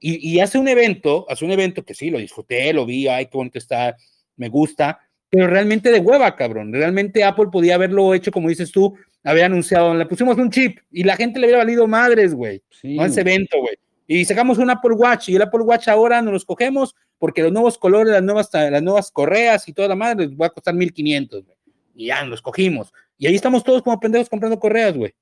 Y, 0.00 0.28
y 0.28 0.40
hace 0.40 0.58
un 0.58 0.66
evento, 0.66 1.24
hace 1.30 1.44
un 1.44 1.52
evento 1.52 1.84
que 1.84 1.94
sí, 1.94 2.10
lo 2.10 2.18
disfruté, 2.18 2.72
lo 2.72 2.84
vi, 2.84 3.06
ay, 3.08 3.26
qué 3.26 3.36
bonito 3.36 3.58
está, 3.58 3.96
me 4.36 4.48
gusta 4.48 4.98
pero 5.30 5.46
realmente 5.46 5.90
de 5.90 6.00
hueva, 6.00 6.34
cabrón. 6.36 6.72
Realmente 6.72 7.24
Apple 7.24 7.48
podía 7.52 7.74
haberlo 7.74 8.14
hecho, 8.14 8.30
como 8.30 8.48
dices 8.48 8.72
tú, 8.72 8.96
había 9.24 9.46
anunciado, 9.46 9.94
le 9.94 10.06
pusimos 10.06 10.36
un 10.38 10.50
chip 10.50 10.78
y 10.90 11.04
la 11.04 11.16
gente 11.16 11.38
le 11.38 11.46
hubiera 11.46 11.58
valido 11.58 11.86
madres, 11.86 12.34
güey. 12.34 12.62
no 12.82 13.04
ese 13.04 13.20
evento, 13.20 13.58
güey. 13.60 13.76
Y 14.06 14.24
sacamos 14.24 14.56
un 14.56 14.70
Apple 14.70 14.94
Watch 14.94 15.28
y 15.28 15.36
el 15.36 15.42
Apple 15.42 15.60
Watch 15.60 15.88
ahora 15.88 16.22
nos 16.22 16.32
los 16.32 16.44
cogemos 16.44 16.94
porque 17.18 17.42
los 17.42 17.52
nuevos 17.52 17.76
colores, 17.76 18.12
las 18.12 18.22
nuevas, 18.22 18.48
las 18.52 18.82
nuevas 18.82 19.10
correas 19.10 19.68
y 19.68 19.72
toda 19.74 19.88
la 19.88 19.96
madre 19.96 20.26
les 20.26 20.36
va 20.36 20.46
a 20.46 20.50
costar 20.50 20.74
1500, 20.74 21.44
güey. 21.44 21.58
Y 21.94 22.06
ya 22.06 22.24
nos 22.24 22.40
cogimos. 22.40 22.92
Y 23.18 23.26
ahí 23.26 23.34
estamos 23.34 23.64
todos 23.64 23.82
como 23.82 24.00
pendejos 24.00 24.28
comprando 24.28 24.58
correas, 24.58 24.96
güey. 24.96 25.12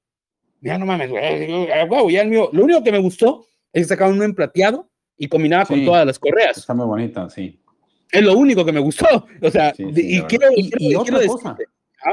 Ya 0.61 0.79
no 0.79 0.87
mames, 0.87 1.11
güey. 1.11 1.49
ya 2.13 2.23
el 2.23 2.29
mío. 2.29 2.51
Lo 2.53 2.65
único 2.65 2.83
que 2.85 2.93
me 2.93 2.99
gustó 2.99 3.47
es 3.73 3.83
que 3.83 3.89
sacaban 3.89 4.15
uno 4.15 4.25
en 4.25 4.35
plateado 4.35 4.89
y 5.17 5.27
combinaba 5.27 5.65
con 5.65 5.85
todas 5.85 6.07
las 6.07 6.19
correas. 6.19 6.59
Está 6.59 6.75
muy 6.75 6.87
bonita, 6.87 7.29
sí. 7.31 7.59
Es 8.11 8.23
lo 8.23 8.37
único 8.37 8.65
que 8.65 8.73
me 8.73 8.81
gustó. 8.81 9.27
O 9.43 9.51
sea, 9.51 9.75
y, 9.77 10.21
quiero, 10.23 10.47
y, 10.55 10.95
otra 10.95 11.27
cosa. 11.27 11.57
¿ah? 12.05 12.13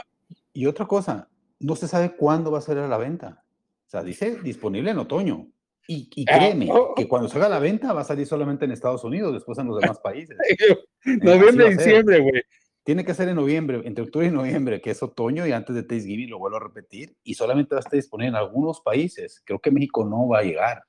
Y 0.53 0.65
otra 0.65 0.85
cosa, 0.85 1.29
no 1.59 1.75
se 1.75 1.87
sabe 1.87 2.15
cuándo 2.15 2.51
va 2.51 2.59
a 2.59 2.61
salir 2.61 2.83
a 2.83 2.87
la 2.87 2.97
venta. 2.97 3.43
O 3.87 3.89
sea, 3.89 4.03
dice 4.03 4.37
disponible 4.43 4.91
en 4.91 4.97
otoño. 4.97 5.47
Y, 5.87 6.25
ah, 6.29 6.37
créeme 6.37 6.69
oh. 6.71 6.93
que 6.95 7.07
cuando 7.07 7.27
salga 7.27 7.47
a 7.47 7.49
la 7.49 7.59
venta 7.59 7.91
va 7.91 8.01
a 8.01 8.05
salir 8.05 8.25
solamente 8.25 8.65
en 8.65 8.71
Estados 8.71 9.03
Unidos, 9.03 9.33
después 9.33 9.57
en 9.59 9.67
los 9.67 9.79
demás 9.79 9.99
países. 9.99 10.37
Noviembre, 11.05 11.75
diciembre, 11.75 12.19
güey. 12.19 12.41
Tiene 12.83 13.05
que 13.05 13.13
ser 13.13 13.29
en 13.29 13.37
noviembre, 13.37 13.81
entre 13.85 14.03
octubre 14.03 14.27
y 14.27 14.31
noviembre, 14.31 14.81
que 14.81 14.91
es 14.91 15.01
otoño, 15.01 15.47
y 15.47 15.53
antes 15.53 15.73
de 15.73 15.83
Thanksgiving, 15.83 16.29
lo 16.29 16.37
vuelvo 16.37 16.57
a 16.57 16.59
repetir, 16.59 17.15
y 17.23 17.33
solamente 17.33 17.75
va 17.75 17.79
a 17.79 17.79
estar 17.79 17.93
disponible 17.93 18.29
en 18.29 18.35
algunos 18.35 18.81
países. 18.81 19.41
Creo 19.45 19.59
que 19.59 19.71
México 19.71 20.03
no 20.03 20.27
va 20.27 20.39
a 20.39 20.43
llegar. 20.43 20.83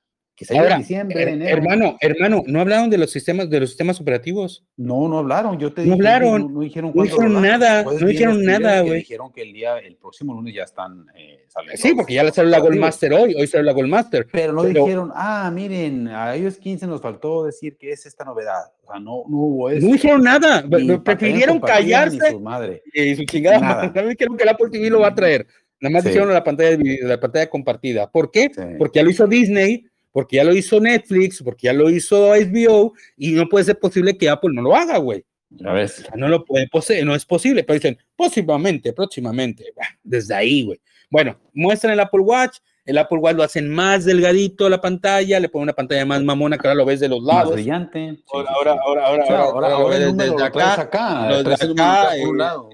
Ahora, 0.49 0.81
Hermano, 0.89 1.95
hermano, 2.01 2.43
¿no 2.45 2.59
hablaron 2.59 2.89
de 2.89 2.97
los 2.97 3.09
sistemas, 3.09 3.49
de 3.49 3.61
los 3.61 3.69
sistemas 3.69 4.01
operativos? 4.01 4.65
No, 4.75 5.07
no 5.07 5.19
hablaron. 5.19 5.57
Yo 5.57 5.73
te 5.73 5.85
no 5.85 5.93
hablaron. 5.93 6.53
No, 6.53 6.59
dijeron, 6.59 6.91
no 6.93 7.03
dijeron 7.03 7.41
nada. 7.41 7.83
No 7.83 8.05
dijeron 8.05 8.43
nada, 8.43 8.81
güey. 8.81 8.99
Dijeron 8.99 9.31
que 9.31 9.43
el 9.43 9.53
día, 9.53 9.77
el 9.77 9.95
próximo 9.95 10.33
lunes 10.33 10.53
ya 10.53 10.63
están 10.63 11.05
eh, 11.15 11.45
saliendo. 11.47 11.81
Sí, 11.81 11.93
porque 11.95 12.15
ya 12.15 12.23
le 12.23 12.31
salió 12.31 12.51
la 12.51 12.59
Goldmaster 12.59 13.13
hoy. 13.13 13.33
Hoy 13.33 13.47
salió 13.47 13.63
la 13.63 13.71
Goldmaster. 13.71 14.27
Pero 14.29 14.51
no 14.51 14.63
dijeron, 14.63 15.09
ah, 15.15 15.49
miren, 15.53 16.09
a 16.09 16.35
ellos 16.35 16.57
15 16.57 16.85
nos 16.85 17.01
faltó 17.01 17.45
decir 17.45 17.77
que 17.77 17.91
es 17.91 18.05
esta 18.05 18.25
novedad. 18.25 18.73
O 18.83 18.91
sea, 18.91 18.99
no, 18.99 19.23
no 19.29 19.37
hubo 19.37 19.69
eso. 19.69 19.87
No 19.87 19.93
dijeron 19.93 20.21
nada. 20.21 20.65
Prefirieron 21.01 21.61
callarse. 21.61 22.31
Su 22.31 22.41
madre. 22.41 22.83
Y 22.93 23.15
su 23.15 23.23
chingada 23.23 23.59
madre. 23.59 23.87
También 23.93 24.09
dijeron 24.09 24.35
que 24.35 24.43
el 24.43 24.49
Apple 24.49 24.69
TV 24.69 24.89
lo 24.89 24.99
va 24.99 25.07
a 25.07 25.15
traer. 25.15 25.47
Nada 25.79 25.93
más 25.93 26.03
dijeron 26.03 26.33
la 26.33 26.43
pantalla, 26.43 26.77
la 27.03 27.19
pantalla 27.19 27.49
compartida. 27.49 28.11
¿Por 28.11 28.31
qué? 28.31 28.51
Porque 28.77 28.99
ya 28.99 29.03
lo 29.03 29.09
hizo 29.11 29.27
Disney 29.27 29.85
porque 30.15 30.37
ya 30.37 30.45
lo 30.45 30.55
hizo 30.55 30.79
Netflix, 30.79 31.43
porque 31.43 31.65
ya 31.65 31.73
lo 31.73 31.89
hizo 31.89 32.29
HBO, 32.29 32.93
y 33.17 33.31
no 33.31 33.49
puede 33.49 33.65
ser 33.65 33.77
posible 33.77 34.17
que 34.17 34.29
Apple 34.29 34.51
no 34.53 34.61
lo 34.61 34.73
haga, 34.73 34.97
güey. 34.97 35.25
A 35.65 35.73
ver. 35.73 35.91
no 36.15 36.29
lo 36.29 36.45
puede 36.45 36.69
no 37.03 37.13
es 37.13 37.25
posible, 37.25 37.65
pero 37.65 37.73
dicen, 37.73 37.97
próximamente, 38.15 38.93
próximamente, 38.93 39.65
desde 40.01 40.33
ahí, 40.33 40.63
güey. 40.63 40.79
Bueno, 41.09 41.37
muestran 41.53 41.91
el 41.91 41.99
Apple 41.99 42.21
Watch, 42.21 42.59
el 42.85 42.99
Apple 42.99 43.17
Watch 43.17 43.35
lo 43.35 43.43
hacen 43.43 43.67
más 43.67 44.05
delgadito 44.05 44.69
la 44.69 44.79
pantalla, 44.79 45.39
le 45.39 45.49
ponen 45.49 45.63
una 45.63 45.73
pantalla 45.73 46.05
más 46.05 46.23
mamona 46.23 46.57
que 46.57 46.67
ahora 46.67 46.77
lo 46.77 46.85
ves 46.85 46.99
de 46.99 47.09
los 47.09 47.23
lados. 47.23 47.45
Más 47.45 47.53
brillante. 47.53 48.19
Ahora, 48.31 48.51
ahora, 48.51 48.71
ahora, 48.83 49.07
ahora, 49.07 49.39
ahora, 49.39 49.71
ahora, 49.73 49.99
desde 49.99 50.43
acá, 50.43 50.81
acá, 50.81 51.29
los 51.29 51.43
de 51.43 51.53
acá, 51.53 52.09
un 52.29 52.37
lado, 52.37 52.69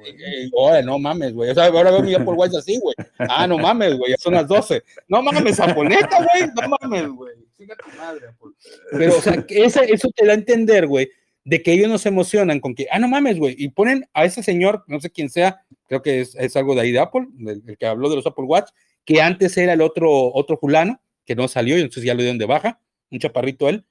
oye, 0.54 0.84
no 0.84 1.00
mames, 1.00 1.34
güey. 1.34 1.52
O 1.52 1.54
sea, 1.54 1.68
ahora 1.68 1.92
veo 1.92 2.02
mi 2.02 2.14
Apple 2.14 2.34
Watch 2.34 2.56
así, 2.56 2.78
güey. 2.82 2.96
Ah, 3.20 3.48
no 3.48 3.58
mames, 3.58 3.98
güey, 3.98 4.12
ya 4.12 4.18
son 4.18 4.34
las 4.34 4.48
12. 4.48 4.84
No 5.08 5.22
mames, 5.22 5.58
japoneta, 5.58 6.18
güey. 6.18 6.50
No 6.56 6.78
mames, 6.78 7.10
güey. 7.10 7.34
Siga 7.58 7.76
tu 7.76 7.98
madre, 7.98 8.28
Apple. 8.28 8.52
Pero, 8.92 9.18
o 9.18 9.22
sea, 9.22 9.46
eso, 9.48 9.82
eso 9.82 10.10
te 10.14 10.26
da 10.26 10.34
a 10.34 10.36
entender, 10.36 10.88
güey, 10.88 11.10
de 11.46 11.64
que 11.64 11.72
ellos 11.72 11.90
no 11.90 11.98
se 11.98 12.10
emocionan 12.10 12.60
con 12.60 12.76
que, 12.76 12.88
ah, 12.92 13.00
no 13.00 13.08
mames, 13.08 13.40
güey, 13.40 13.56
y 13.58 13.70
ponen 13.70 14.10
a 14.14 14.26
ese 14.26 14.44
señor, 14.44 14.84
no 14.88 15.00
sé 15.00 15.10
quién 15.10 15.30
sea, 15.30 15.62
creo 15.88 16.02
que 16.02 16.22
es, 16.22 16.36
es 16.36 16.56
algo 16.58 16.76
de 16.76 16.82
ahí 16.82 16.92
de 16.92 17.00
Apple, 17.00 17.28
el, 17.40 17.64
el, 17.66 17.78
que 17.78 17.86
habló 17.86 18.10
de 18.10 18.18
los 18.18 18.26
Apple 18.26 18.46
Watch, 18.46 18.70
que 19.06 19.22
antes 19.22 19.58
era 19.58 19.74
el 19.74 19.82
otro, 19.82 20.34
otro 20.34 20.58
fulano, 20.58 21.02
que 21.26 21.36
no 21.36 21.48
salió 21.48 21.78
y 21.78 21.82
entonces 21.82 22.04
ya 22.04 22.14
lo 22.14 22.22
dieron 22.22 22.38
de 22.38 22.46
baja, 22.46 22.80
un 23.10 23.20
chaparrito 23.20 23.70
él. 23.70 23.86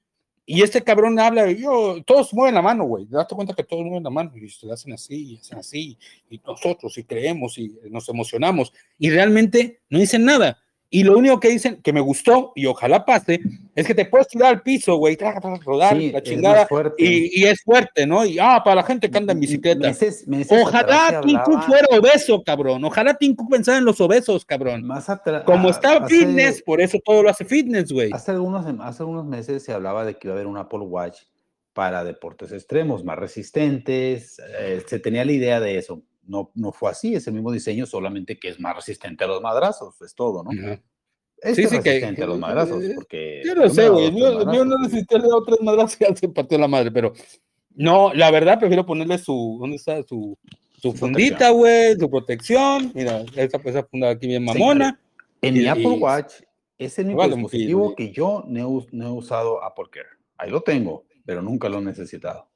Y 0.45 0.63
este 0.63 0.83
cabrón 0.83 1.19
habla, 1.19 1.49
yo, 1.51 2.03
todos 2.05 2.33
mueven 2.33 2.55
la 2.55 2.61
mano, 2.61 2.83
güey. 2.85 3.05
Date 3.05 3.35
cuenta 3.35 3.53
que 3.53 3.63
todos 3.63 3.83
mueven 3.83 4.03
la 4.03 4.09
mano 4.09 4.31
y 4.35 4.49
se 4.49 4.69
hacen 4.71 4.93
así, 4.93 5.33
y 5.33 5.37
hacen 5.37 5.59
así, 5.59 5.97
y 6.29 6.41
nosotros, 6.45 6.97
y 6.97 7.03
creemos, 7.03 7.57
y 7.57 7.77
nos 7.89 8.09
emocionamos. 8.09 8.73
Y 8.97 9.11
realmente 9.11 9.81
no 9.89 9.99
dicen 9.99 10.25
nada. 10.25 10.61
Y 10.93 11.05
lo 11.05 11.17
único 11.17 11.39
que 11.39 11.47
dicen 11.47 11.81
que 11.81 11.93
me 11.93 12.01
gustó 12.01 12.51
y 12.53 12.65
ojalá 12.65 13.05
pase 13.05 13.39
es 13.73 13.87
que 13.87 13.95
te 13.95 14.03
puedes 14.03 14.27
tirar 14.27 14.49
al 14.49 14.61
piso, 14.61 14.97
güey, 14.97 15.17
rodar 15.63 15.95
la 15.95 16.21
chingada 16.21 16.67
y, 16.97 17.41
y, 17.41 17.45
es 17.45 17.61
fuerte, 17.63 18.05
¿no? 18.05 18.25
Y 18.25 18.37
ah, 18.39 18.61
para 18.61 18.75
la 18.75 18.83
gente 18.83 19.09
que 19.09 19.17
anda 19.17 19.31
en 19.31 19.39
bicicleta. 19.39 19.89
ojalá 20.49 21.21
Tim 21.21 21.39
Cook 21.45 21.63
fuera 21.63 21.87
obeso, 21.91 22.43
cabrón. 22.43 22.83
Ojalá 22.83 23.13
Tim 23.13 23.37
Cook 23.37 23.51
pensara 23.51 23.77
en 23.77 23.85
los 23.85 24.01
obesos, 24.01 24.43
cabrón. 24.43 24.85
Más 24.85 25.09
atrás. 25.09 25.43
Como 25.45 25.69
está 25.69 26.05
fitness, 26.07 26.61
por 26.61 26.81
eso 26.81 26.99
todo 27.05 27.23
lo 27.23 27.29
hace 27.29 27.45
fitness, 27.45 27.89
güey. 27.89 28.11
Hace 28.11 28.31
algunos, 28.31 28.65
hace 28.81 29.03
algunos 29.03 29.25
meses 29.25 29.63
se 29.63 29.71
hablaba 29.71 30.03
de 30.03 30.15
que 30.15 30.27
iba 30.27 30.33
a 30.33 30.35
haber 30.35 30.47
un 30.47 30.57
Apple 30.57 30.79
Watch 30.79 31.19
para 31.71 32.03
deportes 32.03 32.51
extremos, 32.51 33.05
más 33.05 33.17
resistentes. 33.17 34.41
Eh, 34.59 34.83
se 34.85 34.99
tenía 34.99 35.23
la 35.23 35.31
idea 35.31 35.61
de 35.61 35.77
eso 35.77 36.03
no, 36.31 36.49
no 36.55 36.71
fue 36.71 36.89
así, 36.89 37.13
es 37.13 37.27
el 37.27 37.33
mismo 37.33 37.51
diseño, 37.51 37.85
solamente 37.85 38.39
que 38.39 38.47
es 38.47 38.59
más 38.59 38.75
resistente 38.75 39.25
a 39.25 39.27
los 39.27 39.41
madrazos, 39.41 40.01
es 40.01 40.15
todo, 40.15 40.43
¿no? 40.43 40.51
Este 41.37 41.63
sí, 41.63 41.67
sí, 41.67 41.75
resistente 41.75 42.23
a 42.23 42.27
los 42.27 42.39
madrazos, 42.39 42.81
porque... 42.95 43.41
Yo 43.45 43.53
no 43.53 43.69
sé, 43.69 43.89
güey, 43.89 44.15
yo, 44.15 44.63
no 44.63 44.77
resistí 44.81 45.15
a 45.15 45.35
otros 45.35 45.59
madrazos 45.61 45.97
y 46.09 46.15
se 46.15 46.29
partió 46.29 46.57
la 46.57 46.69
madre, 46.69 46.89
pero 46.89 47.11
no, 47.75 48.13
la 48.13 48.31
verdad 48.31 48.59
prefiero 48.59 48.85
ponerle 48.85 49.17
su, 49.17 49.57
¿dónde 49.59 49.75
está? 49.75 50.01
Su, 50.03 50.37
su 50.77 50.93
fundita, 50.93 51.49
güey, 51.49 51.95
su 51.99 52.09
protección, 52.09 52.91
mira, 52.95 53.25
esa, 53.35 53.59
esa 53.65 53.83
funda 53.83 54.11
aquí 54.11 54.27
bien 54.27 54.45
mamona. 54.45 54.97
en 55.41 55.53
mi 55.53 55.67
Apple 55.67 55.97
Watch 55.99 56.35
es 56.77 56.97
el 56.97 57.07
único 57.07 57.27
dispositivo 57.27 57.93
que 57.95 58.11
yo 58.11 58.45
no 58.47 58.85
he, 58.87 59.11
usado 59.11 59.61
Apple 59.63 59.85
Care, 59.91 60.07
ahí 60.37 60.49
lo 60.49 60.61
tengo, 60.61 61.05
pero 61.25 61.41
nunca 61.41 61.67
lo 61.67 61.79
he 61.79 61.81
necesitado. 61.81 62.50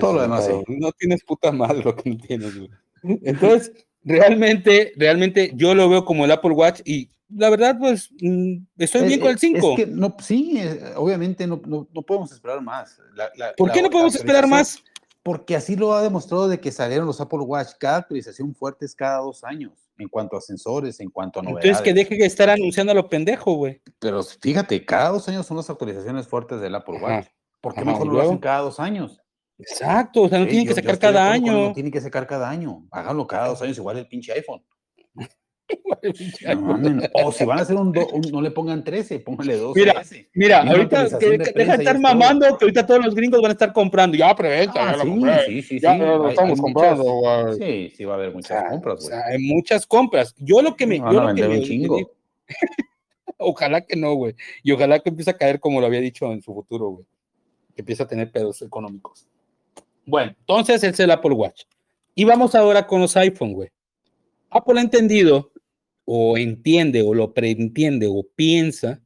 Todo 0.00 0.14
lo 0.14 0.22
demás, 0.22 0.48
No 0.68 0.92
tienes 0.92 1.22
puta 1.24 1.52
madre 1.52 1.82
lo 1.84 1.94
que 1.94 2.10
no 2.10 2.16
tienes, 2.16 2.56
güey. 2.56 2.70
Entonces, 3.24 3.72
realmente, 4.02 4.92
realmente 4.96 5.52
yo 5.54 5.74
lo 5.74 5.88
veo 5.88 6.04
como 6.04 6.24
el 6.24 6.32
Apple 6.32 6.52
Watch 6.52 6.80
y 6.84 7.10
la 7.34 7.50
verdad, 7.50 7.76
pues, 7.78 8.10
mm, 8.20 8.56
estoy 8.78 9.06
bien 9.06 9.20
con 9.20 9.30
el 9.30 9.38
5. 9.38 9.76
no, 9.88 10.16
sí, 10.20 10.58
eh, 10.58 10.94
obviamente 10.96 11.46
no, 11.46 11.60
no, 11.64 12.02
podemos 12.02 12.32
esperar 12.32 12.60
más. 12.60 12.98
¿Por 13.56 13.70
qué 13.70 13.82
no 13.82 13.90
podemos 13.90 14.14
esperar 14.14 14.46
más? 14.46 14.82
Porque 15.22 15.54
así 15.54 15.76
lo 15.76 15.92
ha 15.92 16.02
demostrado 16.02 16.48
de 16.48 16.58
que 16.58 16.72
salieron 16.72 17.06
los 17.06 17.20
Apple 17.20 17.40
Watch. 17.40 17.72
Cada 17.78 17.98
actualización 17.98 18.54
fuerte 18.54 18.86
es 18.86 18.94
cada 18.94 19.18
dos 19.18 19.44
años, 19.44 19.72
en 19.98 20.08
cuanto 20.08 20.36
a 20.36 20.40
sensores, 20.40 20.98
en 20.98 21.10
cuanto 21.10 21.40
a 21.40 21.42
novedades. 21.42 21.66
Entonces 21.66 21.84
que 21.84 21.94
deje 21.94 22.16
de 22.16 22.26
estar 22.26 22.48
anunciando 22.48 22.92
a 22.92 22.94
lo 22.94 23.08
pendejo, 23.08 23.52
güey. 23.52 23.80
Pero 23.98 24.22
fíjate, 24.22 24.84
cada 24.84 25.10
dos 25.10 25.28
años 25.28 25.46
son 25.46 25.58
las 25.58 25.68
actualizaciones 25.68 26.26
fuertes 26.26 26.60
del 26.60 26.74
Apple 26.74 26.98
Watch. 27.00 27.26
¿Por 27.60 27.74
qué 27.74 27.84
mejor 27.84 28.06
lo 28.06 28.20
hacen 28.20 28.38
cada 28.38 28.60
dos 28.60 28.80
años? 28.80 29.20
Exacto, 29.58 30.22
o 30.22 30.28
sea, 30.28 30.38
no 30.38 30.46
tienen 30.46 30.66
que 30.66 30.74
sacar 30.74 30.98
cada 30.98 31.30
año. 31.30 31.52
No 31.52 31.72
tienen 31.72 31.92
que 31.92 32.00
sacar 32.00 32.26
cada 32.26 32.48
año. 32.48 32.86
Háganlo 32.90 33.26
cada 33.26 33.48
dos 33.48 33.60
años, 33.60 33.76
igual 33.76 33.98
el 33.98 34.08
pinche 34.08 34.32
iPhone. 34.32 34.62
o 37.12 37.32
si 37.32 37.44
van 37.44 37.58
a 37.58 37.62
hacer 37.62 37.76
un, 37.76 37.92
no 38.32 38.40
le 38.40 38.50
pongan 38.50 38.82
13, 38.82 39.20
pónganle 39.20 39.56
12. 39.56 39.80
Mira, 39.80 40.02
mira 40.34 40.60
ahorita 40.62 41.18
que, 41.18 41.38
deja 41.38 41.76
de 41.76 41.84
estar 41.84 41.98
mamando 41.98 42.46
que 42.58 42.64
ahorita 42.64 42.86
todos 42.86 43.04
los 43.04 43.14
gringos 43.14 43.40
van 43.40 43.50
a 43.50 43.52
estar 43.52 43.72
comprando. 43.72 44.16
Ya 44.16 44.30
aprovecha, 44.30 44.72
ah, 44.76 44.96
ya 44.96 45.44
sí, 45.44 45.46
sí, 45.46 45.62
sí, 45.62 45.80
ya 45.80 45.92
sí, 45.92 45.98
lo 45.98 46.28
estamos 46.28 46.60
comprando. 46.60 47.04
Muchas, 47.04 47.56
sí, 47.56 47.92
sí, 47.96 48.04
va 48.04 48.14
a 48.14 48.16
haber 48.16 48.32
muchas 48.32 48.64
compras. 48.70 48.94
O 48.94 49.00
sea, 49.08 49.26
hay 49.26 49.38
muchas 49.38 49.86
compras. 49.86 50.34
Yo 50.38 50.62
lo 50.62 50.74
que 50.74 50.86
me. 50.86 50.98
Yo 50.98 51.20
a 51.20 51.26
vender 51.26 51.50
un 51.50 51.62
chingo. 51.62 52.12
ojalá 53.38 53.80
que 53.82 53.96
no, 53.96 54.14
güey. 54.14 54.34
Y 54.62 54.72
ojalá 54.72 55.00
que 55.00 55.10
empiece 55.10 55.30
a 55.30 55.36
caer 55.36 55.60
como 55.60 55.80
lo 55.80 55.86
había 55.86 56.00
dicho 56.00 56.32
en 56.32 56.42
su 56.42 56.54
futuro, 56.54 56.88
güey. 56.88 57.06
Que 57.80 57.82
empiece 57.82 58.02
a 58.02 58.06
tener 58.06 58.30
pedos 58.30 58.60
económicos. 58.60 59.26
Bueno, 60.04 60.34
entonces 60.38 60.84
es 60.84 61.00
el 61.00 61.10
Apple 61.10 61.32
Watch. 61.32 61.62
Y 62.14 62.24
vamos 62.24 62.54
ahora 62.54 62.86
con 62.86 63.00
los 63.00 63.16
iPhone, 63.16 63.54
güey. 63.54 63.70
Apple 64.50 64.78
ha 64.78 64.82
entendido 64.82 65.50
o 66.04 66.36
entiende 66.36 67.00
o 67.00 67.14
lo 67.14 67.32
preentiende 67.32 68.06
o 68.06 68.22
piensa 68.34 69.00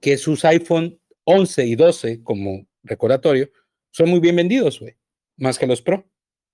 que 0.00 0.16
sus 0.16 0.46
iPhone 0.46 0.98
11 1.24 1.66
y 1.66 1.74
12, 1.74 2.22
como 2.22 2.66
recordatorio, 2.84 3.50
son 3.90 4.08
muy 4.08 4.20
bien 4.20 4.36
vendidos, 4.36 4.80
güey. 4.80 4.96
Más 5.36 5.58
que 5.58 5.66
los 5.66 5.82
Pro, 5.82 6.08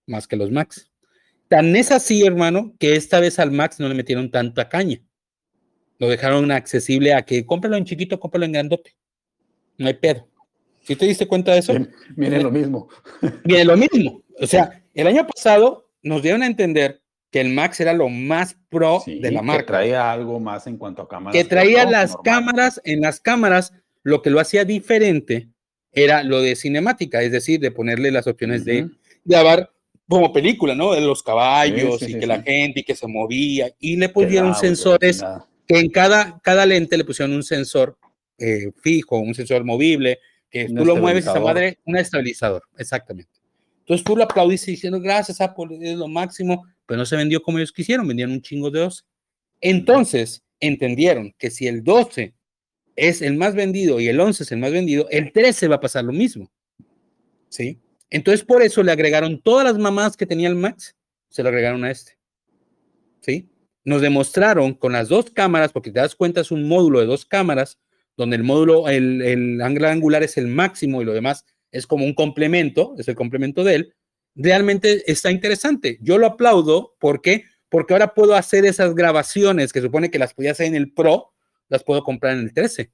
más 0.05 0.27
que 0.27 0.35
los 0.35 0.51
Max. 0.51 0.91
Tan 1.47 1.77
es 1.77 1.93
así, 1.93 2.27
hermano, 2.27 2.75
que 2.81 2.97
esta 2.97 3.21
vez 3.21 3.39
al 3.39 3.53
Max 3.53 3.79
no 3.79 3.89
le 3.89 3.95
metieron 3.95 4.33
tanta 4.33 4.69
caña. 4.69 5.01
Lo 5.99 6.09
dejaron 6.09 6.51
accesible 6.51 7.15
a 7.15 7.23
que 7.23 7.47
cómpralo 7.47 7.77
en 7.77 7.85
chiquito, 7.85 8.19
cómpralo 8.19 8.47
en 8.47 8.53
grandote. 8.53 8.97
No 9.79 9.87
hay 9.87 9.95
pedo. 9.95 10.29
¿Sí 10.87 10.95
te 10.95 11.07
diste 11.07 11.27
cuenta 11.27 11.53
de 11.53 11.59
eso? 11.59 11.75
Viene 12.17 12.41
lo 12.41 12.51
mismo. 12.51 12.89
Viene 13.45 13.65
lo 13.65 13.77
mismo. 13.77 14.23
O 14.41 14.47
sea, 14.47 14.83
el 14.95 15.07
año 15.07 15.27
pasado 15.27 15.91
nos 16.03 16.23
dieron 16.23 16.43
a 16.43 16.47
entender 16.47 17.03
que 17.31 17.41
el 17.41 17.53
Max 17.53 17.81
era 17.81 17.93
lo 17.93 18.09
más 18.09 18.57
pro 18.69 19.03
de 19.05 19.33
la 19.33 19.43
marca. 19.43 19.63
Que 19.63 19.67
traía 19.67 20.13
algo 20.13 20.39
más 20.39 20.67
en 20.67 20.77
cuanto 20.77 21.03
a 21.03 21.09
cámaras. 21.09 21.37
Que 21.37 21.45
traía 21.45 21.85
las 21.85 22.17
cámaras, 22.23 22.81
en 22.85 23.01
las 23.01 23.21
cámaras, 23.21 23.73
lo 24.05 24.23
que 24.23 24.31
lo 24.31 24.39
hacía 24.39 24.65
diferente 24.65 25.49
era 25.93 26.23
lo 26.23 26.41
de 26.41 26.55
cinemática, 26.55 27.23
es 27.23 27.33
decir, 27.33 27.59
de 27.59 27.73
ponerle 27.73 28.13
las 28.13 28.27
opciones 28.27 28.65
de 28.65 28.89
grabar 29.25 29.71
como 30.09 30.33
película, 30.33 30.75
¿no? 30.75 30.93
De 30.93 31.01
los 31.01 31.23
caballos 31.23 32.01
y 32.03 32.19
que 32.19 32.27
la 32.27 32.43
gente 32.43 32.81
y 32.81 32.85
que 32.85 32.95
se 32.95 33.09
movía. 33.09 33.73
Y 33.81 33.97
le 33.97 34.09
pusieron 34.09 34.55
sensores 34.55 35.25
que 35.67 35.81
en 35.81 35.91
cada, 35.91 36.39
cada 36.45 36.65
lente 36.65 36.97
le 36.97 37.05
pusieron 37.05 37.35
un 37.35 37.43
sensor 37.43 37.99
eh, 38.39 38.71
fijo, 38.81 39.19
un 39.19 39.35
sensor 39.35 39.65
movible, 39.65 40.21
que 40.57 40.73
tú 40.73 40.85
lo 40.85 40.97
mueves 40.97 41.27
esa 41.27 41.41
madre, 41.41 41.79
un 41.85 41.97
estabilizador, 41.97 42.63
exactamente. 42.79 43.31
Entonces 43.81 44.05
tú 44.05 44.17
lo 44.17 44.25
aplaudiste 44.25 44.73
diciendo, 44.73 45.01
gracias 45.01 45.41
Apple, 45.41 45.79
es 45.81 45.97
lo 45.97 46.09
máximo, 46.09 46.67
pero 46.87 46.99
no 46.99 47.07
se 47.07 47.17
vendió 47.17 47.41
como 47.43 47.59
ellos 47.59 47.73
quisieron, 47.73 48.07
vendían 48.07 48.31
un 48.31 48.43
chingo 48.43 48.71
de 48.71 48.81
12. 48.81 49.03
Entonces 49.61 50.43
entendieron 50.59 51.35
que 51.39 51.51
si 51.51 51.67
el 51.67 51.85
12 51.85 52.35
es 52.97 53.23
el 53.23 53.37
más 53.37 53.55
vendido 53.55 54.01
y 54.01 54.09
el 54.09 54.19
11 54.19 54.43
es 54.43 54.53
el 54.53 54.59
más 54.59 54.73
vendido, 54.73 55.07
el 55.11 55.33
13 55.33 55.69
va 55.69 55.77
a 55.77 55.81
pasar 55.81 56.05
lo 56.05 56.13
mismo. 56.13 56.51
¿Sí? 57.49 57.79
Entonces 58.11 58.45
por 58.45 58.63
eso 58.63 58.83
le 58.83 58.93
agregaron 58.93 59.41
todas 59.41 59.65
las 59.65 59.79
mamás 59.79 60.17
que 60.17 60.27
tenía 60.27 60.49
el 60.49 60.57
Max, 60.57 60.97
se 61.29 61.43
lo 61.43 61.49
agregaron 61.51 61.85
a 61.85 61.91
este. 61.91 62.19
¿Sí? 63.21 63.49
Nos 63.85 64.01
demostraron 64.01 64.75
con 64.75 64.93
las 64.93 65.09
dos 65.09 65.31
cámaras, 65.31 65.73
porque 65.73 65.93
te 65.93 66.01
das 66.01 66.17
cuenta 66.17 66.41
es 66.41 66.51
un 66.51 66.67
módulo 66.67 67.01
de 67.01 67.07
dos 67.07 67.25
cámaras, 67.25 67.79
donde 68.17 68.37
el 68.37 68.45
módulo, 68.45 68.89
el, 68.89 69.23
el 69.23 69.61
ángulo 69.61 69.89
angular 69.89 70.23
es 70.23 70.37
el 70.37 70.49
máximo 70.49 71.03
y 71.03 71.05
lo 71.05 71.13
demás 71.13 71.45
es 71.71 71.87
como 71.87 72.05
un 72.05 72.15
complemento, 72.15 72.95
es 72.99 73.09
el 73.09 73.15
complemento 73.15 73.65
de 73.65 73.75
él, 73.75 73.95
realmente 74.35 75.11
está 75.11 75.31
interesante. 75.31 75.99
Yo 76.01 76.19
lo 76.19 76.27
aplaudo, 76.27 76.95
¿por 76.99 77.21
qué? 77.21 77.45
Porque 77.69 77.95
ahora 77.95 78.15
puedo 78.15 78.35
hacer 78.35 78.65
esas 78.65 78.95
grabaciones 78.95 79.73
que 79.73 79.81
supone 79.81 80.11
que 80.11 80.19
las 80.19 80.35
podía 80.35 80.53
hacer 80.53 80.67
en 80.67 80.77
el 80.77 80.93
Pro, 80.93 81.33
las 81.69 81.83
puedo 81.83 82.05
comprar 82.05 82.35
en 82.35 82.45
el 82.45 82.53
13. 82.53 82.93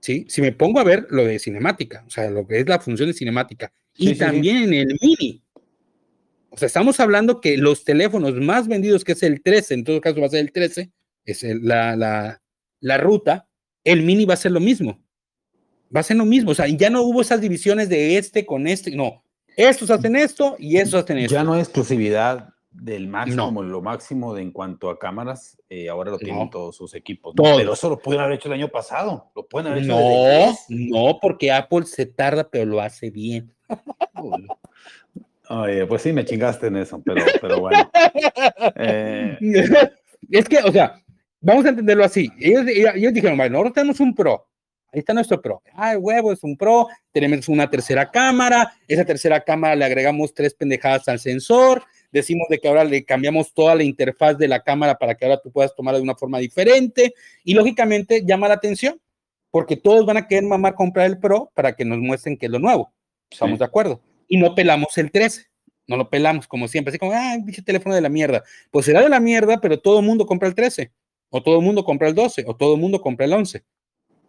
¿Sí? 0.00 0.26
Si 0.28 0.40
me 0.40 0.52
pongo 0.52 0.78
a 0.78 0.84
ver 0.84 1.06
lo 1.10 1.24
de 1.24 1.38
cinemática, 1.38 2.04
o 2.06 2.10
sea, 2.10 2.30
lo 2.30 2.46
que 2.46 2.60
es 2.60 2.68
la 2.68 2.78
función 2.78 3.08
de 3.08 3.14
cinemática, 3.14 3.72
y 3.96 4.14
también 4.14 4.72
en 4.72 4.90
el 4.90 4.98
mini. 5.02 5.42
O 6.50 6.56
sea, 6.56 6.66
estamos 6.66 6.98
hablando 7.00 7.40
que 7.40 7.56
los 7.56 7.84
teléfonos 7.84 8.34
más 8.34 8.68
vendidos, 8.68 9.04
que 9.04 9.12
es 9.12 9.22
el 9.24 9.42
13, 9.42 9.74
en 9.74 9.84
todo 9.84 10.00
caso 10.00 10.20
va 10.20 10.26
a 10.26 10.30
ser 10.30 10.40
el 10.40 10.52
13, 10.52 10.90
es 11.24 11.42
la, 11.42 11.96
la, 11.96 12.40
la 12.80 12.98
ruta, 12.98 13.47
el 13.84 14.02
mini 14.02 14.24
va 14.24 14.34
a 14.34 14.38
ser 14.38 14.52
lo 14.52 14.60
mismo 14.60 14.98
va 15.94 16.00
a 16.00 16.04
ser 16.04 16.16
lo 16.16 16.24
mismo. 16.24 16.50
O 16.52 16.54
sea, 16.54 16.66
ya 16.66 16.90
no 16.90 17.02
hubo 17.02 17.20
esas 17.20 17.40
divisiones 17.40 17.88
de 17.88 18.16
este 18.16 18.44
con 18.46 18.66
este. 18.66 18.94
No, 18.94 19.22
estos 19.56 19.90
hacen 19.90 20.16
esto 20.16 20.56
y 20.58 20.76
estos 20.76 21.04
hacen 21.04 21.18
esto. 21.18 21.34
Ya 21.34 21.44
no 21.44 21.54
hay 21.54 21.60
exclusividad 21.60 22.50
del 22.70 23.08
máximo, 23.08 23.62
lo 23.62 23.82
máximo 23.82 24.34
de 24.34 24.42
en 24.42 24.52
cuanto 24.52 24.90
a 24.90 24.98
cámaras. 24.98 25.56
Eh, 25.68 25.88
ahora 25.88 26.10
lo 26.10 26.18
tienen 26.18 26.50
todos 26.50 26.76
sus 26.76 26.94
equipos. 26.94 27.34
Pero 27.36 27.72
eso 27.72 27.88
lo 27.88 27.98
pueden 27.98 28.20
haber 28.20 28.34
hecho 28.36 28.48
el 28.48 28.54
año 28.54 28.68
pasado. 28.68 29.30
Lo 29.34 29.46
pueden 29.46 29.72
haber 29.72 29.84
hecho. 29.84 29.96
No, 29.98 30.54
no, 30.68 31.18
porque 31.20 31.50
Apple 31.50 31.84
se 31.86 32.06
tarda, 32.06 32.48
pero 32.48 32.66
lo 32.66 32.80
hace 32.80 33.10
bien. 33.10 33.52
Oye, 35.50 35.86
pues 35.86 36.02
sí, 36.02 36.12
me 36.12 36.26
chingaste 36.26 36.66
en 36.66 36.76
eso, 36.76 37.00
pero, 37.04 37.24
pero 37.40 37.60
bueno. 37.60 37.90
Eh, 38.76 39.38
es 40.30 40.48
que, 40.48 40.58
o 40.58 40.70
sea, 40.70 41.02
vamos 41.40 41.64
a 41.66 41.70
entenderlo 41.70 42.04
así. 42.04 42.30
Ellos, 42.38 42.64
ellos 42.66 43.12
dijeron, 43.12 43.36
bueno, 43.36 43.58
ahora 43.58 43.70
tenemos 43.70 44.00
un 44.00 44.14
Pro 44.14 44.48
Ahí 44.90 45.00
está 45.00 45.12
nuestro 45.12 45.40
Pro. 45.40 45.62
Ah, 45.74 45.92
el 45.92 45.98
huevo 45.98 46.32
es 46.32 46.42
un 46.42 46.56
Pro. 46.56 46.88
Tenemos 47.12 47.48
una 47.48 47.68
tercera 47.68 48.10
cámara. 48.10 48.72
Esa 48.86 49.04
tercera 49.04 49.42
cámara 49.44 49.76
le 49.76 49.84
agregamos 49.84 50.32
tres 50.32 50.54
pendejadas 50.54 51.08
al 51.08 51.18
sensor. 51.18 51.84
Decimos 52.10 52.46
de 52.48 52.58
que 52.58 52.68
ahora 52.68 52.84
le 52.84 53.04
cambiamos 53.04 53.52
toda 53.52 53.74
la 53.74 53.82
interfaz 53.82 54.38
de 54.38 54.48
la 54.48 54.62
cámara 54.62 54.96
para 54.96 55.14
que 55.14 55.26
ahora 55.26 55.40
tú 55.42 55.52
puedas 55.52 55.74
tomarla 55.74 55.98
de 55.98 56.04
una 56.04 56.14
forma 56.14 56.38
diferente. 56.38 57.12
Y 57.44 57.52
lógicamente 57.52 58.24
llama 58.24 58.48
la 58.48 58.54
atención 58.54 58.98
porque 59.50 59.76
todos 59.76 60.06
van 60.06 60.16
a 60.16 60.26
querer 60.26 60.44
mamar 60.44 60.74
comprar 60.74 61.06
el 61.06 61.18
Pro 61.18 61.50
para 61.54 61.74
que 61.76 61.84
nos 61.84 61.98
muestren 61.98 62.38
que 62.38 62.46
es 62.46 62.52
lo 62.52 62.58
nuevo. 62.58 62.90
Estamos 63.30 63.58
de 63.58 63.66
acuerdo. 63.66 64.00
Y 64.26 64.38
no 64.38 64.54
pelamos 64.54 64.96
el 64.96 65.10
13. 65.10 65.48
No 65.86 65.98
lo 65.98 66.08
pelamos 66.08 66.48
como 66.48 66.66
siempre. 66.66 66.90
Así 66.90 66.98
como, 66.98 67.12
ah, 67.12 67.36
bicho 67.44 67.62
teléfono 67.62 67.94
de 67.94 68.00
la 68.00 68.08
mierda. 68.08 68.42
Pues 68.70 68.86
será 68.86 69.02
de 69.02 69.10
la 69.10 69.20
mierda, 69.20 69.60
pero 69.60 69.78
todo 69.78 70.00
el 70.00 70.06
mundo 70.06 70.24
compra 70.24 70.48
el 70.48 70.54
13. 70.54 70.90
O 71.30 71.42
todo 71.42 71.58
el 71.58 71.64
mundo 71.64 71.84
compra 71.84 72.08
el 72.08 72.14
12. 72.14 72.44
O 72.46 72.56
todo 72.56 72.74
el 72.74 72.80
mundo 72.80 73.00
compra 73.00 73.26
el 73.26 73.32
11. 73.32 73.64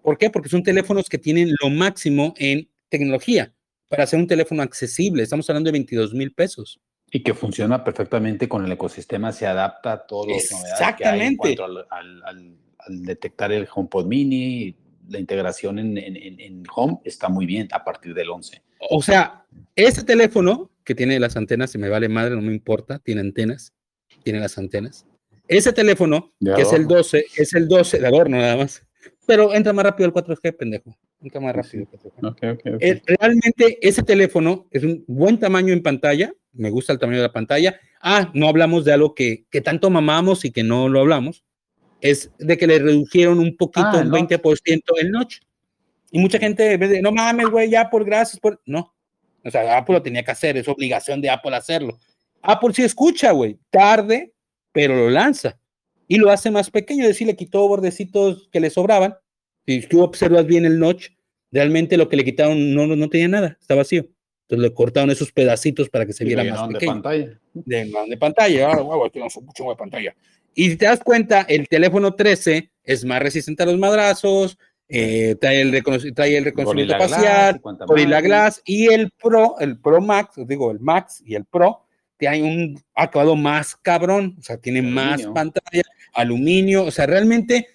¿Por 0.02 0.18
qué? 0.18 0.30
Porque 0.30 0.50
son 0.50 0.64
teléfonos 0.64 1.10
que 1.10 1.18
tienen 1.18 1.54
lo 1.62 1.70
máximo 1.70 2.34
en 2.38 2.70
tecnología 2.90 3.54
para 3.88 4.04
hacer 4.04 4.20
un 4.20 4.28
teléfono 4.28 4.62
accesible. 4.62 5.24
Estamos 5.24 5.50
hablando 5.50 5.68
de 5.68 5.74
22 5.74 6.14
mil 6.14 6.32
pesos. 6.34 6.80
Y 7.12 7.22
que 7.24 7.34
funciona 7.34 7.84
perfectamente 7.84 8.48
con 8.48 8.64
el 8.64 8.72
ecosistema, 8.72 9.32
se 9.32 9.48
adapta 9.48 9.94
a 9.94 10.06
todos 10.06 10.28
los 10.28 10.38
Exactamente. 10.38 11.58
al, 11.90 12.56
detectar 12.88 13.52
el 13.52 13.68
HomePod 13.72 14.06
Mini, 14.06 14.76
la 15.10 15.20
integración 15.20 15.80
en, 15.80 15.98
en, 15.98 16.64
Home 16.74 17.00
está 17.04 17.30
muy 17.30 17.46
bien 17.46 17.68
a 17.72 17.84
partir 17.84 18.14
del 18.14 18.30
11. 18.30 18.62
O 18.92 19.02
sea, 19.02 19.46
ese 19.76 20.04
teléfono 20.04 20.70
que 20.84 20.96
tiene 20.96 21.20
las 21.20 21.36
antenas, 21.36 21.72
se 21.72 21.78
me 21.78 21.90
vale 21.90 22.10
madre, 22.10 22.36
no 22.36 22.42
me 22.42 22.54
importa, 22.54 23.00
tiene 23.00 23.22
antenas, 23.22 23.74
tiene 24.24 24.40
las 24.40 24.58
antenas. 24.58 25.06
Ese 25.50 25.74
teléfono, 25.74 26.32
que 26.40 26.62
es 26.62 26.72
el 26.72 26.88
12, 26.88 27.26
es 27.36 27.54
el 27.54 27.68
12 27.68 28.00
de 28.00 28.08
adorno 28.08 28.38
nada 28.38 28.56
más 28.56 28.84
pero 29.30 29.54
entra 29.54 29.74
más 29.74 29.86
rápido 29.86 30.08
el 30.08 30.14
4G, 30.14 30.58
pendejo. 30.58 30.98
Entra 31.22 31.40
más 31.40 31.56
rápido 31.56 31.84
el 31.84 32.00
4G. 32.00 32.78
Eh, 32.82 33.00
realmente 33.06 33.78
ese 33.80 34.02
teléfono 34.02 34.68
es 34.72 34.84
un 34.84 35.04
buen 35.08 35.38
tamaño 35.38 35.72
en 35.72 35.84
pantalla. 35.84 36.34
Me 36.52 36.72
gusta 36.72 36.94
el 36.94 36.98
tamaño 37.00 37.20
de 37.20 37.28
la 37.28 37.32
pantalla. 37.32 37.80
Ah, 38.02 38.32
no 38.34 38.48
hablamos 38.48 38.86
de 38.86 38.94
algo 38.94 39.14
que, 39.14 39.46
que 39.52 39.62
tanto 39.62 39.92
mamamos 39.92 40.46
y 40.46 40.52
que 40.52 40.64
no 40.64 40.90
lo 40.90 41.02
hablamos. 41.02 41.44
Es 42.02 42.32
de 42.40 42.58
que 42.58 42.66
le 42.66 42.80
redujeron 42.80 43.38
un 43.38 43.56
poquito, 43.56 43.86
ah, 43.86 44.02
un 44.04 44.10
20% 44.10 44.82
el 44.98 45.12
notch. 45.12 45.42
Y 46.10 46.18
mucha 46.18 46.40
gente 46.40 46.78
ve 46.78 47.00
no 47.00 47.12
mames, 47.12 47.50
güey, 47.50 47.70
ya 47.70 47.88
por 47.88 48.04
gracias 48.06 48.40
por. 48.40 48.60
No. 48.66 48.96
O 49.46 49.52
sea, 49.52 49.78
Apple 49.78 49.94
lo 49.94 50.02
tenía 50.02 50.24
que 50.24 50.32
hacer, 50.32 50.58
es 50.58 50.68
obligación 50.68 51.22
de 51.22 51.30
Apple 51.30 51.56
hacerlo. 51.56 52.00
Apple 52.42 52.74
sí 52.74 52.82
escucha, 52.82 53.30
güey, 53.30 53.60
tarde, 53.70 54.34
pero 54.80 54.96
lo 54.96 55.10
lanza 55.10 55.60
y 56.08 56.16
lo 56.16 56.32
hace 56.32 56.52
más 56.52 56.72
pequeño, 56.72 57.02
es 57.02 57.10
decir, 57.10 57.28
le 57.28 57.36
quitó 57.36 57.68
bordecitos 57.68 58.48
que 58.50 58.62
le 58.62 58.70
sobraban. 58.70 59.18
Si 59.68 59.82
tú 59.82 60.02
observas 60.02 60.46
bien 60.46 60.64
el 60.64 60.80
notch, 60.80 61.10
realmente 61.52 61.98
lo 61.98 62.08
que 62.08 62.16
le 62.16 62.24
quitaron 62.24 62.74
no, 62.74 62.88
no, 62.88 63.10
tenía 63.10 63.28
nada, 63.28 63.58
está 63.60 63.76
vacío. 63.76 64.08
Entonces 64.44 64.70
le 64.70 64.74
cortaron 64.74 65.12
esos 65.12 65.34
pedacitos 65.34 65.90
para 65.90 66.06
que 66.06 66.14
se 66.14 66.24
viera 66.24 66.46
más 66.46 66.66
pequeño. 66.70 66.80
De 66.80 67.02
pantalla. 67.02 67.40
De, 67.54 67.92
de 68.08 68.18
pantalla, 68.18 68.72
ah, 68.72 68.82
wow, 68.82 69.12
mucho 69.42 69.64
de 69.66 69.76
pantalla. 69.76 70.16
Y 70.56 70.70
si 70.70 70.78
te 70.78 70.86
das 70.86 71.02
cuenta, 71.02 71.42
el 71.42 71.68
teléfono 71.68 72.16
13 72.16 72.72
es 72.82 73.04
más 73.04 73.22
resistente 73.22 73.64
a 73.64 73.66
los 73.66 73.78
madrazos, 73.78 74.58
eh, 74.88 75.36
trae, 75.42 75.60
el 75.60 75.84
trae 76.16 76.38
el 76.38 76.46
reconocimiento 76.46 76.98
facial, 76.98 77.60
Gorilla 77.86 78.22
Glass 78.22 78.62
y 78.64 78.94
el 78.94 79.12
Pro, 79.12 79.56
el 79.60 79.78
Pro 79.78 80.00
Max, 80.00 80.36
digo, 80.48 80.72
el 80.72 80.80
Max 80.80 81.22
y 81.26 81.36
el 81.36 81.44
Pro, 81.44 81.86
hay 82.28 82.42
un 82.42 82.82
acabado 82.96 83.36
más 83.36 83.76
cabrón, 83.76 84.36
o 84.40 84.42
sea, 84.42 84.58
tiene 84.58 84.82
más 84.82 85.26
pantalla, 85.28 85.84
aluminio, 86.14 86.86
o 86.86 86.92
sea, 86.92 87.06
realmente, 87.06 87.68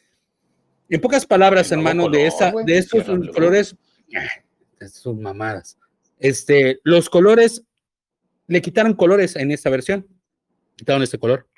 en 0.89 1.01
pocas 1.01 1.25
palabras, 1.25 1.73
hermano, 1.73 2.09
de, 2.09 2.27
esa, 2.27 2.53
de 2.65 2.79
estos 2.79 3.05
colores, 3.33 3.77
sus 4.93 5.17
mamadas. 5.17 5.79
Este, 6.19 6.81
los 6.85 7.09
colores, 7.09 7.65
le 8.47 8.61
quitaron 8.61 8.95
colores 8.95 9.37
en 9.37 9.51
esta 9.51 9.71
versión, 9.71 10.07
quitaron 10.77 11.03
este 11.03 11.19
color 11.19 11.49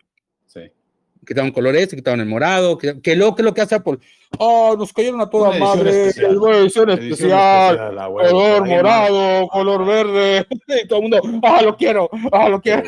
quitaron 1.27 1.51
colores, 1.51 1.89
quitaron 1.89 2.21
el 2.21 2.27
morado, 2.27 2.79
que, 2.79 3.01
que 3.01 3.17
lo 3.17 3.35
que 3.35 3.43
lo 3.43 3.53
que 3.53 3.61
hace 3.61 3.75
Apple, 3.75 3.99
oh, 4.39 4.77
nos 4.79 4.93
cayeron 4.93 5.21
a 5.21 5.29
toda 5.29 5.59
madre, 5.59 6.09
especial. 6.09 6.39
edición 6.55 6.91
especial, 6.91 7.97
color 7.97 8.67
morado, 8.67 9.49
color 9.49 9.85
verde, 9.85 10.47
y 10.85 10.87
todo 10.87 11.01
el 11.01 11.03
mundo, 11.03 11.41
ah, 11.43 11.63
lo 11.63 11.77
quiero, 11.77 12.09
ah, 12.33 12.49
lo 12.49 12.61
quiero. 12.61 12.85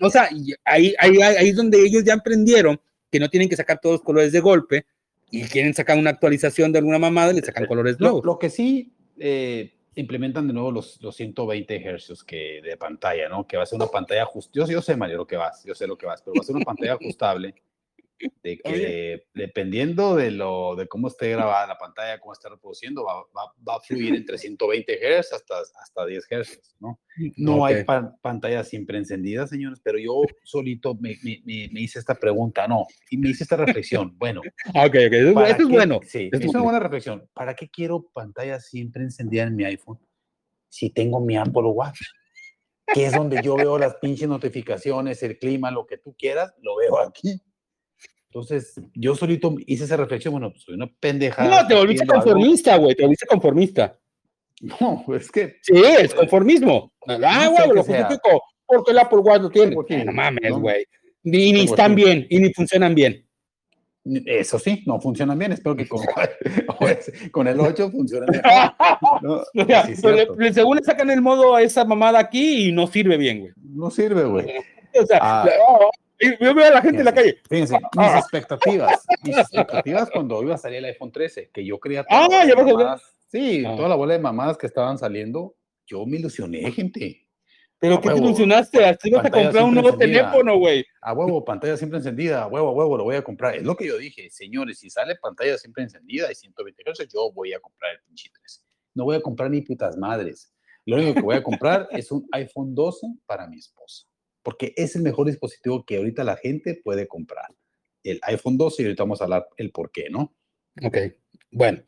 o 0.00 0.10
sea, 0.10 0.28
ahí, 0.64 0.94
ahí, 0.98 1.20
ahí 1.20 1.48
es 1.48 1.56
donde 1.56 1.84
ellos 1.84 2.04
ya 2.04 2.14
aprendieron 2.14 2.80
que 3.10 3.20
no 3.20 3.28
tienen 3.28 3.48
que 3.48 3.56
sacar 3.56 3.78
todos 3.80 3.96
los 3.96 4.02
colores 4.02 4.32
de 4.32 4.40
golpe 4.40 4.86
y 5.30 5.42
quieren 5.44 5.74
sacar 5.74 5.98
una 5.98 6.10
actualización 6.10 6.72
de 6.72 6.78
alguna 6.78 6.98
mamada 6.98 7.32
y 7.32 7.36
le 7.36 7.42
sacan 7.42 7.66
colores 7.66 8.00
nuevos. 8.00 8.24
Lo, 8.24 8.38
que 8.38 8.50
sí, 8.50 8.92
eh, 9.18 9.72
implementan 9.94 10.46
de 10.46 10.54
nuevo 10.54 10.70
los, 10.70 11.00
los 11.02 11.14
120 11.16 11.98
Hz 11.98 12.24
que, 12.24 12.60
de 12.62 12.76
pantalla, 12.76 13.28
¿no? 13.28 13.46
Que 13.46 13.56
va 13.56 13.64
a 13.64 13.66
ser 13.66 13.76
una 13.76 13.86
pantalla 13.86 14.22
ajustable. 14.22 14.66
Yo, 14.66 14.72
yo 14.72 14.82
sé, 14.82 14.96
Mario, 14.96 15.18
lo 15.18 15.26
que 15.26 15.36
vas, 15.36 15.64
yo 15.64 15.74
sé 15.74 15.86
lo 15.86 15.96
que 15.98 16.06
vas, 16.06 16.22
pero 16.22 16.34
va 16.34 16.40
a 16.40 16.44
ser 16.44 16.56
una 16.56 16.64
pantalla 16.64 16.94
ajustable 17.00 17.54
de 18.42 18.58
que 18.64 19.26
dependiendo 19.34 20.16
de, 20.16 20.30
lo, 20.30 20.76
de 20.76 20.86
cómo 20.86 21.08
esté 21.08 21.30
grabada 21.30 21.66
la 21.66 21.78
pantalla, 21.78 22.18
cómo 22.20 22.32
esté 22.32 22.48
reproduciendo, 22.48 23.04
va, 23.04 23.22
va, 23.36 23.52
va 23.66 23.76
a 23.76 23.80
fluir 23.80 24.14
entre 24.14 24.38
120 24.38 24.98
Hz 24.98 25.32
hasta, 25.32 25.54
hasta 25.60 26.06
10 26.06 26.26
Hz, 26.30 26.76
¿no? 26.80 27.00
No 27.36 27.64
hay 27.64 27.84
pantallas 28.22 28.68
siempre 28.68 28.98
encendidas, 28.98 29.50
señores, 29.50 29.80
pero 29.82 29.98
yo 29.98 30.22
solito 30.44 30.94
me, 30.94 31.16
me, 31.22 31.42
me, 31.44 31.80
hice 31.80 31.98
esta 31.98 32.14
pregunta, 32.14 32.66
no, 32.66 32.86
y 33.10 33.18
me 33.18 33.30
hice 33.30 33.44
esta 33.44 33.56
reflexión. 33.56 34.16
Bueno, 34.16 34.40
ok, 34.68 34.84
ok, 34.84 35.12
eso, 35.12 35.44
es 35.44 35.68
bueno. 35.68 36.00
Sí, 36.06 36.30
es, 36.32 36.44
una 36.46 36.62
buena 36.62 36.78
reflexión. 36.78 37.28
¿Para 37.34 37.54
qué 37.54 37.68
quiero 37.68 38.06
pantalla 38.12 38.60
siempre 38.60 39.02
encendida 39.02 39.42
en 39.44 39.56
mi 39.56 39.64
iPhone 39.64 39.98
si 40.68 40.88
tengo 40.90 41.20
mi 41.20 41.36
Apple 41.36 41.64
Watch? 41.64 42.00
que 42.94 43.06
es 43.06 43.12
donde 43.12 43.40
yo 43.42 43.56
veo 43.56 43.78
las 43.78 43.96
pinches 43.96 44.28
notificaciones, 44.28 45.22
el 45.22 45.38
clima, 45.38 45.70
lo 45.70 45.86
que 45.86 45.98
tú 45.98 46.14
quieras, 46.18 46.54
lo 46.60 46.76
veo 46.76 46.98
aquí. 46.98 47.40
Entonces, 48.34 48.80
yo 48.94 49.14
solito 49.14 49.54
hice 49.66 49.84
esa 49.84 49.98
reflexión, 49.98 50.32
bueno, 50.32 50.50
pues 50.50 50.62
soy 50.62 50.74
una 50.74 50.86
pendeja. 50.86 51.44
No, 51.46 51.66
te 51.66 51.74
volviste 51.74 52.06
conformista, 52.06 52.78
güey, 52.78 52.94
te 52.94 53.02
volviste 53.02 53.26
conformista. 53.26 53.98
No, 54.62 55.04
es 55.14 55.30
que. 55.30 55.58
Sí, 55.60 55.74
es 55.76 56.14
conformismo. 56.14 56.94
Ah, 57.06 57.48
güey, 57.50 57.68
lo 57.74 57.84
justifico. 57.84 58.42
Porque 58.64 58.92
el 58.92 59.00
Apple 59.00 59.18
Watch 59.18 59.42
lo 59.42 59.50
tiene. 59.50 59.76
no 60.06 60.12
mames, 60.12 60.52
güey. 60.52 60.86
Ni, 61.24 61.52
ni 61.52 61.64
están 61.64 61.94
bien, 61.94 62.26
y 62.30 62.40
ni 62.40 62.50
funcionan 62.54 62.94
bien. 62.94 63.22
Eso 64.24 64.58
sí, 64.58 64.82
no 64.86 64.98
funcionan 64.98 65.38
bien. 65.38 65.52
Espero 65.52 65.76
que 65.76 65.86
con, 65.86 66.00
con 67.32 67.48
el 67.48 67.60
8 67.60 67.90
funcione 67.90 68.28
mejor. 68.32 69.44
según 70.54 70.78
le 70.78 70.84
sacan 70.84 71.10
el 71.10 71.20
modo 71.20 71.54
a 71.54 71.60
esa 71.60 71.84
mamada 71.84 72.18
aquí 72.18 72.68
y 72.68 72.72
no 72.72 72.86
sirve 72.86 73.18
bien, 73.18 73.40
güey. 73.40 73.52
No 73.62 73.90
sirve, 73.90 74.24
güey. 74.24 74.54
O 74.98 75.04
sea, 75.04 75.18
ah. 75.20 75.48
oh, 75.68 75.90
yo 76.40 76.54
veo 76.54 76.66
a 76.66 76.70
la 76.70 76.82
gente 76.82 76.98
en 76.98 77.04
la 77.04 77.14
calle. 77.14 77.38
Fíjense, 77.48 77.74
mis 77.74 77.82
ah. 77.96 78.18
expectativas. 78.18 79.04
Mis 79.22 79.36
expectativas 79.36 80.10
cuando 80.10 80.42
iba 80.42 80.54
a 80.54 80.58
salir 80.58 80.78
el 80.78 80.86
iPhone 80.86 81.12
13, 81.12 81.50
que 81.52 81.64
yo 81.64 81.78
creía. 81.78 82.04
Ah, 82.08 82.28
ya 82.30 82.54
a 82.54 83.00
Sí, 83.28 83.64
ah. 83.66 83.74
toda 83.76 83.88
la 83.88 83.94
bola 83.94 84.14
de 84.14 84.18
mamadas 84.18 84.58
que 84.58 84.66
estaban 84.66 84.98
saliendo, 84.98 85.56
yo 85.86 86.04
me 86.06 86.18
ilusioné, 86.18 86.70
gente. 86.72 87.26
¿Pero 87.82 88.00
qué 88.00 88.10
te 88.10 88.18
ilusionaste? 88.18 88.84
Así 88.84 89.10
vas 89.10 89.26
a 89.26 89.30
comprar 89.30 89.64
un 89.64 89.74
nuevo 89.74 89.96
teléfono, 89.96 90.56
güey. 90.56 90.84
A 91.00 91.12
huevo, 91.14 91.44
pantalla 91.44 91.76
siempre 91.76 91.98
encendida, 91.98 92.44
a 92.44 92.46
huevo, 92.46 92.68
a 92.68 92.72
huevo, 92.72 92.96
lo 92.96 93.02
voy 93.02 93.16
a 93.16 93.22
comprar. 93.22 93.56
Es 93.56 93.64
lo 93.64 93.74
que 93.74 93.88
yo 93.88 93.98
dije, 93.98 94.30
señores, 94.30 94.78
si 94.78 94.88
sale 94.88 95.16
pantalla 95.16 95.58
siempre 95.58 95.82
encendida 95.82 96.30
y 96.30 96.34
120 96.36 96.80
Hz, 96.84 97.08
yo 97.12 97.32
voy 97.32 97.52
a 97.54 97.58
comprar 97.58 97.92
el 97.94 98.00
pinche 98.02 98.30
13. 98.30 98.60
No 98.94 99.02
voy 99.02 99.16
a 99.16 99.20
comprar 99.20 99.50
ni 99.50 99.62
putas 99.62 99.96
madres. 99.96 100.52
Lo 100.86 100.96
único 100.96 101.14
que 101.14 101.22
voy 101.22 101.36
a 101.36 101.42
comprar 101.42 101.88
es 101.90 102.12
un 102.12 102.24
iPhone 102.30 102.72
12 102.72 103.06
para 103.26 103.48
mi 103.48 103.58
esposa, 103.58 104.06
porque 104.42 104.74
es 104.76 104.96
el 104.96 105.02
mejor 105.02 105.26
dispositivo 105.26 105.84
que 105.84 105.96
ahorita 105.96 106.24
la 106.24 106.36
gente 106.36 106.80
puede 106.82 107.06
comprar. 107.06 107.46
El 108.02 108.18
iPhone 108.22 108.58
12 108.58 108.82
y 108.82 108.84
ahorita 108.86 109.02
vamos 109.04 109.20
a 109.20 109.24
hablar 109.24 109.46
el 109.56 109.70
por 109.70 109.90
qué, 109.90 110.08
¿no? 110.10 110.34
Ok, 110.82 110.98
bueno. 111.50 111.82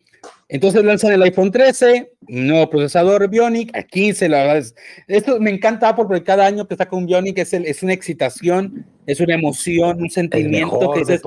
Entonces 0.49 0.85
lanzan 0.85 1.13
el 1.13 1.23
iPhone 1.23 1.51
13, 1.51 2.13
nuevo 2.29 2.71
procesador 2.71 3.29
Bionic, 3.29 3.77
a 3.77 3.83
15, 3.83 4.29
la 4.29 4.39
verdad 4.39 4.59
es, 4.59 4.75
esto 5.07 5.39
me 5.39 5.51
encanta 5.51 5.89
Apple 5.89 6.05
porque 6.07 6.23
cada 6.23 6.47
año 6.47 6.67
que 6.67 6.77
saca 6.77 6.97
un 6.97 7.07
Bionic 7.07 7.39
es, 7.39 7.53
es 7.53 7.83
una 7.83 7.93
excitación, 7.93 8.87
es 9.07 9.21
una 9.21 9.35
emoción, 9.35 10.01
un 10.01 10.11
sentimiento 10.11 10.93
que 10.93 11.01
dices, 11.01 11.23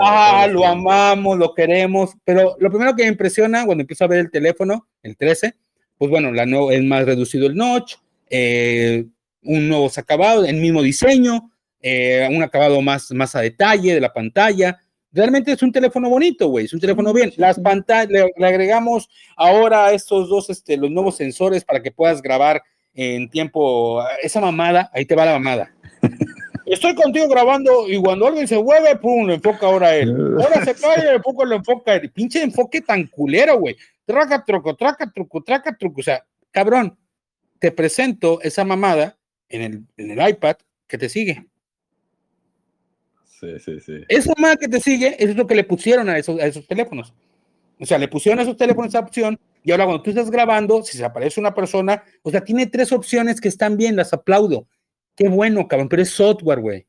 ah, 0.00 0.46
lo 0.50 0.64
amamos, 0.64 1.38
lo 1.38 1.54
queremos, 1.54 2.12
pero 2.24 2.56
lo 2.58 2.70
primero 2.70 2.94
que 2.94 3.04
me 3.04 3.08
impresiona 3.08 3.64
cuando 3.64 3.82
empiezo 3.82 4.04
a 4.04 4.08
ver 4.08 4.20
el 4.20 4.30
teléfono, 4.30 4.86
el 5.02 5.16
13, 5.16 5.54
pues 5.98 6.10
bueno, 6.10 6.32
la 6.32 6.46
nuevo, 6.46 6.70
es 6.70 6.82
más 6.82 7.04
reducido 7.04 7.46
el 7.46 7.56
notch, 7.56 7.94
eh, 8.30 9.06
un 9.46 9.68
nuevo 9.68 9.90
acabado, 9.96 10.44
el 10.44 10.56
mismo 10.56 10.82
diseño, 10.82 11.50
eh, 11.80 12.28
un 12.30 12.42
acabado 12.42 12.80
más, 12.82 13.10
más 13.12 13.34
a 13.34 13.40
detalle 13.40 13.94
de 13.94 14.00
la 14.00 14.12
pantalla, 14.12 14.78
Realmente 15.16 15.50
es 15.50 15.62
un 15.62 15.72
teléfono 15.72 16.10
bonito, 16.10 16.48
güey, 16.48 16.66
es 16.66 16.74
un 16.74 16.80
teléfono 16.80 17.10
bien. 17.14 17.32
Las 17.38 17.58
pantallas, 17.58 18.10
le, 18.36 18.46
agregamos 18.46 19.08
ahora 19.34 19.90
estos 19.92 20.28
dos, 20.28 20.50
este, 20.50 20.76
los 20.76 20.90
nuevos 20.90 21.16
sensores 21.16 21.64
para 21.64 21.82
que 21.82 21.90
puedas 21.90 22.20
grabar 22.20 22.62
en 22.92 23.30
tiempo. 23.30 24.04
Esa 24.22 24.42
mamada, 24.42 24.90
ahí 24.92 25.06
te 25.06 25.14
va 25.14 25.24
la 25.24 25.32
mamada. 25.32 25.72
Estoy 26.66 26.94
contigo 26.94 27.28
grabando 27.28 27.88
y 27.88 27.96
cuando 27.96 28.26
alguien 28.26 28.46
se 28.46 28.62
mueve, 28.62 28.94
pum, 28.96 29.26
lo 29.26 29.32
enfoca 29.32 29.66
ahora 29.66 29.96
él. 29.96 30.14
Ahora 30.38 30.62
se 30.62 30.74
cae, 30.74 31.18
poco 31.20 31.46
lo 31.46 31.56
enfoca 31.56 31.94
él. 31.94 32.10
Pinche 32.10 32.42
enfoque 32.42 32.82
tan 32.82 33.06
culero, 33.06 33.58
güey. 33.58 33.74
Traca, 34.04 34.44
truco, 34.44 34.76
traca, 34.76 35.10
truco, 35.10 35.42
traca, 35.42 35.74
truco. 35.78 36.02
O 36.02 36.04
sea, 36.04 36.26
cabrón, 36.50 36.98
te 37.58 37.70
presento 37.72 38.42
esa 38.42 38.66
mamada 38.66 39.16
en 39.48 39.62
el, 39.62 39.84
en 39.96 40.10
el 40.10 40.28
iPad 40.28 40.56
que 40.86 40.98
te 40.98 41.08
sigue. 41.08 41.46
Sí, 43.24 43.58
sí, 43.58 43.80
sí. 43.80 44.00
Esa 44.08 44.32
más 44.38 44.56
que 44.56 44.68
te 44.68 44.80
sigue 44.80 45.16
es 45.22 45.36
lo 45.36 45.46
que 45.46 45.54
le 45.54 45.64
pusieron 45.64 46.08
a 46.08 46.18
esos, 46.18 46.40
a 46.40 46.46
esos 46.46 46.66
teléfonos. 46.66 47.12
O 47.78 47.84
sea, 47.84 47.98
le 47.98 48.08
pusieron 48.08 48.38
a 48.38 48.42
esos 48.42 48.56
teléfonos 48.56 48.88
esa 48.88 49.00
opción 49.00 49.38
y 49.62 49.72
ahora 49.72 49.84
cuando 49.84 50.02
tú 50.02 50.10
estás 50.10 50.30
grabando, 50.30 50.82
si 50.82 50.96
se 50.96 51.04
aparece 51.04 51.40
una 51.40 51.52
persona, 51.52 52.02
o 52.22 52.30
sea, 52.30 52.42
tiene 52.42 52.66
tres 52.66 52.92
opciones 52.92 53.40
que 53.40 53.48
están 53.48 53.76
bien, 53.76 53.96
las 53.96 54.12
aplaudo. 54.12 54.66
Qué 55.16 55.28
bueno, 55.28 55.66
cabrón, 55.66 55.88
pero 55.88 56.02
es 56.02 56.10
software, 56.10 56.60
güey. 56.60 56.86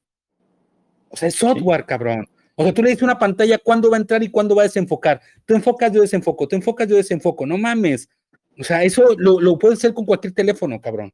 O 1.10 1.18
sea, 1.18 1.28
es 1.28 1.36
software, 1.36 1.86
cabrón. 1.86 2.28
O 2.56 2.64
sea, 2.64 2.74
tú 2.74 2.82
le 2.82 2.90
dices 2.90 3.04
una 3.04 3.20
pantalla 3.20 3.58
cuándo 3.58 3.90
va 3.90 3.98
a 3.98 4.00
entrar 4.00 4.24
y 4.24 4.30
cuándo 4.30 4.56
va 4.56 4.64
a 4.64 4.66
desenfocar. 4.66 5.22
Tú 5.46 5.56
enfocas, 5.56 5.92
yo 5.92 6.02
desenfoco, 6.02 6.48
tú 6.48 6.56
enfocas, 6.56 6.88
yo 6.88 6.96
desenfoco. 6.96 7.46
No 7.46 7.58
mames. 7.58 8.10
O 8.60 8.64
sea, 8.64 8.84
eso 8.84 9.16
lo, 9.18 9.40
lo 9.40 9.58
puedes 9.58 9.80
hacer 9.80 9.94
con 9.94 10.06
cualquier 10.06 10.34
teléfono, 10.34 10.80
cabrón. 10.82 11.14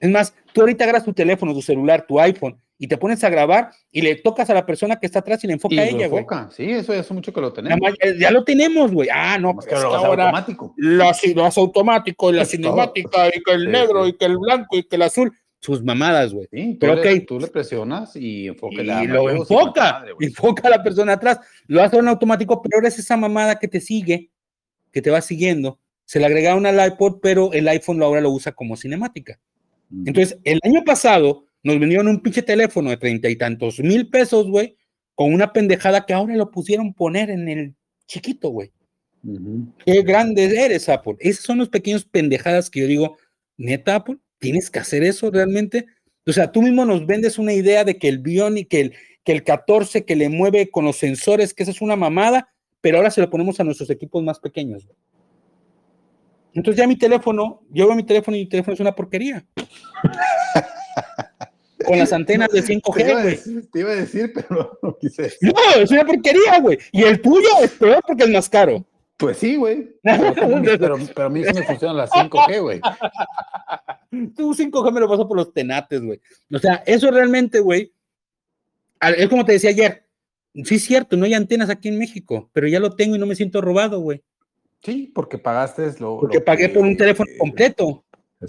Es 0.00 0.10
más, 0.10 0.34
tú 0.52 0.60
ahorita 0.60 0.84
agarras 0.84 1.04
tu 1.04 1.12
teléfono, 1.12 1.54
tu 1.54 1.62
celular, 1.62 2.04
tu 2.06 2.20
iPhone 2.20 2.58
y 2.78 2.86
te 2.86 2.96
pones 2.96 3.22
a 3.24 3.28
grabar 3.28 3.70
y 3.90 4.02
le 4.02 4.14
tocas 4.14 4.48
a 4.50 4.54
la 4.54 4.64
persona 4.64 4.96
que 4.96 5.06
está 5.06 5.18
atrás 5.18 5.42
y 5.42 5.48
le 5.48 5.54
enfoca 5.54 5.80
a 5.80 5.84
ella, 5.84 6.06
güey. 6.06 6.24
Sí, 6.50 6.70
eso 6.70 6.94
ya 6.94 7.00
es 7.00 7.10
mucho 7.10 7.32
que 7.32 7.40
lo 7.40 7.52
tenemos. 7.52 7.80
Ya, 8.18 8.30
lo 8.30 8.44
tenemos, 8.44 8.92
güey. 8.92 9.08
Ah, 9.12 9.36
no, 9.38 9.54
pues 9.54 9.66
lo 9.70 9.94
automático. 9.94 10.74
Lo, 10.76 11.04
hace 11.08 11.34
automático, 11.60 12.30
y 12.30 12.34
la 12.34 12.44
cinemática, 12.44 13.28
y 13.28 13.42
que 13.42 13.52
el 13.52 13.70
negro, 13.70 14.06
y 14.06 14.16
que 14.16 14.26
el 14.26 14.38
blanco, 14.38 14.76
y 14.76 14.84
que 14.84 14.96
el 14.96 15.02
azul. 15.02 15.32
Sus 15.60 15.82
mamadas, 15.82 16.32
güey. 16.32 16.46
Sí, 16.52 16.74
tú, 16.74 16.86
Pero, 16.86 16.94
le, 16.94 17.20
tú 17.22 17.40
le 17.40 17.48
presionas 17.48 18.14
y 18.14 18.46
enfoca 18.46 18.80
Y 19.02 19.08
lo 19.08 19.28
enfoca, 19.28 20.04
enfoca 20.20 20.68
a 20.68 20.70
la 20.70 20.82
persona 20.84 21.14
atrás. 21.14 21.40
Lo 21.66 21.82
hace 21.82 21.96
en 21.96 22.06
automático, 22.06 22.62
pero 22.62 22.76
ahora 22.76 22.86
es 22.86 22.98
esa 23.00 23.16
mamada 23.16 23.58
que 23.58 23.66
te 23.66 23.80
sigue, 23.80 24.30
que 24.92 25.02
te 25.02 25.10
va 25.10 25.20
siguiendo. 25.20 25.80
Se 26.04 26.20
le 26.20 26.26
agregaron 26.26 26.64
al 26.64 26.92
iPod, 26.92 27.18
pero 27.20 27.52
el 27.52 27.66
iPhone 27.66 28.00
ahora 28.04 28.20
lo 28.20 28.30
usa 28.30 28.52
como 28.52 28.76
cinemática. 28.76 29.40
Entonces, 29.90 30.38
el 30.44 30.60
año 30.62 30.84
pasado 30.84 31.44
nos 31.62 31.78
vinieron 31.78 32.08
un 32.08 32.20
pinche 32.20 32.42
teléfono 32.42 32.90
de 32.90 32.96
treinta 32.96 33.28
y 33.28 33.36
tantos 33.36 33.80
mil 33.80 34.08
pesos, 34.08 34.48
güey, 34.48 34.76
con 35.14 35.32
una 35.32 35.52
pendejada 35.52 36.06
que 36.06 36.14
ahora 36.14 36.36
lo 36.36 36.50
pusieron 36.50 36.94
poner 36.94 37.30
en 37.30 37.48
el 37.48 37.74
chiquito, 38.06 38.50
güey. 38.50 38.72
Qué 39.84 40.02
grande 40.02 40.44
eres, 40.44 40.88
Apple. 40.88 41.16
Esas 41.18 41.44
son 41.44 41.58
los 41.58 41.68
pequeños 41.68 42.04
pendejadas 42.04 42.70
que 42.70 42.80
yo 42.80 42.86
digo, 42.86 43.16
neta, 43.56 43.96
Apple, 43.96 44.18
tienes 44.38 44.70
que 44.70 44.78
hacer 44.78 45.02
eso 45.02 45.30
realmente. 45.30 45.86
O 46.26 46.32
sea, 46.32 46.52
tú 46.52 46.62
mismo 46.62 46.84
nos 46.84 47.06
vendes 47.06 47.38
una 47.38 47.52
idea 47.52 47.84
de 47.84 47.98
que 47.98 48.08
el 48.08 48.18
Bionic, 48.18 48.68
que 48.68 48.80
el, 48.80 48.94
que 49.24 49.32
el 49.32 49.42
14 49.42 50.04
que 50.04 50.16
le 50.16 50.28
mueve 50.28 50.70
con 50.70 50.84
los 50.84 50.96
sensores, 50.96 51.52
que 51.52 51.64
esa 51.64 51.72
es 51.72 51.80
una 51.80 51.96
mamada, 51.96 52.48
pero 52.80 52.98
ahora 52.98 53.10
se 53.10 53.20
lo 53.20 53.30
ponemos 53.30 53.58
a 53.60 53.64
nuestros 53.64 53.90
equipos 53.90 54.22
más 54.22 54.38
pequeños. 54.38 54.86
Entonces 56.54 56.78
ya 56.78 56.86
mi 56.86 56.96
teléfono, 56.96 57.62
yo 57.70 57.86
veo 57.86 57.96
mi 57.96 58.04
teléfono 58.04 58.36
y 58.36 58.40
mi 58.40 58.48
teléfono 58.48 58.74
es 58.74 58.80
una 58.80 58.94
porquería. 58.94 59.44
Con 61.86 61.98
las 61.98 62.12
antenas 62.12 62.50
de 62.50 62.62
5G, 62.62 63.70
Te 63.70 63.80
iba 63.80 63.92
a 63.92 63.96
decir, 63.96 64.32
pero 64.34 64.78
no 64.82 64.98
quise. 64.98 65.32
No, 65.40 65.52
es 65.76 65.90
una 65.90 66.04
porquería, 66.04 66.60
güey. 66.60 66.78
Y 66.92 67.02
el 67.02 67.22
tuyo 67.22 67.48
es 67.62 67.70
peor 67.70 68.02
porque 68.06 68.24
es 68.24 68.30
más 68.30 68.48
caro. 68.48 68.84
Pues 69.16 69.38
sí, 69.38 69.56
güey. 69.56 69.88
Pero, 70.02 70.96
pero, 71.14 71.26
a 71.26 71.28
mí 71.28 71.44
sí 71.44 71.52
me 71.52 71.62
funcionan 71.62 71.96
las 71.96 72.10
5G, 72.10 72.60
güey. 72.60 72.80
Tú 74.36 74.54
5G 74.54 74.92
me 74.92 75.00
lo 75.00 75.08
paso 75.08 75.26
por 75.26 75.36
los 75.36 75.52
tenates, 75.52 76.02
güey. 76.02 76.20
O 76.52 76.58
sea, 76.58 76.82
eso 76.86 77.10
realmente, 77.10 77.60
güey, 77.60 77.92
es 79.00 79.28
como 79.28 79.44
te 79.44 79.52
decía 79.52 79.70
ayer. 79.70 80.04
Sí, 80.64 80.76
es 80.76 80.84
cierto, 80.84 81.16
no 81.16 81.24
hay 81.24 81.34
antenas 81.34 81.70
aquí 81.70 81.88
en 81.88 81.98
México, 81.98 82.50
pero 82.52 82.68
ya 82.68 82.80
lo 82.80 82.96
tengo 82.96 83.16
y 83.16 83.18
no 83.18 83.26
me 83.26 83.36
siento 83.36 83.60
robado, 83.60 84.00
güey. 84.00 84.22
Sí, 84.82 85.10
porque 85.14 85.38
pagaste 85.38 85.90
lo. 85.98 86.20
Porque 86.20 86.40
pagué 86.40 86.68
por 86.68 86.82
un 86.82 86.96
teléfono 86.96 87.30
completo, 87.38 88.04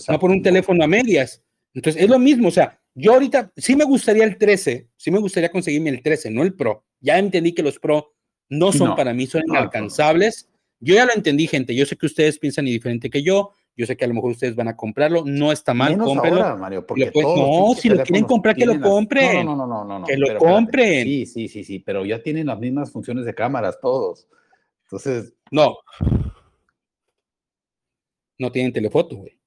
no 0.07 0.19
por 0.19 0.29
un 0.29 0.41
teléfono 0.41 0.83
a 0.83 0.87
medias. 0.87 1.43
Entonces, 1.73 2.01
es 2.01 2.09
lo 2.09 2.19
mismo, 2.19 2.47
o 2.47 2.51
sea, 2.51 2.79
yo 2.95 3.13
ahorita 3.13 3.51
sí 3.55 3.75
me 3.75 3.85
gustaría 3.85 4.23
el 4.23 4.37
13, 4.37 4.89
sí 4.95 5.11
me 5.11 5.19
gustaría 5.19 5.51
conseguirme 5.51 5.89
el 5.89 6.01
13, 6.01 6.31
no 6.31 6.43
el 6.43 6.53
Pro. 6.53 6.83
Ya 6.99 7.17
entendí 7.17 7.53
que 7.53 7.63
los 7.63 7.79
Pro 7.79 8.13
no 8.49 8.71
son 8.71 8.95
para 8.95 9.13
mí, 9.13 9.25
son 9.27 9.43
inalcanzables. 9.47 10.49
Yo 10.81 10.95
ya 10.95 11.05
lo 11.05 11.13
entendí, 11.13 11.47
gente. 11.47 11.75
Yo 11.75 11.85
sé 11.85 11.97
que 11.97 12.05
ustedes 12.05 12.39
piensan 12.39 12.65
diferente 12.65 13.09
que 13.09 13.21
yo. 13.21 13.51
Yo 13.75 13.85
sé 13.85 13.95
que 13.95 14.05
a 14.05 14.07
lo 14.07 14.13
mejor 14.13 14.31
ustedes 14.31 14.55
van 14.55 14.67
a 14.67 14.75
comprarlo. 14.75 15.23
No 15.25 15.51
está 15.51 15.73
mal, 15.73 15.91
Menos 15.91 16.17
Ahora, 16.17 16.55
Mario, 16.55 16.85
porque 16.85 17.11
no, 17.15 17.73
si 17.77 17.89
lo 17.89 18.03
quieren 18.03 18.25
comprar, 18.25 18.55
que 18.55 18.65
lo 18.65 18.79
compren. 18.79 19.45
No, 19.45 19.55
no, 19.55 19.67
no, 19.67 19.85
no, 19.85 19.99
no. 19.99 20.05
Que 20.05 20.17
lo 20.17 20.37
compren. 20.37 21.03
Sí, 21.03 21.25
sí, 21.25 21.47
sí, 21.47 21.63
sí, 21.63 21.79
pero 21.79 22.05
ya 22.05 22.21
tienen 22.21 22.47
las 22.47 22.59
mismas 22.59 22.91
funciones 22.91 23.25
de 23.25 23.33
cámaras 23.33 23.79
todos. 23.79 24.27
Entonces. 24.91 25.33
No. 25.51 25.77
No 28.39 28.51
tienen 28.51 28.73
telefoto, 28.73 29.17
güey. 29.17 29.37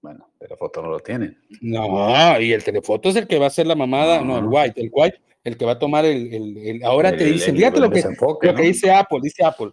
Bueno, 0.00 0.28
telefoto 0.38 0.82
no 0.82 0.88
lo 0.88 1.00
tienen. 1.00 1.38
No, 1.60 2.40
y 2.40 2.52
el 2.52 2.64
telefoto 2.64 3.08
es 3.08 3.16
el 3.16 3.26
que 3.26 3.38
va 3.38 3.44
a 3.44 3.48
hacer 3.48 3.66
la 3.66 3.74
mamada, 3.74 4.22
no, 4.22 4.38
el 4.38 4.46
white, 4.46 4.80
el 4.80 4.90
white, 4.92 5.20
el 5.44 5.56
que 5.56 5.64
va 5.64 5.72
a 5.72 5.78
tomar 5.78 6.04
el, 6.04 6.56
el, 6.56 6.84
ahora 6.84 7.16
te 7.16 7.24
dice, 7.24 7.52
fíjate 7.52 7.80
lo 7.80 7.90
que, 7.90 8.02
lo 8.02 8.54
que 8.54 8.62
dice 8.62 8.90
Apple, 8.92 9.18
dice 9.20 9.44
Apple, 9.44 9.72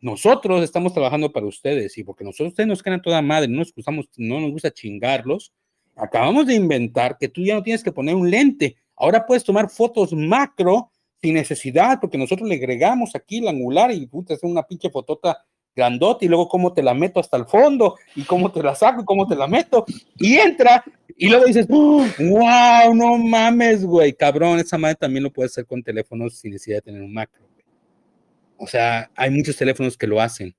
nosotros 0.00 0.62
estamos 0.62 0.94
trabajando 0.94 1.30
para 1.30 1.46
ustedes 1.46 1.96
y 1.98 2.04
porque 2.04 2.24
nosotros 2.24 2.48
ustedes 2.48 2.66
nos 2.66 2.82
quedan 2.82 3.02
toda 3.02 3.20
madre, 3.20 3.46
no 3.48 3.58
nos 3.58 3.74
gustamos, 3.74 4.08
no 4.16 4.40
nos 4.40 4.52
gusta 4.52 4.70
chingarlos, 4.70 5.52
acabamos 5.94 6.46
de 6.46 6.54
inventar 6.54 7.18
que 7.18 7.28
tú 7.28 7.42
ya 7.42 7.54
no 7.54 7.62
tienes 7.62 7.82
que 7.82 7.92
poner 7.92 8.14
un 8.14 8.30
lente, 8.30 8.76
ahora 8.96 9.26
puedes 9.26 9.44
tomar 9.44 9.68
fotos 9.68 10.14
macro 10.14 10.90
sin 11.20 11.34
necesidad, 11.34 11.98
porque 12.00 12.18
nosotros 12.18 12.48
le 12.48 12.56
agregamos 12.56 13.14
aquí 13.14 13.38
el 13.38 13.48
angular 13.48 13.90
y 13.90 14.06
puta, 14.06 14.34
es 14.34 14.42
una 14.42 14.62
pinche 14.62 14.90
fotota 14.90 15.44
grandote 15.74 16.26
y 16.26 16.28
luego 16.28 16.48
cómo 16.48 16.72
te 16.72 16.82
la 16.82 16.92
meto 16.92 17.20
hasta 17.20 17.36
el 17.36 17.46
fondo 17.46 17.96
y 18.16 18.22
cómo 18.22 18.50
te 18.50 18.62
la 18.62 18.74
saco 18.74 19.02
y 19.02 19.04
cómo 19.04 19.26
te 19.28 19.36
la 19.36 19.46
meto 19.46 19.84
y 20.16 20.36
entra 20.36 20.84
y 21.16 21.28
luego 21.28 21.46
dices, 21.46 21.66
wow, 21.68 22.94
no 22.94 23.18
mames, 23.18 23.84
güey, 23.84 24.12
cabrón, 24.12 24.58
esa 24.60 24.78
madre 24.78 24.96
también 24.96 25.24
lo 25.24 25.32
puedes 25.32 25.52
hacer 25.52 25.66
con 25.66 25.82
teléfonos 25.82 26.36
sin 26.36 26.52
necesidad 26.52 26.76
de 26.76 26.82
tener 26.82 27.02
un 27.02 27.12
macro. 27.12 27.44
O 28.56 28.66
sea, 28.66 29.10
hay 29.14 29.30
muchos 29.30 29.56
teléfonos 29.56 29.96
que 29.96 30.06
lo 30.06 30.20
hacen, 30.20 30.54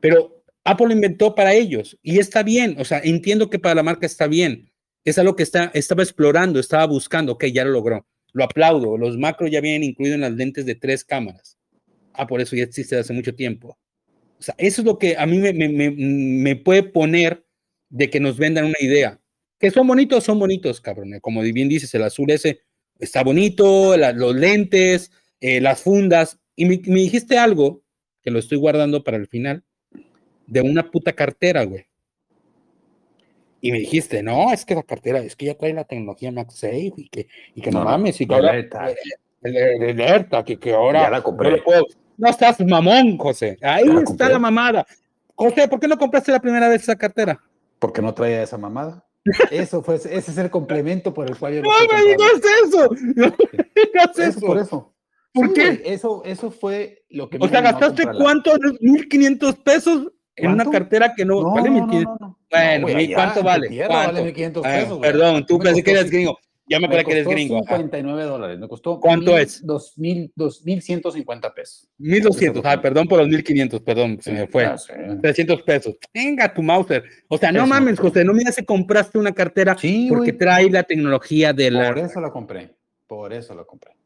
pero 0.00 0.42
Apple 0.64 0.88
lo 0.88 0.92
inventó 0.92 1.34
para 1.34 1.52
ellos 1.52 1.98
y 2.02 2.18
está 2.18 2.42
bien, 2.42 2.76
o 2.78 2.84
sea, 2.84 3.00
entiendo 3.02 3.50
que 3.50 3.58
para 3.58 3.76
la 3.76 3.82
marca 3.82 4.06
está 4.06 4.26
bien, 4.26 4.70
es 5.04 5.18
algo 5.18 5.34
que 5.34 5.42
está, 5.42 5.70
estaba 5.74 6.02
explorando, 6.02 6.60
estaba 6.60 6.86
buscando, 6.86 7.32
ok, 7.32 7.46
ya 7.46 7.64
lo 7.64 7.70
logró. 7.70 8.06
Lo 8.32 8.44
aplaudo. 8.44 8.96
Los 8.96 9.16
macros 9.16 9.50
ya 9.50 9.60
vienen 9.60 9.84
incluidos 9.84 10.16
en 10.16 10.20
las 10.22 10.32
lentes 10.32 10.66
de 10.66 10.74
tres 10.74 11.04
cámaras. 11.04 11.58
Ah, 12.12 12.26
por 12.26 12.40
eso 12.40 12.56
ya 12.56 12.64
existe 12.64 12.96
hace 12.96 13.12
mucho 13.12 13.34
tiempo. 13.34 13.78
O 14.38 14.42
sea, 14.42 14.54
eso 14.58 14.82
es 14.82 14.86
lo 14.86 14.98
que 14.98 15.16
a 15.16 15.26
mí 15.26 15.38
me, 15.38 16.56
puede 16.56 16.82
poner 16.82 17.44
de 17.88 18.10
que 18.10 18.20
nos 18.20 18.36
vendan 18.36 18.66
una 18.66 18.78
idea. 18.80 19.20
Que 19.58 19.70
son 19.70 19.86
bonitos, 19.86 20.24
son 20.24 20.38
bonitos, 20.38 20.80
cabrón. 20.80 21.18
Como 21.20 21.42
bien 21.42 21.68
dices, 21.68 21.92
el 21.94 22.04
azul 22.04 22.30
ese 22.30 22.60
está 22.98 23.24
bonito, 23.24 23.96
los 23.96 24.34
lentes, 24.36 25.10
eh, 25.40 25.60
las 25.60 25.82
fundas. 25.82 26.38
Y 26.54 26.66
me 26.66 27.00
dijiste 27.00 27.38
algo, 27.38 27.82
que 28.22 28.30
lo 28.30 28.38
estoy 28.38 28.58
guardando 28.58 29.02
para 29.02 29.16
el 29.16 29.26
final, 29.26 29.64
de 30.46 30.60
una 30.60 30.90
puta 30.90 31.12
cartera, 31.12 31.64
güey. 31.64 31.87
Y 33.60 33.72
me 33.72 33.78
dijiste, 33.78 34.22
no, 34.22 34.52
es 34.52 34.64
que 34.64 34.74
la 34.74 34.82
cartera, 34.82 35.18
es 35.18 35.34
que 35.34 35.46
ya 35.46 35.54
trae 35.54 35.72
la 35.72 35.84
tecnología 35.84 36.30
MagSafe 36.30 36.92
y 36.96 37.08
que, 37.08 37.28
y 37.54 37.60
que 37.60 37.70
no, 37.70 37.84
mames, 37.84 38.20
y 38.20 38.26
que 38.26 38.34
ahora. 38.34 38.52
Alerta, 39.42 40.44
que, 40.44 40.58
que 40.58 40.72
ahora. 40.72 41.02
Ya 41.02 41.10
la 41.10 41.22
compré. 41.22 41.62
No, 42.16 42.28
estás 42.28 42.60
mamón, 42.60 43.16
José. 43.16 43.58
Ahí 43.62 43.84
está 44.04 44.28
la 44.28 44.38
mamada. 44.38 44.86
José, 45.34 45.68
¿por 45.68 45.78
qué 45.78 45.86
no 45.86 45.96
compraste 45.98 46.32
la 46.32 46.40
primera 46.40 46.68
vez 46.68 46.82
esa 46.82 46.96
cartera? 46.96 47.40
Porque 47.78 48.02
no 48.02 48.12
traía 48.12 48.42
esa 48.42 48.58
mamada. 48.58 49.04
Eso 49.50 49.82
fue, 49.82 49.96
ese 49.96 50.16
es 50.16 50.38
el 50.38 50.50
complemento 50.50 51.12
por 51.12 51.28
el 51.28 51.36
cual 51.36 51.54
yo 51.54 51.62
No 51.62 51.70
me 51.92 52.02
digas 52.06 52.40
eso. 52.64 52.88
No 53.14 53.36
digas 53.74 54.18
eso. 54.18 54.40
Por 54.40 54.58
eso. 54.58 54.94
¿Por 55.34 55.52
qué? 55.52 55.82
Eso, 55.84 56.22
eso 56.24 56.50
fue 56.50 57.04
lo 57.10 57.28
que. 57.28 57.38
O 57.40 57.48
sea, 57.48 57.60
¿gastaste 57.60 58.04
cuánto? 58.16 58.52
¿1.500 58.56 59.62
pesos 59.62 60.12
en 60.38 60.50
una 60.50 60.64
cartera 60.70 61.14
que 61.14 61.24
no, 61.24 61.52
vale 61.52 61.70
1.500? 61.70 62.36
Bueno, 62.50 62.86
¿cuánto 63.14 63.42
vale? 63.42 63.68
¿Cuánto? 63.86 64.22
Vale 64.22 64.34
1.500 64.34 64.62
pesos. 64.62 64.98
perdón, 64.98 65.46
tú 65.46 65.58
pensé 65.58 65.82
que 65.82 65.90
eras 65.90 66.10
gringo. 66.10 66.38
Ya 66.70 66.78
me 66.78 66.86
acuerdo 66.86 67.06
que 67.06 67.12
eres 67.12 67.26
gringo. 67.26 67.60
59 67.60 68.22
dólares. 68.24 68.58
Me 68.58 68.68
costó. 68.68 69.00
¿Cuánto 69.00 69.38
es? 69.38 69.64
2.150 69.64 71.54
pesos. 71.54 71.88
1.200. 71.98 72.60
Ah, 72.64 72.80
perdón 72.80 73.08
por 73.08 73.18
los 73.18 73.28
1.500. 73.28 73.82
Perdón, 73.82 74.18
se 74.20 74.32
me 74.32 74.46
fue. 74.46 74.70
300 75.22 75.62
pesos. 75.62 75.96
Venga, 76.12 76.52
tu 76.52 76.62
Mauser. 76.62 77.04
O 77.28 77.38
sea, 77.38 77.50
no 77.52 77.66
mames, 77.66 77.98
José. 77.98 78.22
No 78.24 78.32
me 78.32 78.40
digas 78.40 78.56
que 78.56 78.66
compraste 78.66 79.18
una 79.18 79.32
cartera 79.32 79.76
porque 80.08 80.34
trae 80.34 80.68
la 80.70 80.82
tecnología 80.82 81.52
de 81.52 81.70
la. 81.70 81.88
Por 81.88 81.98
eso 81.98 82.20
la 82.20 82.30
compré. 82.30 82.74
Por 83.06 83.32
eso 83.32 83.54
la 83.54 83.64
compré. 83.64 83.97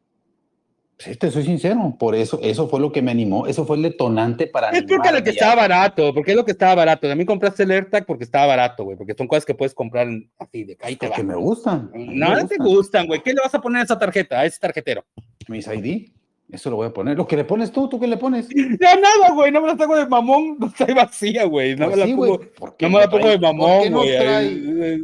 Sí, 1.03 1.16
te 1.16 1.32
soy 1.32 1.44
sincero, 1.44 1.96
por 1.98 2.14
eso, 2.14 2.38
eso 2.42 2.68
fue 2.68 2.78
lo 2.78 2.92
que 2.92 3.03
me 3.03 3.11
animó, 3.11 3.48
eso 3.48 3.66
fue 3.66 3.76
el 3.76 3.82
detonante 3.82 4.46
para... 4.46 4.70
Es 4.70 4.84
porque 4.84 5.11
lo 5.11 5.22
que 5.22 5.30
estaba 5.30 5.57
barato, 5.57 6.14
porque 6.14 6.30
es 6.30 6.36
lo 6.36 6.44
que 6.44 6.53
estaba 6.53 6.76
barato. 6.76 7.11
A 7.11 7.16
mí 7.16 7.24
compraste 7.24 7.64
el 7.64 7.72
AirTag 7.72 8.07
porque 8.07 8.22
estaba 8.22 8.46
barato, 8.46 8.84
güey, 8.84 8.96
porque 8.96 9.14
son 9.18 9.26
cosas 9.26 9.44
que 9.44 9.55
puedes 9.55 9.74
comprar 9.74 10.07
así 10.38 10.62
de 10.62 10.78
ahí 10.80 10.94
te 10.94 11.11
Que 11.11 11.24
me 11.24 11.34
gustan. 11.34 11.90
No, 11.92 12.36
no 12.36 12.46
te 12.46 12.57
gustan, 12.57 13.09
güey. 13.09 13.20
¿Qué 13.20 13.32
le 13.32 13.40
vas 13.42 13.53
a 13.53 13.61
poner 13.61 13.80
a 13.80 13.84
esa 13.84 13.98
tarjeta, 13.98 14.38
a 14.38 14.44
ese 14.44 14.61
tarjetero? 14.61 15.05
Mis 15.48 15.66
ID. 15.66 16.12
Eso 16.53 16.68
lo 16.68 16.76
voy 16.76 16.86
a 16.86 16.92
poner. 16.92 17.16
Lo 17.16 17.26
que 17.26 17.36
le 17.36 17.44
pones 17.44 17.72
tú, 17.72 17.88
¿tú 17.88 17.98
qué 17.98 18.07
le 18.07 18.18
pones? 18.18 18.46
Ya 18.80 18.94
nada, 18.94 19.32
güey. 19.34 19.50
No 19.50 19.62
me 19.62 19.68
la 19.68 19.76
tengo 19.76 19.96
de 19.96 20.07
mamón. 20.07 20.57
No 20.61 20.66
está 20.66 20.84
vacía, 20.94 21.44
güey. 21.44 21.74
No, 21.74 21.86
pues 21.86 21.98
me, 21.98 22.07
la 22.07 22.14
pongo, 22.14 22.40
no 22.78 22.90
me 22.90 23.00
la 23.00 23.11
pongo 23.11 23.28
de 23.28 23.38
mamón, 23.38 23.90
güey. 23.90 24.11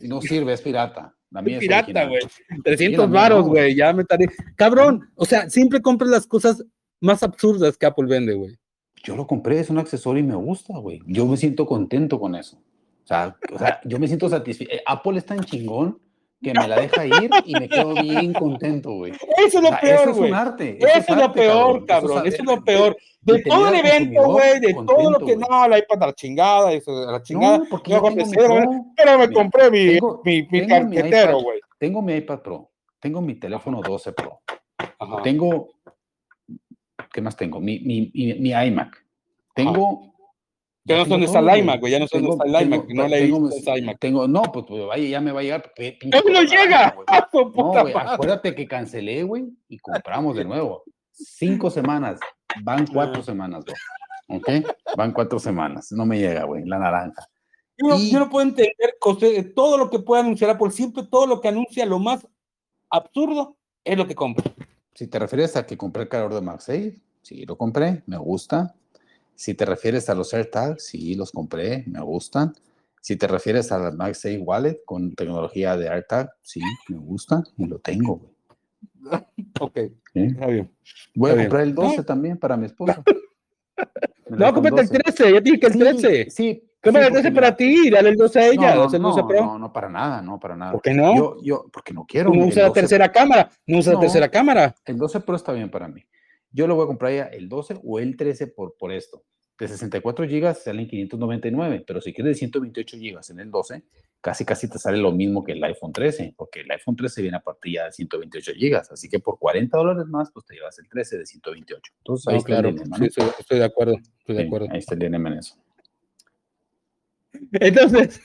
No 0.00 0.20
sirve, 0.20 0.52
es 0.52 0.60
pirata. 0.60 1.14
La 1.32 1.42
pirata, 1.42 2.06
güey. 2.06 2.20
300 2.62 3.10
varos, 3.10 3.46
güey. 3.48 3.74
Ya 3.74 3.92
me 3.92 4.04
tardé. 4.04 4.28
Cabrón, 4.56 5.10
o 5.14 5.24
sea, 5.24 5.48
siempre 5.48 5.80
compras 5.80 6.10
las 6.10 6.26
cosas 6.26 6.64
más 7.00 7.22
absurdas 7.22 7.76
que 7.76 7.86
Apple 7.86 8.06
vende, 8.06 8.34
güey. 8.34 8.58
Yo 9.02 9.16
lo 9.16 9.26
compré, 9.26 9.58
es 9.58 9.70
un 9.70 9.78
accesorio 9.78 10.22
y 10.22 10.26
me 10.26 10.36
gusta, 10.36 10.78
güey. 10.78 11.00
Yo 11.06 11.26
me 11.26 11.36
siento 11.36 11.66
contento 11.66 12.20
con 12.20 12.34
eso. 12.34 12.56
O 12.56 13.06
sea, 13.06 13.36
o 13.52 13.58
sea 13.58 13.80
yo 13.84 13.98
me 13.98 14.06
siento 14.06 14.28
satisfecho. 14.28 14.70
Eh, 14.72 14.82
Apple 14.86 15.18
es 15.18 15.26
tan 15.26 15.40
chingón 15.40 15.98
que 16.42 16.52
me 16.54 16.68
la 16.68 16.80
deja 16.80 17.06
ir 17.06 17.30
y 17.44 17.52
me 17.54 17.68
quedo 17.68 17.94
bien 17.94 18.32
contento, 18.32 18.92
güey. 18.92 19.12
Eso 19.38 19.58
es 19.58 19.64
lo 19.64 19.70
peor, 19.78 19.80
güey. 19.80 19.94
Eso 19.94 20.10
es 20.10 20.30
un 20.30 20.34
arte. 20.34 20.78
Eso, 20.78 21.12
es, 21.12 21.16
lo 21.16 21.32
peor, 21.32 21.86
cabrón. 21.86 22.26
Eso, 22.26 22.36
es 22.42 22.44
lo 22.44 22.64
peor. 22.64 22.96
De 23.20 23.40
todo 23.42 23.68
el 23.68 23.74
evento, 23.76 24.22
güey, 24.24 24.58
de 24.58 24.74
todo 24.74 25.10
lo 25.10 25.24
que 25.24 25.36
no, 25.36 25.68
la 25.68 25.78
iPad 25.78 26.02
a 26.02 26.06
la 26.06 26.12
chingada, 26.12 26.72
eso, 26.72 27.08
a 27.08 27.12
la 27.12 27.22
chingada. 27.22 27.58
No, 27.58 27.64
porque 27.70 27.92
yo 27.92 28.02
pero 28.96 29.18
me 29.18 29.32
compré 29.32 29.70
mi, 29.70 29.98
mi, 30.24 30.48
mi 30.50 30.66
carquetero, 30.66 31.40
güey. 31.40 31.60
Tengo 31.78 32.02
mi 32.02 32.14
iPad 32.14 32.40
Pro, 32.40 32.70
tengo 32.98 33.20
mi 33.20 33.34
teléfono 33.36 33.80
12 33.80 34.12
Pro, 34.12 34.40
tengo, 35.22 35.74
¿qué 37.12 37.20
más 37.20 37.36
tengo? 37.36 37.60
Mi, 37.60 37.78
mi, 37.80 38.10
mi, 38.14 38.50
iMac, 38.50 39.04
tengo 39.54 40.11
ya 40.84 40.96
no 40.96 41.04
sé 41.04 41.10
dónde 41.10 41.26
está 41.26 41.38
el 41.38 41.58
iMac, 41.58 41.80
güey. 41.80 41.92
Ya 41.92 41.98
no 42.00 42.06
dónde 42.10 42.30
está 42.30 42.44
el 42.44 42.66
iMac. 42.66 42.88
No 42.88 43.08
le 43.08 43.26
visto 43.26 43.76
iMac. 43.76 43.98
Tengo, 44.00 44.26
no, 44.26 44.42
pues, 44.42 44.64
pues 44.68 44.86
vaya, 44.86 45.08
ya 45.08 45.20
me 45.20 45.32
va 45.32 45.40
a 45.40 45.42
llegar. 45.42 45.72
¡No 46.04 46.32
no 46.32 46.42
llega! 46.42 46.94
no, 47.32 47.50
güey, 47.50 47.94
acuérdate 47.94 48.54
que 48.54 48.66
cancelé, 48.66 49.22
güey, 49.22 49.44
y 49.68 49.78
compramos 49.78 50.36
de 50.36 50.44
nuevo. 50.44 50.82
Cinco 51.12 51.70
semanas. 51.70 52.18
Van 52.62 52.86
cuatro 52.86 53.22
semanas, 53.22 53.64
güey. 53.64 54.38
¿Ok? 54.38 54.66
Van 54.96 55.12
cuatro 55.12 55.38
semanas. 55.38 55.92
No 55.92 56.04
me 56.04 56.18
llega, 56.18 56.44
güey, 56.44 56.64
la 56.66 56.78
naranja. 56.78 57.26
Yo, 57.78 57.88
no, 57.88 57.98
yo 57.98 58.18
no 58.18 58.28
puedo 58.28 58.46
entender 58.46 58.74
todo 59.54 59.78
lo 59.78 59.88
que 59.88 60.00
puede 60.00 60.22
anunciar 60.22 60.50
Apple. 60.50 60.70
Siempre 60.70 61.04
todo 61.04 61.26
lo 61.26 61.40
que 61.40 61.48
anuncia 61.48 61.86
lo 61.86 61.98
más 61.98 62.26
absurdo 62.90 63.56
es 63.84 63.96
lo 63.96 64.06
que 64.06 64.14
compra. 64.14 64.52
Si 64.94 65.06
te 65.06 65.18
refieres 65.18 65.56
a 65.56 65.64
que 65.64 65.76
compré 65.76 66.02
el 66.02 66.08
cargador 66.08 66.34
de 66.34 66.42
MagSafe, 66.42 67.00
sí, 67.22 67.46
lo 67.46 67.56
compré, 67.56 68.02
me 68.06 68.18
gusta 68.18 68.74
si 69.34 69.54
te 69.54 69.64
refieres 69.64 70.08
a 70.08 70.14
los 70.14 70.32
AirTags, 70.34 70.84
sí, 70.84 71.14
los 71.14 71.32
compré, 71.32 71.84
me 71.86 72.00
gustan. 72.00 72.54
Si 73.00 73.16
te 73.16 73.26
refieres 73.26 73.72
a 73.72 73.78
la 73.78 73.90
MagSafe 73.90 74.38
Wallet 74.38 74.82
con 74.84 75.14
tecnología 75.14 75.76
de 75.76 75.88
AirTag, 75.88 76.30
sí, 76.40 76.60
me 76.88 76.98
gusta 76.98 77.42
y 77.56 77.66
lo 77.66 77.78
tengo, 77.78 78.16
güey. 78.16 78.32
Ok, 79.60 79.78
está 80.14 80.46
bien. 80.46 80.70
Voy 81.14 81.30
a 81.32 81.36
comprar 81.36 81.62
el 81.62 81.74
12 81.74 82.04
también 82.04 82.38
para 82.38 82.56
mi 82.56 82.66
esposa. 82.66 83.02
no, 84.28 84.54
cómprate 84.54 84.82
el 84.82 84.90
13, 84.90 85.32
ya 85.32 85.40
dije 85.40 85.60
que 85.60 85.66
el 85.66 85.78
13. 85.78 86.30
Sí, 86.30 86.62
Cómprate 86.82 87.06
el 87.06 87.12
13 87.12 87.32
para 87.32 87.54
ti, 87.54 87.90
dale 87.90 88.08
el 88.08 88.16
12 88.16 88.38
a 88.40 88.46
ella. 88.48 88.74
No, 88.74 88.88
no, 88.88 88.98
no, 88.98 89.58
no, 89.58 89.72
para 89.72 89.88
nada, 89.88 90.20
no, 90.20 90.40
para 90.40 90.56
nada. 90.56 90.72
¿Por 90.72 90.82
qué 90.82 90.92
no? 90.92 91.16
Yo, 91.16 91.36
yo 91.42 91.66
porque 91.72 91.94
no 91.94 92.04
quiero. 92.04 92.32
no 92.32 92.46
usa 92.46 92.64
la 92.64 92.72
tercera 92.72 93.10
cámara, 93.12 93.50
no 93.66 93.78
usa 93.78 93.94
la 93.94 94.00
tercera 94.00 94.28
cámara. 94.28 94.74
El 94.84 94.98
12 94.98 95.20
Pro 95.20 95.36
está 95.36 95.52
bien 95.52 95.70
para 95.70 95.86
mí. 95.86 96.04
Yo 96.52 96.66
lo 96.66 96.74
voy 96.74 96.84
a 96.84 96.86
comprar 96.86 97.12
ya 97.12 97.24
el 97.24 97.48
12 97.48 97.80
o 97.82 97.98
el 97.98 98.16
13 98.16 98.48
por, 98.48 98.76
por 98.76 98.92
esto 98.92 99.24
de 99.62 99.68
64 99.68 100.26
GB 100.26 100.54
salen 100.54 100.88
599, 100.88 101.84
pero 101.86 102.00
si 102.00 102.12
quieres 102.12 102.34
de 102.36 102.38
128 102.38 102.96
GB 102.96 103.20
en 103.30 103.40
el 103.40 103.50
12, 103.50 103.82
casi 104.20 104.44
casi 104.44 104.68
te 104.68 104.78
sale 104.78 104.98
lo 104.98 105.12
mismo 105.12 105.44
que 105.44 105.52
el 105.52 105.62
iPhone 105.62 105.92
13, 105.92 106.34
porque 106.36 106.60
el 106.60 106.70
iPhone 106.70 106.96
13 106.96 107.22
viene 107.22 107.36
a 107.36 107.40
partir 107.40 107.74
ya 107.74 107.84
de 107.84 107.92
128 107.92 108.52
GB, 108.58 108.76
así 108.92 109.08
que 109.08 109.20
por 109.20 109.38
40 109.38 109.76
dólares 109.76 110.06
más, 110.06 110.30
pues 110.32 110.46
te 110.46 110.54
llevas 110.54 110.78
el 110.78 110.88
13 110.88 111.18
de 111.18 111.26
128. 111.26 111.92
Entonces 111.98 112.28
ahí 112.28 112.36
está 112.38 112.58
el 112.58 112.78
sí, 112.78 113.20
estoy, 113.38 113.58
de 113.58 113.64
acuerdo, 113.64 113.96
estoy 114.18 114.36
de 114.36 114.42
acuerdo. 114.42 114.68
ahí 114.70 114.78
está 114.78 114.94
el 114.94 115.10
NM 115.10 115.26
en 115.26 115.32
eso. 115.34 115.56
Entonces, 117.52 118.20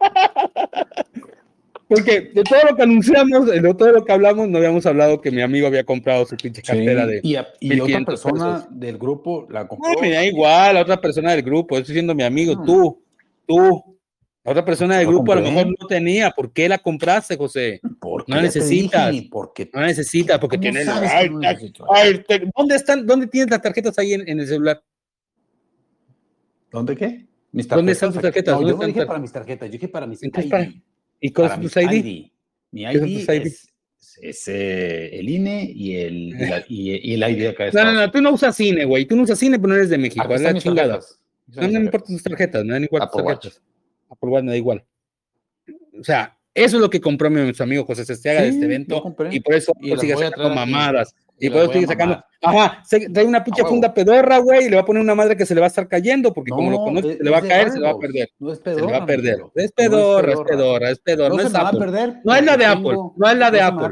Porque 1.94 2.22
de 2.32 2.42
todo 2.42 2.58
lo 2.70 2.74
que 2.74 2.82
anunciamos, 2.82 3.46
de 3.46 3.74
todo 3.74 3.92
lo 3.92 4.02
que 4.02 4.12
hablamos, 4.12 4.48
no 4.48 4.56
habíamos 4.56 4.86
hablado 4.86 5.20
que 5.20 5.30
mi 5.30 5.42
amigo 5.42 5.66
había 5.66 5.84
comprado 5.84 6.24
su 6.24 6.36
pinche 6.38 6.62
cartera 6.62 7.06
de. 7.06 7.20
Y, 7.22 7.36
y 7.60 7.80
otra 7.80 8.00
persona 8.02 8.66
del 8.70 8.96
grupo 8.96 9.46
la 9.50 9.68
compró. 9.68 9.92
No, 9.92 10.00
me 10.00 10.10
da 10.10 10.24
igual, 10.24 10.78
otra 10.78 10.98
persona 10.98 11.32
del 11.32 11.42
grupo, 11.42 11.76
estoy 11.76 11.92
diciendo 11.92 12.14
mi 12.14 12.22
amigo, 12.22 12.64
tú, 12.64 13.02
tú. 13.46 13.98
La 14.42 14.52
otra 14.52 14.64
persona 14.64 14.96
del 14.96 15.06
grupo 15.06 15.32
a 15.32 15.36
lo 15.36 15.42
mejor 15.42 15.66
no 15.66 15.86
tenía. 15.86 16.30
¿Por 16.30 16.50
qué 16.50 16.66
la 16.66 16.78
compraste, 16.78 17.36
José? 17.36 17.80
Porque 18.00 18.32
no 18.32 18.40
necesitas. 18.40 19.14
porque 19.30 19.70
no 19.72 19.82
necesitas, 19.82 20.38
porque 20.38 20.56
tienes. 20.56 20.86
¿Dónde 22.56 22.74
están? 22.74 23.06
¿Dónde 23.06 23.26
tienes 23.26 23.50
las 23.50 23.60
tarjetas 23.60 23.98
ahí 23.98 24.14
en, 24.14 24.40
el 24.40 24.48
celular? 24.48 24.82
¿Dónde 26.70 26.96
qué? 26.96 27.26
¿Dónde 27.52 27.92
están 27.92 28.14
tus 28.14 28.22
tarjetas? 28.22 28.58
yo 28.60 28.78
no 28.78 28.86
dije 28.86 29.04
para 29.04 29.18
mis 29.18 29.30
tarjetas, 29.30 29.68
yo 29.68 29.72
dije 29.72 29.88
para 29.88 30.06
mis 30.06 30.20
tarjetas. 30.20 30.68
¿Y 31.22 31.30
cuál 31.30 31.62
es 31.62 31.72
tu 31.72 31.80
ID? 31.80 32.32
Mi 32.72 32.82
ID, 32.82 33.28
es, 34.20 34.48
eh, 34.48 35.10
el 35.18 35.28
INE 35.28 35.70
y 35.74 35.96
el, 35.96 36.64
y, 36.68 37.14
el 37.14 37.30
ID 37.30 37.46
acá. 37.48 37.70
No, 37.72 37.84
no, 37.84 37.92
no, 37.92 38.10
tú 38.10 38.20
no 38.20 38.32
usas 38.32 38.56
cine, 38.56 38.84
güey. 38.84 39.06
Tú 39.06 39.14
no 39.14 39.22
usas 39.22 39.38
cine, 39.38 39.58
pero 39.58 39.68
no 39.68 39.74
eres 39.76 39.88
de 39.88 39.98
México. 39.98 40.34
Es 40.34 40.40
la 40.40 40.54
chingada. 40.54 41.00
No, 41.46 41.68
me 41.68 41.78
importan 41.78 42.16
tus 42.16 42.22
tarjetas, 42.22 42.64
no 42.64 42.74
me 42.74 42.80
importan 42.80 43.10
tus 43.10 43.24
tarjetas. 43.24 43.62
Apple 44.10 44.30
Watch 44.30 44.44
me 44.44 44.50
da 44.50 44.56
igual. 44.56 44.84
O 45.98 46.02
sea, 46.02 46.36
eso 46.54 46.76
es 46.76 46.82
lo 46.82 46.90
que 46.90 47.00
compró 47.00 47.30
mi 47.30 47.52
amigo 47.56 47.84
José 47.84 48.04
Sestiaga 48.04 48.42
de 48.42 48.48
este 48.48 48.64
evento. 48.64 49.14
Y 49.30 49.40
por 49.40 49.54
eso 49.54 49.72
y 49.80 49.96
sigue 49.96 50.16
sacando 50.16 50.50
mamadas. 50.50 51.14
Y, 51.38 51.48
eso 51.48 51.72
sigue 51.72 51.86
sacando. 51.86 52.22
Ajá, 52.40 52.82
se, 52.84 53.08
trae 53.08 53.24
una 53.24 53.44
pinche 53.44 53.62
funda 53.64 53.94
pedorra, 53.94 54.38
güey, 54.38 54.66
y 54.66 54.68
le 54.68 54.76
va 54.76 54.82
a 54.82 54.84
poner 54.84 55.02
una 55.02 55.14
madre 55.14 55.36
que 55.36 55.46
se 55.46 55.54
le 55.54 55.60
va 55.60 55.66
a 55.66 55.68
estar 55.68 55.86
cayendo, 55.86 56.32
porque 56.32 56.50
como 56.50 56.70
lo 56.70 56.78
conoce, 56.78 57.16
se 57.16 57.22
le 57.22 57.30
va 57.30 57.38
a 57.38 57.42
caer, 57.42 57.70
se 57.70 57.78
le 57.78 57.86
va 57.86 57.92
a 57.92 57.98
perder. 57.98 58.30
No 58.38 58.52
es 58.52 58.58
pedorra. 58.58 58.80
Se 58.80 58.86
le 58.86 58.98
va 58.98 59.04
a 59.04 59.06
perder. 59.06 59.42
Es 59.54 59.72
pedorra, 59.72 60.32
es 60.32 60.40
pedorra, 60.40 60.90
es 60.90 60.98
pedorra. 60.98 61.34
No, 61.36 61.40
es 61.40 61.54
Apple. 61.54 62.20
No 62.24 62.34
es 62.34 62.44
la 62.44 62.56
de 62.56 62.66
Apple. 62.66 62.96
No 63.16 63.30
es 63.30 63.36
la 63.36 63.50
de 63.50 63.60
Apple. 63.60 63.88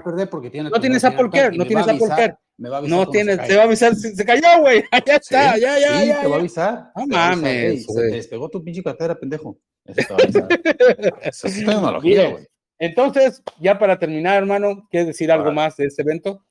No 0.70 0.80
tienes 0.80 1.04
Apple 1.04 1.30
Care, 1.30 1.56
no 1.56 1.64
tienes 1.64 1.88
Apple 1.88 2.08
Care. 2.08 2.36
No 2.60 3.08
tienes, 3.08 3.46
te 3.46 3.56
va 3.56 3.62
a 3.62 3.64
avisar, 3.64 3.94
se, 3.94 4.24
cayó, 4.24 4.60
güey. 4.60 4.84
Ya 5.06 5.16
está, 5.16 5.56
ya, 5.56 5.78
ya, 5.78 6.04
ya. 6.04 6.20
te 6.20 6.26
va 6.26 6.36
a 6.36 6.38
avisar. 6.38 6.92
No 6.94 7.06
mames. 7.06 7.86
Se 7.86 8.02
despegó 8.02 8.48
tu 8.50 8.62
pinche 8.62 8.82
cartera, 8.82 9.14
pendejo. 9.14 9.58
Eso 9.86 10.06
te 10.06 10.12
va 10.12 10.18
a 10.18 10.22
avisar. 10.22 11.20
Eso 11.22 11.46
es 11.46 11.54
tecnología, 11.56 12.30
güey. 12.30 12.46
Entonces, 12.78 13.42
ya 13.60 13.78
para 13.78 13.98
terminar, 13.98 14.38
hermano, 14.38 14.88
¿quieres 14.90 15.06
decir 15.06 15.30
algo 15.30 15.52
más 15.52 15.76
de 15.76 15.86
este 15.86 16.02
evento? 16.02 16.44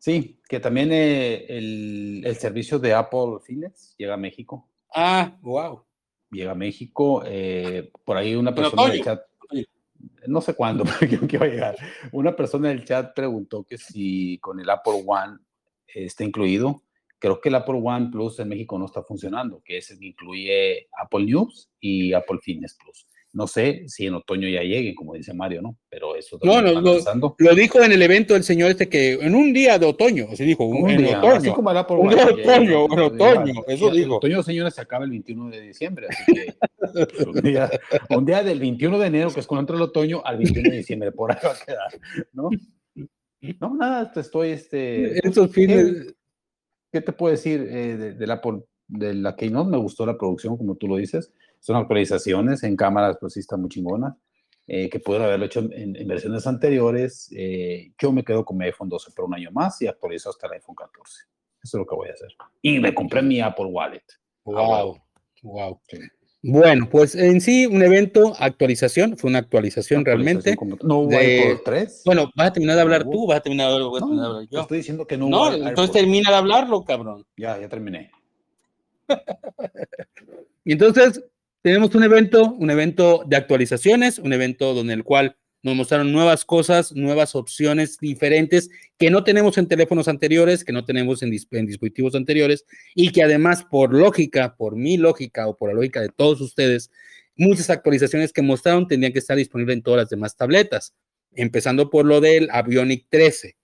Sí, 0.00 0.40
que 0.48 0.60
también 0.60 0.90
eh, 0.92 1.44
el, 1.46 2.22
el, 2.24 2.36
servicio 2.36 2.78
de 2.78 2.94
Apple 2.94 3.38
Fitness 3.44 3.94
llega 3.98 4.14
a 4.14 4.16
México. 4.16 4.66
Ah, 4.94 5.36
wow. 5.42 5.84
Llega 6.30 6.52
a 6.52 6.54
México. 6.54 7.22
Eh, 7.26 7.90
por 8.02 8.16
ahí 8.16 8.34
una 8.34 8.54
persona 8.54 8.86
en 8.86 8.92
el 8.92 9.04
chat, 9.04 9.20
no 10.26 10.40
sé 10.40 10.54
cuándo, 10.54 10.84
pero 11.00 11.28
que 11.28 11.36
va 11.36 11.44
a 11.44 11.50
llegar. 11.50 11.76
Una 12.12 12.34
persona 12.34 12.68
del 12.68 12.82
chat 12.82 13.14
preguntó 13.14 13.62
que 13.64 13.76
si 13.76 14.38
con 14.38 14.58
el 14.58 14.70
Apple 14.70 15.04
One 15.06 15.36
está 15.86 16.24
incluido. 16.24 16.82
Creo 17.18 17.38
que 17.38 17.50
el 17.50 17.56
Apple 17.56 17.82
One 17.84 18.08
Plus 18.10 18.38
en 18.38 18.48
México 18.48 18.78
no 18.78 18.86
está 18.86 19.02
funcionando, 19.02 19.60
que 19.62 19.76
ese 19.76 19.94
incluye 20.00 20.88
Apple 20.98 21.26
News 21.26 21.70
y 21.78 22.14
Apple 22.14 22.38
Fitness 22.42 22.78
Plus. 22.82 23.06
No 23.32 23.46
sé 23.46 23.84
si 23.86 24.06
en 24.06 24.14
otoño 24.14 24.48
ya 24.48 24.62
lleguen, 24.62 24.94
como 24.94 25.14
dice 25.14 25.32
Mario, 25.32 25.62
¿no? 25.62 25.76
Pero 25.88 26.16
eso 26.16 26.36
no, 26.42 26.60
no, 26.60 26.80
lo, 26.80 26.98
lo, 27.38 27.54
dijo 27.54 27.80
en 27.80 27.92
el 27.92 28.02
evento 28.02 28.34
el 28.34 28.42
señor 28.42 28.72
este 28.72 28.88
que 28.88 29.12
en 29.12 29.36
un 29.36 29.52
día 29.52 29.78
de 29.78 29.86
otoño, 29.86 30.26
así 30.32 30.44
dijo, 30.44 30.64
un, 30.64 30.90
en 30.90 31.14
otoño. 31.14 31.34
Así 31.34 31.50
como 31.52 31.86
por 31.86 31.98
un 32.00 32.08
día 32.08 32.26
de 32.26 32.32
otoño, 32.32 32.86
en 32.90 32.98
otoño, 32.98 33.62
eso 33.68 33.90
dijo. 33.90 34.16
Otoño, 34.16 34.42
señores, 34.42 34.74
se 34.74 34.80
acaba 34.80 35.04
el 35.04 35.10
21 35.10 35.50
de 35.50 35.60
diciembre, 35.60 36.08
así 36.10 36.32
que 36.32 36.54
un, 37.24 37.40
día, 37.40 37.70
un, 38.08 38.24
día, 38.24 38.42
del 38.42 38.58
21 38.58 38.98
de 38.98 39.06
enero, 39.06 39.30
que 39.32 39.38
es 39.38 39.46
cuando 39.46 39.60
entra 39.60 39.76
el 39.76 39.82
otoño, 39.82 40.22
al 40.24 40.38
21 40.38 40.68
de 40.68 40.76
diciembre, 40.76 41.12
por 41.12 41.30
ahí 41.30 41.38
va 41.44 41.52
a 41.52 41.64
quedar, 41.64 42.00
¿no? 42.32 42.50
No, 43.60 43.74
nada, 43.76 44.12
estoy, 44.16 44.50
este... 44.50 45.26
Esos 45.26 45.52
fines... 45.52 46.14
¿Qué, 46.92 47.00
te 47.00 47.12
puedo 47.12 47.30
decir 47.30 47.60
eh, 47.70 47.96
de, 47.96 48.12
de, 48.14 48.26
la, 48.26 48.42
de 48.88 49.14
la 49.14 49.36
Keynote? 49.36 49.70
Me 49.70 49.76
gustó 49.76 50.04
la 50.04 50.18
producción, 50.18 50.56
como 50.56 50.74
tú 50.74 50.88
lo 50.88 50.96
dices 50.96 51.32
son 51.60 51.76
actualizaciones 51.76 52.62
en 52.64 52.76
cámaras, 52.76 53.16
pues 53.20 53.34
sí 53.34 53.40
está 53.40 53.56
muy 53.56 53.68
chingona. 53.68 54.16
Eh, 54.72 54.88
que 54.88 55.00
pudieron 55.00 55.26
haberlo 55.26 55.46
hecho 55.46 55.68
en, 55.72 55.94
versiones 56.06 56.46
anteriores. 56.46 57.28
Eh, 57.36 57.92
yo 58.00 58.12
me 58.12 58.22
quedo 58.22 58.44
con 58.44 58.56
mi 58.56 58.66
iPhone 58.66 58.88
12 58.88 59.10
por 59.16 59.24
un 59.24 59.34
año 59.34 59.50
más 59.50 59.82
y 59.82 59.88
actualizo 59.88 60.30
hasta 60.30 60.46
el 60.46 60.52
iPhone 60.54 60.76
14. 60.76 61.24
Eso 61.62 61.76
es 61.76 61.80
lo 61.80 61.84
que 61.84 61.94
voy 61.96 62.08
a 62.08 62.12
hacer. 62.12 62.28
Y 62.62 62.78
me 62.78 62.94
compré 62.94 63.20
mi 63.20 63.40
Apple 63.40 63.66
Wallet. 63.66 64.04
Wow, 64.44 65.00
wow. 65.42 65.80
Bueno, 66.42 66.88
pues 66.88 67.14
en 67.14 67.40
sí, 67.40 67.66
un 67.66 67.82
evento, 67.82 68.32
actualización, 68.38 69.18
fue 69.18 69.28
una 69.28 69.40
actualización, 69.40 70.04
realmente. 70.04 70.56
no 70.82 71.00
hubo 71.00 71.10
de, 71.10 71.58
3. 71.64 72.02
Bueno, 72.06 72.30
vas 72.34 72.48
a 72.48 72.52
terminar 72.52 72.76
de 72.76 72.82
hablar 72.82 73.04
tú, 73.04 73.26
vas 73.26 73.38
a 73.38 73.42
terminar 73.42 73.68
de 73.68 73.74
hablar, 73.74 74.00
no, 74.00 74.24
hablar 74.24 74.48
yo. 74.48 74.60
Estoy 74.60 74.78
diciendo 74.78 75.06
que 75.06 75.18
no 75.18 75.26
hubo. 75.26 75.50
No, 75.50 75.68
entonces 75.68 75.92
termina 75.92 76.30
de 76.30 76.36
hablarlo, 76.36 76.82
cabrón. 76.84 77.26
Ya, 77.36 77.60
ya 77.60 77.68
terminé. 77.68 78.10
y 80.64 80.72
entonces, 80.72 81.22
tenemos 81.62 81.94
un 81.94 82.04
evento, 82.04 82.54
un 82.54 82.70
evento 82.70 83.24
de 83.26 83.36
actualizaciones, 83.36 84.18
un 84.18 84.32
evento 84.32 84.74
donde 84.74 84.94
el 84.94 85.04
cual 85.04 85.36
nos 85.62 85.74
mostraron 85.74 86.10
nuevas 86.10 86.46
cosas, 86.46 86.92
nuevas 86.92 87.34
opciones 87.34 87.98
diferentes 87.98 88.70
que 88.96 89.10
no 89.10 89.24
tenemos 89.24 89.58
en 89.58 89.68
teléfonos 89.68 90.08
anteriores, 90.08 90.64
que 90.64 90.72
no 90.72 90.86
tenemos 90.86 91.22
en, 91.22 91.30
dispositivos 91.30 92.14
anteriores 92.14 92.64
y 92.94 93.12
que 93.12 93.22
además 93.22 93.64
por 93.70 93.92
lógica, 93.94 94.56
por 94.56 94.76
mi 94.76 94.96
lógica 94.96 95.46
o 95.48 95.58
por 95.58 95.68
la 95.68 95.74
lógica 95.74 96.00
de 96.00 96.08
todos 96.08 96.40
ustedes, 96.40 96.90
muchas 97.36 97.68
actualizaciones 97.68 98.32
que 98.32 98.40
mostraron 98.40 98.88
tendrían 98.88 99.12
que 99.12 99.18
estar 99.18 99.36
disponibles 99.36 99.76
en 99.76 99.82
todas 99.82 99.98
las 99.98 100.10
demás 100.10 100.34
tabletas, 100.36 100.94
empezando 101.32 101.90
por 101.90 102.06
lo 102.06 102.22
del 102.22 102.48
Avionic 102.50 103.06
13, 103.10 103.56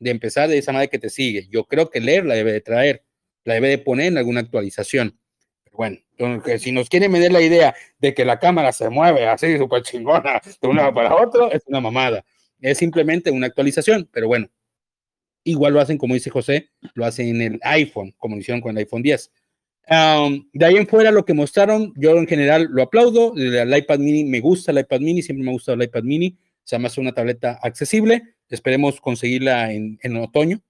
de 0.00 0.10
empezar 0.10 0.48
de 0.48 0.58
esa 0.58 0.72
manera 0.72 0.90
que 0.90 0.98
te 0.98 1.08
sigue. 1.08 1.46
Yo 1.50 1.64
creo 1.66 1.88
que 1.88 2.00
leer 2.00 2.26
la 2.26 2.34
debe 2.34 2.52
de 2.52 2.60
traer, 2.62 3.04
la 3.44 3.54
debe 3.54 3.68
de 3.68 3.78
poner 3.78 4.06
en 4.06 4.18
alguna 4.18 4.40
actualización. 4.40 5.18
Bueno, 5.74 5.98
si 6.58 6.70
nos 6.70 6.88
quieren 6.88 7.12
vender 7.12 7.32
la 7.32 7.40
idea 7.40 7.74
de 7.98 8.14
que 8.14 8.24
la 8.24 8.38
cámara 8.38 8.72
se 8.72 8.88
mueve 8.90 9.26
así 9.26 9.58
súper 9.58 9.82
chingona 9.82 10.40
de 10.62 10.68
un 10.68 10.76
lado 10.76 10.94
para 10.94 11.14
otro, 11.16 11.50
es 11.50 11.62
una 11.66 11.80
mamada. 11.80 12.24
Es 12.60 12.78
simplemente 12.78 13.30
una 13.30 13.48
actualización, 13.48 14.08
pero 14.12 14.28
bueno, 14.28 14.48
igual 15.42 15.74
lo 15.74 15.80
hacen, 15.80 15.98
como 15.98 16.14
dice 16.14 16.30
José, 16.30 16.70
lo 16.94 17.04
hacen 17.04 17.28
en 17.28 17.54
el 17.54 17.60
iPhone, 17.62 18.14
como 18.18 18.36
hicieron 18.36 18.60
con 18.60 18.70
el 18.70 18.78
iPhone 18.78 19.02
10. 19.02 19.32
de 20.52 20.64
ahí 20.64 20.76
en 20.76 20.86
fuera, 20.86 21.10
lo 21.10 21.24
que 21.24 21.34
mostraron, 21.34 21.92
yo 21.96 22.16
en 22.16 22.28
general 22.28 22.68
lo 22.70 22.82
aplaudo. 22.82 23.34
El 23.36 23.76
iPad 23.76 23.98
mini, 23.98 24.24
me 24.24 24.40
gusta 24.40 24.70
el 24.70 24.78
iPad 24.78 25.00
mini, 25.00 25.22
siempre 25.22 25.44
me 25.44 25.50
ha 25.50 25.54
gustado 25.54 25.76
el 25.76 25.82
iPad 25.82 26.04
mini. 26.04 26.38
Se 26.62 26.76
llama 26.76 26.88
una 26.96 27.12
tableta 27.12 27.58
accesible. 27.60 28.22
Esperemos 28.48 29.00
conseguirla 29.00 29.72
en, 29.72 29.98
en 30.02 30.16
otoño. 30.16 30.62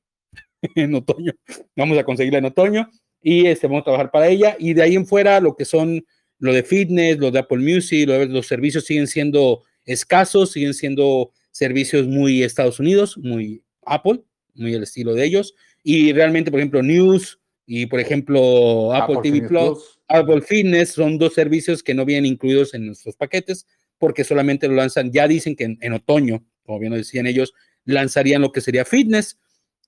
en 0.74 0.94
otoño. 0.94 1.32
Vamos 1.76 1.98
a 1.98 2.05
conseguirla 2.05 2.38
en 2.38 2.46
otoño 2.46 2.90
y 3.27 3.47
este, 3.47 3.66
vamos 3.66 3.81
a 3.81 3.85
trabajar 3.85 4.11
para 4.11 4.29
ella. 4.29 4.55
Y 4.59 4.75
de 4.75 4.83
ahí 4.83 4.95
en 4.95 5.07
fuera, 5.07 5.41
lo 5.41 5.57
que 5.57 5.64
son 5.64 6.05
lo 6.39 6.53
de 6.53 6.62
fitness, 6.62 7.16
lo 7.16 7.31
de 7.31 7.39
Apple 7.39 7.59
Music, 7.59 8.07
los 8.07 8.47
servicios 8.47 8.85
siguen 8.85 9.07
siendo 9.07 9.62
escasos, 9.87 10.53
siguen 10.53 10.75
siendo 10.75 11.33
servicios 11.51 12.07
muy 12.07 12.43
Estados 12.43 12.79
Unidos, 12.81 13.16
muy 13.16 13.64
Apple, 13.87 14.20
muy 14.55 14.75
el 14.75 14.83
estilo 14.83 15.14
de 15.14 15.25
ellos. 15.25 15.55
Y 15.83 16.12
realmente, 16.12 16.51
por 16.51 16.61
ejemplo, 16.61 16.83
News 16.83 17.41
y, 17.64 17.87
por 17.87 17.99
ejemplo, 17.99 18.93
Apple, 18.93 19.16
TV 19.22 19.49
Plus, 19.49 19.99
Apple 20.07 20.43
Fitness 20.43 20.91
son 20.91 21.16
dos 21.16 21.33
servicios 21.33 21.83
que 21.83 21.95
no 21.95 22.05
vienen 22.05 22.27
incluidos 22.27 22.75
en 22.75 22.85
nuestros 22.85 23.16
paquetes 23.16 23.66
porque 23.97 24.22
solamente 24.22 24.68
lo 24.68 24.75
lanzan, 24.75 25.11
ya 25.12 25.27
dicen 25.27 25.57
que 25.57 25.64
en, 25.64 25.79
en 25.81 25.95
otoño, 25.95 26.45
como 26.62 26.79
bien 26.79 26.93
lo 26.93 26.99
decían 26.99 27.27
ellos, 27.27 27.55
lanzarían 27.87 28.43
lo 28.43 28.53
que 28.53 28.61
sería 28.61 28.85
fitness 28.85 29.39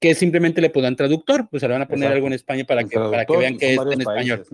que 0.01 0.15
simplemente 0.15 0.61
le 0.61 0.71
pongan 0.71 0.97
traductor, 0.97 1.49
pues 1.51 1.61
se 1.61 1.69
le 1.69 1.73
van 1.73 1.83
a 1.83 1.89
poner 1.89 2.13
algo 2.13 2.27
en 2.27 2.35
España 2.35 2.65
para 2.65 2.85
que, 2.85 2.99
para 2.99 3.25
que 3.25 3.37
vean 3.37 3.57
que 3.57 3.75
es 3.75 3.81
en 3.81 4.01
español. 4.01 4.45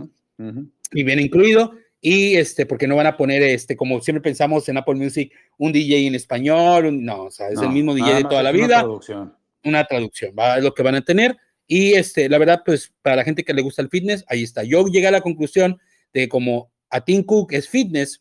Y 0.93 1.03
bien 1.05 1.20
incluido. 1.20 1.72
Y 2.01 2.34
este, 2.34 2.66
porque 2.66 2.88
no 2.88 2.97
van 2.97 3.07
a 3.07 3.16
poner, 3.16 3.43
este, 3.43 3.76
como 3.76 4.01
siempre 4.01 4.20
pensamos 4.22 4.68
en 4.68 4.76
Apple 4.76 4.97
Music, 4.97 5.32
un 5.57 5.72
DJ 5.72 6.09
en 6.09 6.16
español, 6.16 7.05
no, 7.05 7.24
o 7.24 7.30
sea, 7.30 7.49
es 7.49 7.61
el 7.61 7.68
mismo 7.68 7.95
DJ 7.95 8.14
de 8.14 8.24
toda 8.24 8.43
la 8.43 8.51
vida. 8.51 8.66
Una 8.66 8.80
traducción. 8.80 9.36
Una 9.64 9.84
traducción, 9.84 10.34
va, 10.36 10.59
es 10.59 10.64
lo 10.64 10.74
que 10.74 10.82
van 10.82 10.97
a 10.97 11.05
tener. 11.05 11.36
Y 11.68 11.93
este, 11.93 12.28
la 12.28 12.38
verdad, 12.38 12.62
pues 12.66 12.93
para 13.03 13.16
la 13.16 13.24
gente 13.24 13.45
que 13.45 13.55
le 13.55 13.62
gusta 13.62 13.82
el 13.82 13.88
fitness, 13.88 14.24
ahí 14.26 14.43
está. 14.43 14.64
Yo 14.64 14.84
llegué 14.86 15.07
a 15.07 15.12
la 15.12 15.20
conclusión 15.20 15.78
de 16.12 16.28
como 16.28 16.72
a 16.90 17.05
Tim 17.05 17.22
Cook 17.22 17.53
es 17.53 17.68
fitness, 17.68 18.20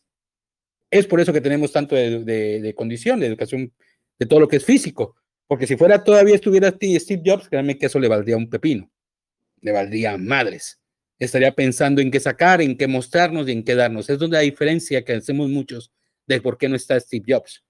es 0.88 1.06
por 1.06 1.20
eso 1.20 1.32
que 1.32 1.40
tenemos 1.40 1.72
tanto 1.72 1.96
de, 1.96 2.22
de, 2.22 2.60
de 2.60 2.74
condición, 2.74 3.18
de 3.18 3.26
educación, 3.26 3.72
de 4.18 4.26
todo 4.26 4.38
lo 4.38 4.48
que 4.48 4.56
es 4.56 4.64
físico 4.64 5.16
porque 5.52 5.66
si 5.66 5.76
fuera 5.76 6.02
todavía 6.02 6.34
estuviera 6.34 6.70
Steve 6.70 7.22
Jobs, 7.22 7.46
créanme 7.46 7.76
que 7.76 7.84
eso 7.84 7.98
le 7.98 8.08
valdría 8.08 8.38
un 8.38 8.48
pepino. 8.48 8.90
Le 9.60 9.70
valdría 9.70 10.16
madres. 10.16 10.80
Estaría 11.18 11.52
pensando 11.52 12.00
en 12.00 12.10
qué 12.10 12.20
sacar, 12.20 12.62
en 12.62 12.74
qué 12.74 12.86
mostrarnos 12.86 13.46
y 13.46 13.52
en 13.52 13.62
qué 13.62 13.74
darnos. 13.74 14.08
Es 14.08 14.18
donde 14.18 14.38
la 14.38 14.44
diferencia 14.44 15.04
que 15.04 15.12
hacemos 15.12 15.50
muchos 15.50 15.92
de 16.26 16.40
por 16.40 16.56
qué 16.56 16.70
no 16.70 16.76
está 16.76 16.98
Steve 16.98 17.26
Jobs. 17.28 17.62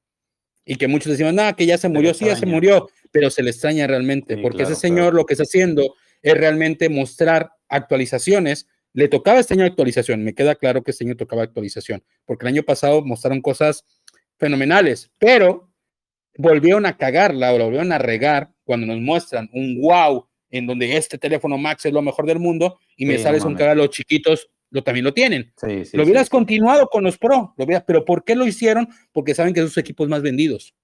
Y 0.64 0.76
que 0.76 0.86
muchos 0.86 1.10
decimos, 1.10 1.34
nada, 1.34 1.56
que 1.56 1.66
ya 1.66 1.76
se 1.76 1.88
murió, 1.88 2.14
sí, 2.14 2.26
ya 2.26 2.36
se 2.36 2.46
murió, 2.46 2.88
pero 3.10 3.30
se 3.30 3.42
le 3.42 3.50
extraña 3.50 3.88
realmente, 3.88 4.38
porque 4.38 4.62
ese 4.62 4.76
señor 4.76 5.12
lo 5.12 5.26
que 5.26 5.34
está 5.34 5.42
haciendo 5.42 5.96
es 6.22 6.34
realmente 6.34 6.88
mostrar 6.88 7.50
actualizaciones. 7.68 8.68
Le 8.92 9.08
tocaba 9.08 9.40
este 9.40 9.54
año 9.54 9.64
actualización, 9.64 10.22
me 10.22 10.36
queda 10.36 10.54
claro 10.54 10.84
que 10.84 10.92
este 10.92 11.04
año 11.04 11.16
tocaba 11.16 11.42
actualización, 11.42 12.04
porque 12.26 12.46
el 12.46 12.54
año 12.54 12.62
pasado 12.62 13.04
mostraron 13.04 13.42
cosas 13.42 13.84
fenomenales, 14.38 15.10
pero 15.18 15.71
volvieron 16.36 16.86
a 16.86 16.96
cagarla 16.96 17.52
o 17.52 17.58
la 17.58 17.64
volvieron 17.64 17.92
a 17.92 17.98
regar 17.98 18.50
cuando 18.64 18.86
nos 18.86 19.00
muestran 19.00 19.48
un 19.52 19.80
wow 19.80 20.26
en 20.50 20.66
donde 20.66 20.96
este 20.96 21.18
teléfono 21.18 21.58
Max 21.58 21.86
es 21.86 21.92
lo 21.92 22.02
mejor 22.02 22.26
del 22.26 22.38
mundo 22.38 22.78
y 22.96 23.06
me 23.06 23.18
sales 23.18 23.44
un 23.44 23.54
cara 23.54 23.74
los 23.74 23.90
chiquitos 23.90 24.50
lo 24.72 24.82
también 24.82 25.04
lo 25.04 25.12
tienen. 25.12 25.52
lo 25.92 26.02
hubieras 26.02 26.30
continuado 26.30 26.88
con 26.88 27.04
los 27.04 27.18
Pro, 27.18 27.54
lo 27.56 27.66
pero 27.86 28.04
¿por 28.04 28.24
qué 28.24 28.34
lo 28.34 28.46
hicieron? 28.46 28.88
Porque 29.12 29.34
saben 29.34 29.52
que 29.52 29.60
son 29.60 29.68
sus 29.68 29.78
equipos 29.78 30.08
más 30.08 30.22
vendidos. 30.22 30.74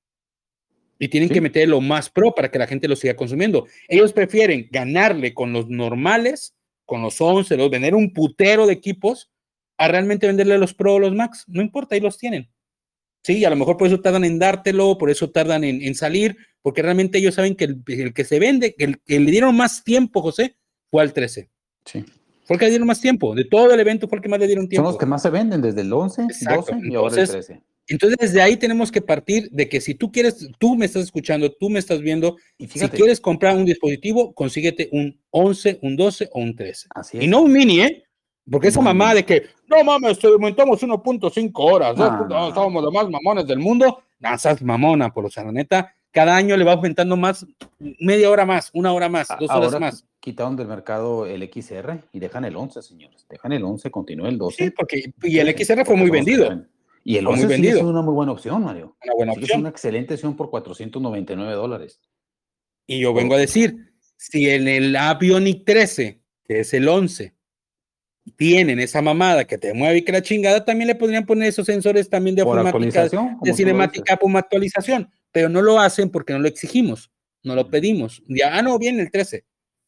Y 0.99 1.09
tienen 1.09 1.29
que 1.29 1.41
meter 1.41 1.69
lo 1.69 1.81
más 1.81 2.11
pro 2.11 2.35
para 2.35 2.51
que 2.51 2.59
la 2.59 2.67
gente 2.67 2.89
lo 2.89 2.97
siga 2.97 3.15
consumiendo. 3.15 3.67
Ellos 3.87 4.13
prefieren 4.13 4.69
ganarle 4.71 5.33
con 5.33 5.53
los 5.53 5.69
normales, 5.69 6.57
con 6.85 7.03
los 7.03 7.21
11, 7.21 7.57
los, 7.57 7.71
vender 7.71 7.95
un 7.95 8.13
putero 8.13 8.67
de 8.67 8.73
equipos, 8.73 9.31
a 9.79 9.87
realmente 9.87 10.27
venderle 10.27 10.59
los 10.59 10.75
Pro 10.75 10.95
o 10.95 10.99
los 10.99 11.15
Max. 11.15 11.45
No 11.47 11.63
importa, 11.63 11.95
ahí 11.95 12.01
los 12.01 12.19
tienen. 12.19 12.51
Sí, 13.23 13.45
a 13.45 13.51
lo 13.51 13.57
mejor 13.57 13.77
por 13.77 13.87
eso 13.87 14.01
tardan 14.01 14.25
en 14.25 14.39
dártelo, 14.39 14.97
por 14.97 15.11
eso 15.11 15.31
tardan 15.31 15.65
en, 15.65 15.95
salir, 15.95 16.37
porque 16.63 16.83
realmente 16.83 17.19
ellos 17.19 17.35
saben 17.35 17.57
que 17.57 17.65
el, 17.65 18.15
que 18.15 18.25
se 18.25 18.39
vende, 18.39 18.75
el 18.79 19.01
que 19.01 19.21
le 19.21 19.31
dieron 19.31 19.57
más 19.57 19.85
tiempo, 19.85 20.23
José, 20.23 20.57
fue 20.91 21.03
al 21.03 21.13
13. 21.13 21.51
Sí. 21.85 22.05
Fue 22.45 22.55
el 22.55 22.59
que 22.59 22.65
le 22.67 22.71
dieron 22.71 22.87
más 22.87 23.01
tiempo. 23.01 23.35
De 23.35 23.45
todo 23.45 23.73
el 23.73 23.81
evento 23.81 24.09
fue 24.09 24.19
el 24.19 24.23
que 24.23 24.29
más 24.29 24.41
le 24.41 24.47
dieron 24.47 24.69
tiempo. 24.69 24.87
Son 24.87 24.93
los 24.95 24.99
que 24.99 25.07
más 25.07 25.23
se 25.23 25.31
venden, 25.31 25.61
desde 25.61 25.83
el 25.83 25.93
11, 25.93 26.23
12 26.23 26.73
y 26.85 26.95
ahora 26.95 27.21
el 27.21 27.29
13. 27.29 27.63
Entonces, 27.89 28.19
desde 28.21 28.43
ahí 28.43 28.57
tenemos 28.57 28.93
que 28.93 29.01
partir 29.01 29.49
de 29.51 29.69
que 29.69 29.81
si 29.81 29.95
tú 29.95 30.13
quieres, 30.13 30.47
tú 30.59 30.77
me 30.77 30.85
estás 30.85 31.05
escuchando, 31.05 31.51
tú 31.53 31.71
me 31.71 31.79
estás 31.79 32.01
viendo, 32.01 32.37
y 32.59 32.69
si 32.69 32.87
quieres 32.89 33.19
comprar 33.19 33.57
un 33.57 33.65
dispositivo, 33.65 34.35
consíguete 34.35 34.91
un 34.93 35.19
11, 35.31 35.79
un 35.83 35.97
12 35.97 36.29
o 36.33 36.41
un 36.41 36.55
13. 36.55 36.89
Así 36.95 37.17
es. 37.17 37.25
Y 37.25 37.27
no 37.27 37.41
un 37.41 37.53
mini, 37.53 37.81
¿eh? 37.81 38.05
Porque 38.51 38.69
esa 38.69 38.81
mamá 38.81 39.15
de 39.15 39.25
que, 39.25 39.47
no 39.67 39.83
mames, 39.85 40.23
aumentamos 40.25 40.83
1.5 40.83 41.51
horas, 41.55 41.97
no, 41.97 42.55
somos 42.55 42.83
los 42.83 42.93
más 42.93 43.09
mamones 43.11 43.47
del 43.47 43.59
mundo, 43.59 44.03
no, 44.21 44.31
mamona, 44.63 45.13
por 45.13 45.27
o 45.27 45.31
sea, 45.31 45.45
la 45.45 45.53
neta, 45.53 45.95
cada 46.11 46.37
año 46.37 46.57
le 46.57 46.65
va 46.65 46.73
aumentando 46.73 47.17
más, 47.17 47.47
media 47.79 48.31
hora 48.31 48.47
más, 48.47 48.71
una 48.73 48.93
hora 48.93 49.09
más, 49.09 49.29
dos 49.39 49.51
horas 49.51 49.79
más. 49.79 50.05
Quitaron 50.21 50.57
del 50.57 50.67
mercado 50.67 51.27
el 51.27 51.43
XR 51.43 52.03
y 52.13 52.19
dejan 52.19 52.45
el 52.45 52.57
11, 52.57 52.83
señores. 52.83 53.27
Dejan 53.29 53.53
el 53.53 53.63
11, 53.63 53.91
continúa 53.91 54.29
el 54.29 54.37
12. 54.37 54.65
Sí, 54.65 54.71
porque 54.71 55.13
y 55.23 55.39
el 55.39 55.57
XR 55.57 55.85
fue 55.85 55.97
muy 55.97 56.11
vendido. 56.11 56.65
Y 57.05 57.17
el 57.17 57.25
Fue 57.25 57.37
muy 57.37 57.45
11 57.45 57.57
sí 57.57 57.69
es 57.69 57.83
una 57.83 58.03
muy 58.03 58.13
buena 58.13 58.33
opción, 58.33 58.65
Mario. 58.65 58.97
Una 59.05 59.15
buena 59.15 59.33
que 59.33 59.39
Es 59.39 59.45
opción. 59.45 59.61
una 59.61 59.69
excelente 59.71 60.15
opción 60.15 60.37
por 60.37 60.51
499 60.51 61.53
dólares. 61.53 62.01
Y 62.87 63.01
yo 63.01 63.15
vengo 63.15 63.35
a 63.35 63.39
decir, 63.39 63.93
si 64.17 64.51
en 64.51 64.67
el 64.69 64.95
Avionic 64.97 65.65
13, 65.65 66.21
que 66.45 66.61
es 66.61 66.75
el 66.75 66.89
11, 66.89 67.35
tienen 68.37 68.79
esa 68.81 69.03
mamada 69.03 69.45
que 69.45 69.59
te 69.59 69.73
mueve 69.75 69.99
y 69.99 70.03
que 70.03 70.13
la 70.13 70.23
chingada, 70.23 70.65
también 70.65 70.89
le 70.89 70.95
podrían 70.95 71.27
poner 71.27 71.49
esos 71.49 71.67
sensores 71.67 72.09
también 72.11 72.37
de 72.37 72.45
Por 72.45 72.59
automática, 72.59 73.09
de 73.43 73.55
cinemática 73.55 74.17
como 74.17 74.39
actualización, 74.39 75.11
pero 75.33 75.49
no 75.49 75.63
lo 75.63 75.79
hacen 75.81 76.11
porque 76.11 76.33
no 76.33 76.39
lo 76.39 76.49
exigimos, 76.49 77.11
no 77.43 77.55
lo 77.55 77.69
pedimos. 77.71 78.23
Ya, 78.29 78.57
ah, 78.57 78.63
no, 78.63 78.79
viene 78.79 79.03
el 79.03 79.11
13. 79.11 79.45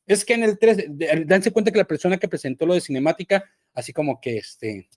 Es 0.06 0.24
que 0.24 0.34
en 0.34 0.42
el 0.44 0.58
13, 0.58 0.86
de- 0.90 1.24
danse 1.26 1.50
cuenta 1.50 1.70
que 1.70 1.78
la 1.78 1.84
persona 1.84 2.16
que 2.16 2.28
presentó 2.28 2.66
lo 2.66 2.74
de 2.74 2.80
cinemática, 2.80 3.44
así 3.74 3.92
como 3.92 4.20
que 4.20 4.38
este, 4.38 4.88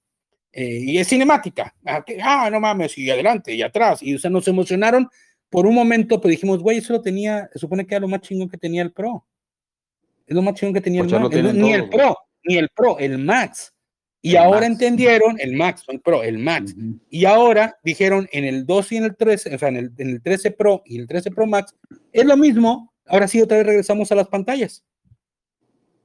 eh, 0.52 0.80
y 0.82 0.98
es 0.98 1.08
cinemática, 1.08 1.76
ah, 1.86 2.04
ah, 2.22 2.50
no 2.52 2.60
mames, 2.60 2.98
y 2.98 3.10
adelante 3.10 3.54
y 3.54 3.62
atrás, 3.62 4.02
y 4.02 4.16
o 4.16 4.20
sea, 4.20 4.30
nos 4.32 4.48
emocionaron 4.48 5.08
por 5.50 5.68
un 5.68 5.76
momento, 5.76 6.20
pero 6.20 6.32
dijimos, 6.32 6.60
güey, 6.64 6.80
eso 6.80 6.94
lo 6.94 7.02
tenía, 7.02 7.48
se 7.54 7.60
supone 7.60 7.86
que 7.86 7.94
era 7.94 8.02
lo 8.02 8.08
más 8.08 8.22
chingón 8.22 8.50
que 8.50 8.58
tenía 8.58 8.82
el 8.82 8.92
Pro. 8.92 9.26
Es 10.26 10.36
lo 10.36 10.42
más 10.42 10.56
chingón 10.56 10.74
que 10.74 10.82
tenía 10.82 11.04
Pues 11.04 11.14
el 11.14 11.46
el- 11.48 11.62
ni 11.62 11.74
el. 11.74 11.90
Pro, 11.90 12.18
ni 12.44 12.58
el 12.58 12.70
Pro, 12.70 12.98
el 13.00 13.18
Max. 13.20 13.74
Y 14.22 14.32
El 14.32 14.38
ahora 14.38 14.62
Max. 14.62 14.72
entendieron, 14.72 15.40
el 15.40 15.54
Max, 15.54 15.84
no 15.88 15.94
el 15.94 16.00
Pro, 16.00 16.24
el 16.24 16.38
Max. 16.38 16.74
Ujú. 16.78 17.00
Y 17.10 17.26
ahora 17.26 17.78
dijeron 17.84 18.28
en 18.32 18.46
el 18.46 18.66
2 18.66 18.92
y 18.94 18.98
en 18.98 19.04
el 19.04 19.16
13, 19.18 19.56
o 19.56 19.60
sea, 19.60 19.68
en 19.68 19.76
el, 19.78 19.92
en 19.98 20.10
el 20.12 20.22
13 20.22 20.52
Pro 20.52 20.82
y 20.86 20.98
el 21.00 21.08
13 21.08 21.32
Pro 21.32 21.46
Max, 21.46 21.76
es 22.14 22.26
lo 22.26 22.38
mismo. 22.38 22.94
Ahora 23.06 23.28
sí, 23.28 23.42
otra 23.42 23.58
vez 23.58 23.66
regresamos 23.68 24.12
a 24.12 24.16
las 24.16 24.28
pantallas. 24.30 24.84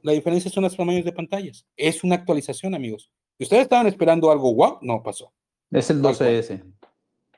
La 0.02 0.12
diferencia 0.12 0.50
son 0.50 0.64
los 0.64 0.76
tamaños 0.76 1.04
de 1.04 1.12
pantallas. 1.12 1.64
Es 1.76 2.02
una 2.02 2.16
actualización, 2.16 2.74
amigos. 2.74 3.10
Ustedes 3.38 3.62
estaban 3.62 3.86
esperando 3.86 4.30
algo 4.32 4.50
guau, 4.50 4.78
no 4.82 5.00
pasó. 5.02 5.32
Es 5.70 5.90
el 5.90 6.02
Tal 6.02 6.16
cual. 6.16 6.28
12S. 6.42 6.62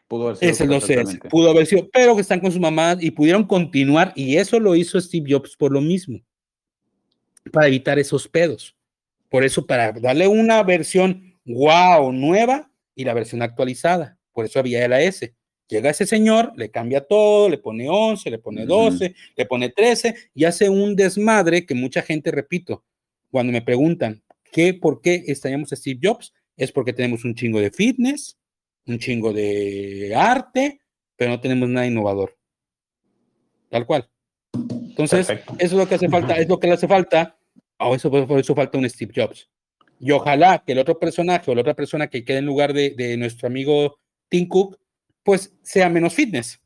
Pudo 0.08 0.24
haber 0.28 0.36
sido 0.38 0.50
Es 0.50 0.60
el 0.60 0.68
12S. 0.70 0.80
perfectamente. 0.86 1.28
Pudo 1.28 1.50
haber 1.50 1.66
sido, 1.66 1.88
pero 1.92 2.14
que 2.14 2.22
están 2.22 2.40
con 2.40 2.50
sus 2.50 2.60
mamás 2.60 3.02
y 3.02 3.10
pudieron 3.10 3.44
continuar. 3.44 4.12
Y 4.16 4.36
eso 4.36 4.58
lo 4.58 4.74
hizo 4.74 4.98
Steve 5.00 5.26
Jobs 5.30 5.56
por 5.56 5.72
lo 5.72 5.80
mismo. 5.82 6.20
Para 7.52 7.66
evitar 7.66 7.98
esos 7.98 8.26
pedos. 8.26 8.74
Por 9.30 9.44
eso, 9.44 9.66
para 9.66 9.92
darle 9.92 10.28
una 10.28 10.62
versión 10.62 11.38
wow 11.46 12.12
nueva 12.12 12.70
y 12.94 13.04
la 13.04 13.14
versión 13.14 13.40
actualizada. 13.40 14.18
Por 14.32 14.44
eso 14.44 14.58
había 14.58 14.86
la 14.88 15.00
S. 15.00 15.34
Llega 15.68 15.90
ese 15.90 16.04
señor, 16.04 16.52
le 16.56 16.70
cambia 16.70 17.00
todo, 17.00 17.48
le 17.48 17.58
pone 17.58 17.88
11, 17.88 18.28
le 18.28 18.38
pone 18.38 18.64
Ujú. 18.64 18.68
12, 18.68 19.14
le 19.36 19.46
pone 19.46 19.68
13 19.70 20.14
y 20.34 20.44
hace 20.44 20.68
un 20.68 20.96
desmadre 20.96 21.64
que 21.64 21.74
mucha 21.74 22.02
gente, 22.02 22.30
repito, 22.32 22.84
cuando 23.30 23.52
me 23.52 23.62
preguntan 23.62 24.22
¿qué, 24.50 24.74
por 24.74 25.00
qué 25.00 25.24
extrañamos 25.28 25.72
a 25.72 25.76
Steve 25.76 26.00
Jobs, 26.02 26.34
es 26.56 26.72
porque 26.72 26.92
tenemos 26.92 27.24
un 27.24 27.34
chingo 27.34 27.60
de 27.60 27.70
fitness, 27.70 28.36
un 28.86 28.98
chingo 28.98 29.32
de 29.32 30.12
arte, 30.16 30.80
pero 31.16 31.30
no 31.30 31.40
tenemos 31.40 31.68
nada 31.68 31.86
innovador. 31.86 32.36
Tal 33.70 33.86
cual. 33.86 34.10
Entonces, 34.52 35.28
Perfecto. 35.28 35.54
eso 35.58 35.64
es 35.64 35.72
lo 35.72 35.88
que 35.88 35.94
hace 35.94 36.08
falta, 36.08 36.34
es 36.34 36.48
lo 36.48 36.58
que 36.58 36.66
le 36.66 36.74
hace 36.74 36.88
falta. 36.88 37.38
O 37.80 37.94
eso, 37.94 38.10
por 38.10 38.38
eso 38.38 38.54
falta 38.54 38.78
un 38.78 38.88
Steve 38.88 39.12
Jobs. 39.14 39.48
Y 39.98 40.10
ojalá 40.12 40.62
que 40.64 40.72
el 40.72 40.78
otro 40.78 40.98
personaje 40.98 41.50
o 41.50 41.54
la 41.54 41.62
otra 41.62 41.74
persona 41.74 42.08
que 42.08 42.24
quede 42.24 42.38
en 42.38 42.46
lugar 42.46 42.72
de, 42.72 43.16
nuestro 43.18 43.46
amigo 43.48 43.98
Tim 44.28 44.48
Cook, 44.48 44.78
pues 45.22 45.54
sea 45.62 45.88
menos 45.88 46.14
fitness 46.14 46.60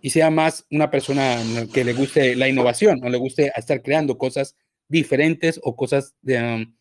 y 0.00 0.10
sea 0.10 0.30
más 0.30 0.66
una 0.70 0.90
persona 0.90 1.38
que 1.72 1.84
le 1.84 1.92
guste 1.92 2.36
la 2.36 2.48
innovación, 2.48 3.02
o 3.02 3.08
le 3.08 3.18
guste 3.18 3.52
estar 3.54 3.82
creando 3.82 4.16
cosas 4.16 4.56
diferentes 4.88 5.58
o 5.62 5.74
cosas 5.74 6.14
um, 6.22 6.74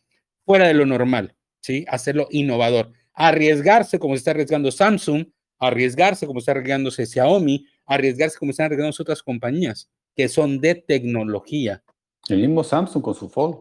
fuera 0.45 0.67
de 0.67 0.73
lo 0.73 0.85
normal, 0.85 1.35
¿sí? 1.61 1.85
Hacerlo 1.87 2.27
innovador, 2.29 2.91
arriesgarse 3.13 3.99
como 3.99 4.13
se 4.13 4.19
está 4.19 4.31
arriesgando 4.31 4.71
Samsung, 4.71 5.25
arriesgarse 5.59 6.27
como 6.27 6.39
está 6.39 6.51
arriesgándose 6.51 7.05
Xiaomi, 7.05 7.65
arriesgarse 7.85 8.37
como 8.37 8.51
están 8.51 8.67
arriesgando 8.67 8.95
otras 8.99 9.23
compañías 9.23 9.89
que 10.15 10.29
son 10.29 10.61
de 10.61 10.75
tecnología. 10.75 11.83
El 12.29 12.39
mismo 12.39 12.63
Samsung 12.63 13.01
con 13.03 13.13
su 13.15 13.29
Fold. 13.29 13.57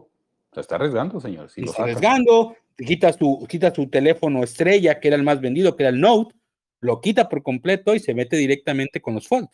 Se 0.53 0.61
está 0.61 0.75
arriesgando, 0.75 1.19
señor. 1.19 1.49
Y 1.55 1.61
lo 1.61 1.71
está 1.71 1.83
arriesgando, 1.83 2.55
te 2.75 2.85
quitas 2.85 3.17
tu, 3.17 3.45
quitas 3.47 3.73
tu 3.73 3.87
teléfono 3.87 4.43
estrella, 4.43 4.99
que 4.99 5.07
era 5.09 5.17
el 5.17 5.23
más 5.23 5.41
vendido, 5.41 5.75
que 5.75 5.83
era 5.83 5.89
el 5.89 5.99
Note, 5.99 6.33
lo 6.79 7.01
quita 7.01 7.27
por 7.29 7.43
completo 7.43 7.93
y 7.93 7.99
se 7.99 8.13
mete 8.13 8.37
directamente 8.37 9.01
con 9.01 9.15
los 9.15 9.27
Fold. 9.27 9.47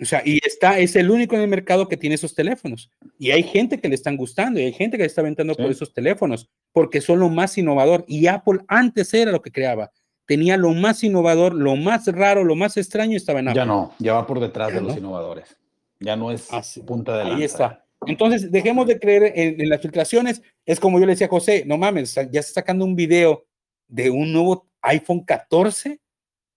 O 0.00 0.04
sea, 0.04 0.22
y 0.24 0.38
está, 0.44 0.78
es 0.78 0.96
el 0.96 1.10
único 1.10 1.34
en 1.36 1.42
el 1.42 1.48
mercado 1.48 1.86
que 1.86 1.96
tiene 1.98 2.14
esos 2.14 2.34
teléfonos. 2.34 2.90
Y 3.18 3.30
hay 3.30 3.42
gente 3.42 3.78
que 3.78 3.88
le 3.88 3.94
están 3.94 4.16
gustando 4.16 4.58
y 4.58 4.64
hay 4.64 4.72
gente 4.72 4.96
que 4.96 5.02
le 5.02 5.06
está 5.06 5.20
aventando 5.20 5.54
por 5.54 5.66
esos 5.70 5.92
teléfonos 5.92 6.48
porque 6.72 7.00
son 7.02 7.20
lo 7.20 7.28
más 7.28 7.56
innovador. 7.58 8.04
Y 8.08 8.26
Apple 8.26 8.60
antes 8.68 9.12
era 9.12 9.32
lo 9.32 9.42
que 9.42 9.52
creaba. 9.52 9.90
Tenía 10.26 10.56
lo 10.56 10.70
más 10.72 11.04
innovador, 11.04 11.54
lo 11.54 11.76
más 11.76 12.06
raro, 12.06 12.42
lo 12.44 12.56
más 12.56 12.78
extraño 12.78 13.16
estaba 13.18 13.40
en 13.40 13.48
Apple. 13.48 13.60
Ya 13.60 13.66
no, 13.66 13.92
ya 13.98 14.14
va 14.14 14.26
por 14.26 14.40
detrás 14.40 14.68
Ya 14.70 14.76
de 14.76 14.80
los 14.80 14.92
no. 14.92 14.98
innovadores. 14.98 15.56
Ya 16.00 16.16
no 16.16 16.30
es 16.30 16.50
Así- 16.52 16.80
punta 16.80 17.16
de 17.18 17.24
lanza. 17.24 17.36
Ahí 17.36 17.44
está. 17.44 17.83
Entonces, 18.06 18.50
dejemos 18.50 18.86
de 18.86 18.98
creer 18.98 19.32
en, 19.34 19.60
en 19.60 19.68
las 19.68 19.80
filtraciones. 19.80 20.42
Es 20.66 20.80
como 20.80 20.98
yo 20.98 21.06
le 21.06 21.12
decía 21.12 21.26
a 21.26 21.30
José, 21.30 21.64
no 21.66 21.78
mames, 21.78 22.14
ya 22.14 22.40
está 22.40 22.54
sacando 22.60 22.84
un 22.84 22.94
video 22.96 23.46
de 23.88 24.10
un 24.10 24.32
nuevo 24.32 24.68
iPhone 24.82 25.24
14 25.24 26.00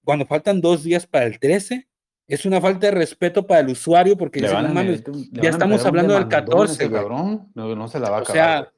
cuando 0.04 0.26
faltan 0.26 0.62
dos 0.62 0.84
días 0.84 1.06
para 1.06 1.26
el 1.26 1.40
13. 1.40 1.88
Es 2.28 2.46
una 2.46 2.60
falta 2.60 2.88
de 2.88 2.92
respeto 2.92 3.46
para 3.48 3.62
el 3.62 3.70
usuario 3.70 4.18
porque 4.18 4.40
Le 4.42 4.48
dice, 4.48 4.54
van 4.56 4.66
no 4.66 4.72
a 4.72 4.74
mames, 4.74 5.04
ya 5.32 5.50
estamos 5.50 5.86
hablando 5.86 6.14
del 6.14 6.28
demandón 6.28 6.42
a 6.42 6.46
14, 6.46 6.74
ese 6.74 6.88
güey. 6.88 7.02
cabrón. 7.02 7.52
No, 7.56 7.76
no 7.76 7.88
se 7.88 8.00
la 8.00 8.10
va 8.10 8.18
a 8.18 8.20
O 8.20 8.24
acabar. 8.24 8.34
sea, 8.34 8.74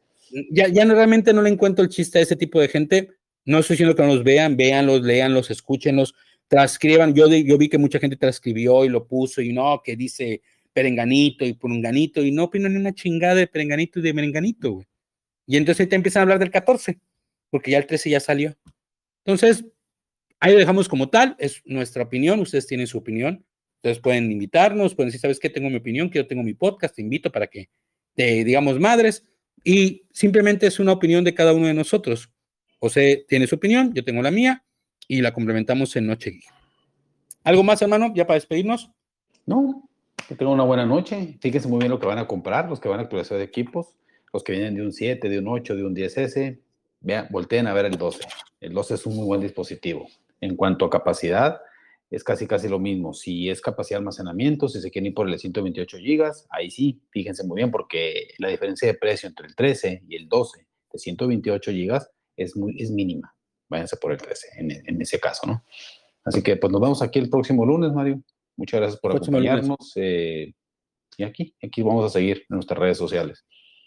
ya, 0.52 0.68
ya 0.68 0.86
no, 0.86 0.94
realmente 0.94 1.34
no 1.34 1.42
le 1.42 1.50
encuentro 1.50 1.84
el 1.84 1.90
chiste 1.90 2.20
a 2.20 2.22
ese 2.22 2.36
tipo 2.36 2.60
de 2.60 2.68
gente. 2.68 3.10
No 3.46 3.60
estoy 3.60 3.74
diciendo 3.76 3.96
que 3.96 4.04
no 4.04 4.14
los 4.14 4.24
vean, 4.24 4.56
véanlos, 4.56 5.02
leanlos, 5.02 5.50
escúchenlos, 5.50 6.14
transcriban. 6.48 7.16
Yo, 7.16 7.28
yo 7.28 7.58
vi 7.58 7.70
que 7.70 7.80
mucha 7.80 7.98
gente 7.98 8.18
transcribió 8.18 8.86
y 8.86 8.90
lo 8.90 9.08
puso 9.08 9.42
y 9.42 9.52
no, 9.52 9.82
que 9.84 9.96
dice 9.96 10.42
perenganito 10.74 11.46
y 11.46 11.54
purenganito 11.54 12.24
y 12.24 12.32
no 12.32 12.46
opino 12.46 12.70
ni 12.70 12.76
una 12.78 12.94
chingada 12.94 13.36
de 13.36 13.48
perenganito 13.48 14.00
y 14.00 14.04
de 14.04 14.14
merenganito, 14.14 14.72
güey. 14.72 14.88
Y 15.46 15.58
entonces 15.58 15.90
te 15.90 15.96
empiezan 15.96 16.22
a 16.22 16.24
hablar 16.24 16.40
del 16.40 16.52
14, 16.52 17.00
porque 17.50 17.72
ya 17.72 17.78
el 17.80 17.88
13 17.88 18.12
ya 18.12 18.20
salió. 18.20 18.56
Entonces, 19.26 19.66
ahí 20.40 20.54
lo 20.54 20.60
dejamos 20.60 20.88
como 20.88 21.10
tal, 21.10 21.36
es 21.40 21.62
nuestra 21.66 22.04
opinión, 22.04 22.40
ustedes 22.40 22.68
tienen 22.68 22.88
su 22.88 22.98
opinión. 22.98 23.46
Ustedes 23.80 24.00
pueden 24.00 24.30
invitarnos, 24.30 24.94
pueden 24.94 25.08
decir, 25.08 25.22
¿sabes 25.22 25.40
qué? 25.40 25.50
Tengo 25.50 25.70
mi 25.70 25.78
opinión, 25.78 26.10
que 26.10 26.20
yo 26.20 26.28
tengo 26.28 26.44
mi 26.44 26.54
podcast, 26.54 26.96
te 26.96 27.02
invito 27.02 27.32
para 27.32 27.48
que 27.48 27.70
te 28.14 28.44
digamos 28.44 28.78
madres. 28.78 29.24
Y 29.64 30.04
simplemente 30.12 30.68
es 30.68 30.82
una 30.82 30.92
opinión 30.92 31.24
de 31.24 31.34
cada 31.34 31.54
uno 31.54 31.68
de 31.68 31.74
nosotros. 31.74 32.30
José 32.80 33.26
tiene 33.30 33.48
su 33.48 33.56
opinión, 33.56 33.94
yo 33.94 34.04
tengo 34.04 34.22
la 34.22 34.32
mía 34.32 34.66
y 35.08 35.22
la 35.22 35.34
complementamos 35.34 35.96
en 35.96 36.08
Noche. 36.08 36.42
¿Algo 37.46 37.64
más, 37.64 37.82
hermano, 37.82 38.12
ya 38.14 38.28
para 38.28 38.36
despedirnos? 38.36 38.92
No, 39.46 39.89
que 40.30 40.36
tengan 40.36 40.54
una 40.54 40.64
buena 40.64 40.86
noche. 40.86 41.40
Fíjense 41.42 41.68
muy 41.68 41.80
bien 41.80 41.90
lo 41.90 42.00
que 42.00 42.06
van 42.06 42.20
a 42.20 42.28
comprar, 42.28 42.70
los 42.70 42.80
que 42.80 42.88
van 42.88 43.00
a 43.00 43.04
actualizar 43.04 43.40
de 43.40 43.44
equipos, 43.44 43.96
los 44.32 44.44
que 44.44 44.52
vienen 44.52 44.76
de 44.76 44.84
un 44.84 44.94
7, 44.94 45.28
de 45.28 45.40
un 45.40 45.48
8, 45.48 45.76
de 45.76 45.84
un 45.84 45.96
10S. 45.96 46.60
Vean, 47.02 47.28
volteen 47.32 47.66
a 47.66 47.74
ver 47.74 47.86
el 47.86 47.98
12. 47.98 48.20
El 48.62 48.74
12 48.74 48.94
es 48.94 49.06
un 49.08 49.16
muy 49.16 49.26
buen 49.26 49.42
dispositivo. 49.42 50.06
En 50.40 50.56
cuanto 50.56 50.86
a 50.86 50.90
capacidad, 50.92 51.60
es 52.12 52.24
casi 52.24 52.46
casi 52.46 52.70
lo 52.70 52.78
mismo. 52.78 53.16
Si 53.16 53.50
es 53.50 53.60
capacidad 53.60 53.98
de 53.98 54.02
almacenamiento, 54.02 54.70
si 54.70 54.80
se 54.80 54.92
quieren 54.92 55.08
ir 55.08 55.14
por 55.16 55.28
el 55.28 55.40
128 55.40 55.98
GB, 55.98 56.32
ahí 56.52 56.70
sí, 56.70 57.02
fíjense 57.10 57.44
muy 57.44 57.56
bien 57.56 57.72
porque 57.72 58.28
la 58.38 58.50
diferencia 58.50 58.88
de 58.88 58.94
precio 58.94 59.30
entre 59.30 59.48
el 59.48 59.56
13 59.56 60.04
y 60.08 60.16
el 60.16 60.30
12 60.30 60.68
de 60.94 61.00
128 61.00 61.72
GB 61.72 62.00
es, 62.38 62.56
muy, 62.56 62.80
es 62.80 62.92
mínima. 62.92 63.34
Váyanse 63.68 63.98
por 63.98 64.12
el 64.12 64.20
13 64.20 64.48
en, 64.58 64.72
en 64.86 65.02
ese 65.02 65.20
caso, 65.20 65.48
¿no? 65.48 65.64
Así 66.24 66.44
que 66.44 66.56
pues 66.56 66.72
nos 66.72 66.82
vemos 66.82 67.02
aquí 67.02 67.18
el 67.18 67.32
próximo 67.32 67.66
lunes, 67.66 67.92
Mario. 67.92 68.22
Muchas 68.60 68.82
gracias 68.82 69.00
por 69.00 69.12
Próximo 69.12 69.38
acompañarnos. 69.38 69.94
eh, 69.96 70.52
y 71.16 71.24
aquí, 71.24 71.56
aquí 71.64 71.82
vamos 71.82 72.06
a 72.06 72.10
seguir 72.10 72.40
en 72.50 72.56
nuestras 72.56 72.78
redes 72.78 72.98
sociales. 72.98 73.46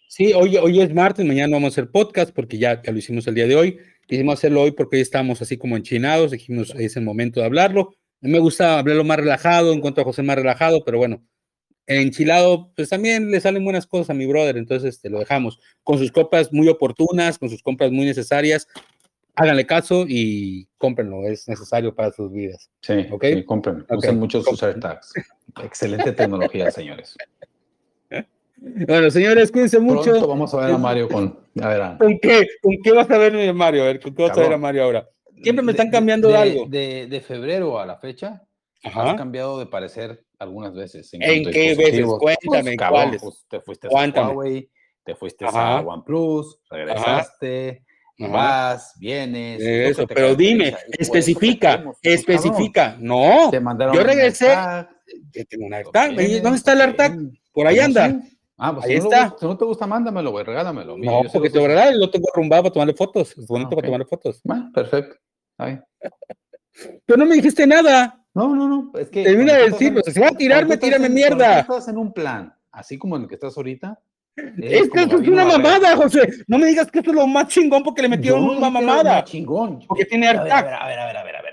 Sí, 0.08 0.32
hoy, 0.32 0.56
hoy 0.56 0.80
es 0.80 0.94
martes, 0.94 1.26
mañana 1.26 1.56
vamos 1.56 1.72
a 1.72 1.74
hacer 1.74 1.90
podcast 1.90 2.34
porque 2.34 2.56
ya, 2.56 2.80
ya 2.82 2.90
lo 2.90 2.98
hicimos 2.98 3.26
el 3.26 3.34
día 3.34 3.46
de 3.46 3.54
hoy. 3.54 3.78
Quisimos 4.06 4.32
hacerlo 4.38 4.62
hoy 4.62 4.70
porque 4.70 4.96
hoy 4.96 5.02
estamos 5.02 5.42
así 5.42 5.58
como 5.58 5.76
enchinados, 5.76 6.30
dijimos 6.30 6.74
es 6.74 6.96
el 6.96 7.04
momento 7.04 7.40
de 7.40 7.46
hablarlo. 7.46 7.90
A 8.22 8.26
mí 8.26 8.32
me 8.32 8.38
gusta 8.38 8.78
hablarlo 8.78 9.04
más 9.04 9.18
relajado, 9.18 9.74
encuentro 9.74 10.00
a 10.00 10.04
José 10.06 10.22
más 10.22 10.36
relajado, 10.36 10.82
pero 10.86 10.96
bueno, 10.96 11.22
enchilado, 11.86 12.72
pues 12.74 12.88
también 12.88 13.30
le 13.30 13.42
salen 13.42 13.64
buenas 13.64 13.86
cosas 13.86 14.08
a 14.08 14.14
mi 14.14 14.24
brother, 14.24 14.56
entonces 14.56 14.94
este, 14.94 15.10
lo 15.10 15.18
dejamos 15.18 15.60
con 15.82 15.98
sus 15.98 16.10
compras 16.10 16.50
muy 16.50 16.68
oportunas, 16.68 17.38
con 17.38 17.50
sus 17.50 17.62
compras 17.62 17.90
muy 17.90 18.06
necesarias. 18.06 18.66
Háganle 19.34 19.64
caso 19.66 20.04
y 20.06 20.68
cómprenlo, 20.76 21.26
es 21.26 21.48
necesario 21.48 21.94
para 21.94 22.10
sus 22.12 22.30
vidas. 22.30 22.70
Sí, 22.82 23.06
Ok. 23.10 23.24
sí, 23.32 23.44
compren. 23.44 23.80
Ok. 23.88 23.94
Usen 23.98 24.18
mucho 24.18 24.42
sus 24.42 24.62
AirTags. 24.62 25.12
Excelente 25.62 26.12
tecnología, 26.12 26.70
señores. 26.70 27.16
Bueno, 28.86 29.10
señores, 29.10 29.50
cuídense 29.50 29.80
mucho. 29.80 30.02
Pronto 30.10 30.28
vamos 30.28 30.54
a 30.54 30.58
ver 30.58 30.70
a 30.70 30.78
Mario 30.78 31.08
con. 31.08 31.40
A 31.60 31.68
ver, 31.68 31.82
a- 31.82 31.98
¿Con 31.98 32.16
qué? 32.20 32.46
¿Con 32.62 32.76
qué 32.80 32.92
vas 32.92 33.10
a 33.10 33.18
ver 33.18 33.32
mi 33.32 33.52
Mario? 33.52 33.82
A 33.82 33.86
ver, 33.86 34.00
¿con 34.00 34.14
qué 34.14 34.22
vas 34.22 34.38
a 34.38 34.40
ver 34.40 34.52
a. 34.52 34.56
Mario 34.58 34.84
ahora? 34.84 35.08
Siempre 35.42 35.64
me 35.64 35.72
están 35.72 35.88
de- 35.88 35.92
cambiando 35.92 36.28
de, 36.28 36.34
de, 36.34 36.38
algo. 36.40 36.66
De, 36.68 37.06
de 37.08 37.20
febrero 37.20 37.80
a 37.80 37.86
la 37.86 37.96
fecha, 37.96 38.40
has 38.84 38.94
Ajá. 38.96 39.16
cambiado 39.16 39.58
de 39.58 39.66
parecer 39.66 40.24
algunas 40.38 40.74
veces. 40.74 41.12
¿En 41.12 41.22
a 41.24 41.50
qué 41.50 41.74
veces? 41.74 42.06
Cuéntame, 42.20 42.76
cabrón, 42.76 43.02
¿cuáles? 43.02 43.22
pues, 43.22 43.44
te 43.48 43.60
fuiste 43.60 43.88
a 43.88 43.90
Cuéntame. 43.90 44.28
Huawei, 44.32 44.70
te 45.04 45.16
fuiste 45.16 45.44
Ajá. 45.44 45.78
a 45.78 45.80
OnePlus, 45.80 46.60
regresaste, 46.70 47.84
Vas, 48.30 48.94
vienes. 48.98 49.60
Eso, 49.60 50.06
pero 50.06 50.34
dime, 50.34 50.76
especifica, 50.98 51.84
especifica. 52.02 52.96
No, 52.98 53.50
yo 53.52 54.02
regresé. 54.02 54.54
tengo 55.48 55.66
un 55.66 55.74
AirTag. 55.74 56.10
¿Dónde 56.42 56.56
está 56.56 56.72
el 56.72 56.80
AirTag? 56.80 57.18
Por 57.52 57.66
ahí 57.66 57.78
anda. 57.78 58.20
Ah, 58.58 58.72
pues 58.74 58.86
ahí 58.86 58.92
si 58.92 58.98
está. 58.98 59.26
No, 59.26 59.38
si 59.38 59.46
no 59.46 59.56
te 59.56 59.64
gusta, 59.64 59.86
mándamelo, 59.86 60.30
güey, 60.30 60.44
regálamelo. 60.44 60.96
no, 60.96 61.22
porque 61.32 61.50
te 61.50 61.58
verdad, 61.58 61.92
lo 61.94 62.10
tengo 62.10 62.28
arrumbado 62.32 62.62
para 62.62 62.72
tomarle 62.72 62.94
fotos. 62.94 63.36
Es 63.36 63.46
bonito 63.46 63.70
para 63.70 63.82
tomarle 63.82 64.06
fotos. 64.06 64.40
Bueno, 64.44 64.70
perfecto. 64.72 65.16
Ahí. 65.58 65.80
Pero 67.04 67.18
no 67.18 67.26
me 67.26 67.34
dijiste 67.34 67.66
nada. 67.66 68.24
No, 68.34 68.54
no, 68.54 68.68
no. 68.68 68.92
Es 68.98 69.08
que. 69.08 69.24
Termina 69.24 69.54
de 69.54 69.70
decir, 69.70 69.92
pues, 69.92 70.14
si 70.14 70.20
va 70.20 70.28
a 70.28 70.36
tirarme, 70.36 70.76
tírame 70.76 71.08
mierda. 71.08 71.60
estás 71.60 71.88
en 71.88 71.98
un 71.98 72.12
plan, 72.12 72.54
así 72.70 72.98
como 72.98 73.16
en 73.16 73.22
el 73.22 73.28
que 73.28 73.34
estás 73.34 73.56
ahorita, 73.56 74.00
es 74.36 74.90
que 74.90 75.02
esto 75.02 75.20
es 75.20 75.28
una 75.28 75.44
mamada, 75.44 75.96
José. 75.96 76.28
No 76.46 76.58
me 76.58 76.66
digas 76.66 76.90
que 76.90 77.00
esto 77.00 77.10
es 77.10 77.16
lo 77.16 77.26
más 77.26 77.48
chingón 77.48 77.82
porque 77.82 78.02
le 78.02 78.08
metieron 78.08 78.44
una 78.44 78.70
mamada. 78.70 79.22
chingón. 79.24 79.80
Porque 79.86 80.04
tiene 80.04 80.28
a 80.28 80.42
ver, 80.42 80.52
a 80.52 80.62
ver, 80.62 80.74
a 80.74 80.86
ver, 80.86 80.98
a 80.98 81.06
ver, 81.06 81.36
a 81.36 81.42
ver, 81.42 81.52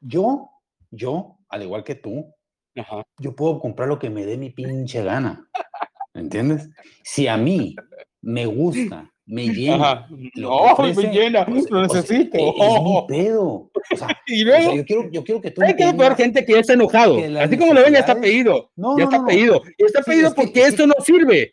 Yo, 0.00 0.50
yo, 0.90 1.38
al 1.48 1.62
igual 1.62 1.84
que 1.84 1.96
tú, 1.96 2.32
yo 3.18 3.36
puedo 3.36 3.60
comprar 3.60 3.88
lo 3.88 3.98
que 3.98 4.10
me 4.10 4.24
dé 4.24 4.36
mi 4.36 4.50
pinche 4.50 5.02
gana. 5.02 5.48
¿Entiendes? 6.14 6.68
Si 7.02 7.26
a 7.26 7.36
mí 7.36 7.74
me 8.22 8.46
gusta, 8.46 9.10
me 9.26 9.48
llena. 9.48 10.06
no, 10.36 10.76
me 10.78 10.92
llena, 11.10 11.44
lo 11.44 11.82
necesito. 11.82 12.38
es, 12.38 12.82
mi 12.82 13.04
pedo. 13.08 13.70
O 13.92 13.96
sea, 13.96 14.08
y 14.26 14.44
luego, 14.44 14.76
yo, 14.76 14.84
quiero, 14.84 15.10
yo 15.10 15.24
quiero 15.24 15.40
que 15.40 15.50
tú. 15.50 15.62
Hay 15.62 15.74
que 15.74 15.92
ver 15.92 16.14
gente 16.14 16.44
que 16.44 16.52
ya 16.52 16.60
está 16.60 16.72
enojado. 16.74 17.18
Así 17.40 17.58
como 17.58 17.74
lo 17.74 17.82
ven, 17.82 17.92
ya 17.92 18.00
está 18.00 18.18
pedido. 18.18 18.70
No, 18.76 18.96
ya 18.96 19.04
está 19.04 19.24
pedido. 19.24 19.62
Y 19.76 19.84
está 19.84 20.02
pedido 20.02 20.34
porque 20.34 20.62
esto 20.62 20.86
no 20.86 20.94
sirve 21.04 21.50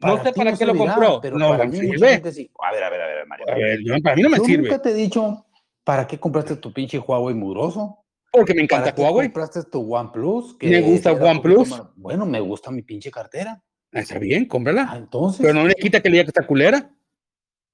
no 0.00 0.22
sé 0.22 0.32
para 0.32 0.56
qué 0.56 0.66
lo 0.66 0.76
compró. 0.76 1.20
Pero 1.20 1.38
no, 1.38 1.50
para 1.50 1.66
mí 1.66 1.78
sirve. 1.78 2.32
Sí. 2.32 2.50
A 2.60 2.72
ver, 2.72 2.84
a 2.84 2.90
ver, 2.90 3.00
a 3.00 3.06
ver, 3.06 3.26
Mario. 3.26 3.46
A 3.50 3.54
ver, 3.54 3.80
yo, 3.82 3.94
para 4.02 4.16
mí 4.16 4.22
no 4.22 4.30
me 4.30 4.38
sirve. 4.40 4.68
nunca 4.68 4.82
te 4.82 4.90
he 4.90 4.94
dicho 4.94 5.44
para 5.84 6.06
qué 6.06 6.18
compraste 6.18 6.56
tu 6.56 6.72
pinche 6.72 6.98
Huawei 6.98 7.34
mugroso. 7.34 8.04
Porque 8.30 8.54
me 8.54 8.62
encanta 8.62 8.94
¿Para 8.94 9.08
Huawei. 9.08 9.28
compraste 9.28 9.64
tu 9.64 9.94
OnePlus? 9.94 10.56
Que 10.58 10.68
me 10.68 10.80
gusta 10.82 11.12
OnePlus. 11.12 11.82
Bueno, 11.96 12.26
me 12.26 12.40
gusta 12.40 12.70
mi 12.70 12.82
pinche 12.82 13.10
cartera. 13.10 13.62
Ah, 13.92 14.00
está 14.00 14.18
bien, 14.18 14.46
cómprala. 14.46 14.88
Ah, 14.90 14.96
entonces. 14.98 15.40
Pero 15.40 15.54
no 15.54 15.66
le 15.66 15.74
quita 15.74 16.00
que 16.00 16.10
le 16.10 16.16
diga 16.16 16.24
que 16.24 16.30
está 16.30 16.46
culera. 16.46 16.90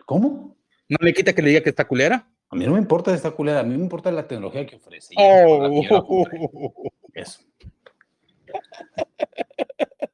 ¿Cómo? 0.07 0.57
¿No 0.89 0.97
le 1.01 1.12
quita 1.12 1.33
que 1.33 1.43
le 1.43 1.49
diga 1.49 1.62
que 1.62 1.70
está 1.70 1.87
culera? 1.87 2.29
A 2.51 2.57
mí 2.57 2.64
no 2.66 2.72
me 2.72 2.79
importa 2.79 3.12
esta 3.12 3.33
culera, 3.33 3.61
a 3.61 3.62
mí 3.64 3.77
me 3.77 3.83
importa 3.83 4.12
la 4.12 4.29
tecnología 4.29 4.64
que 4.64 4.77
ofrece. 4.77 5.14
Oh. 5.18 6.93
Eso. 7.14 7.41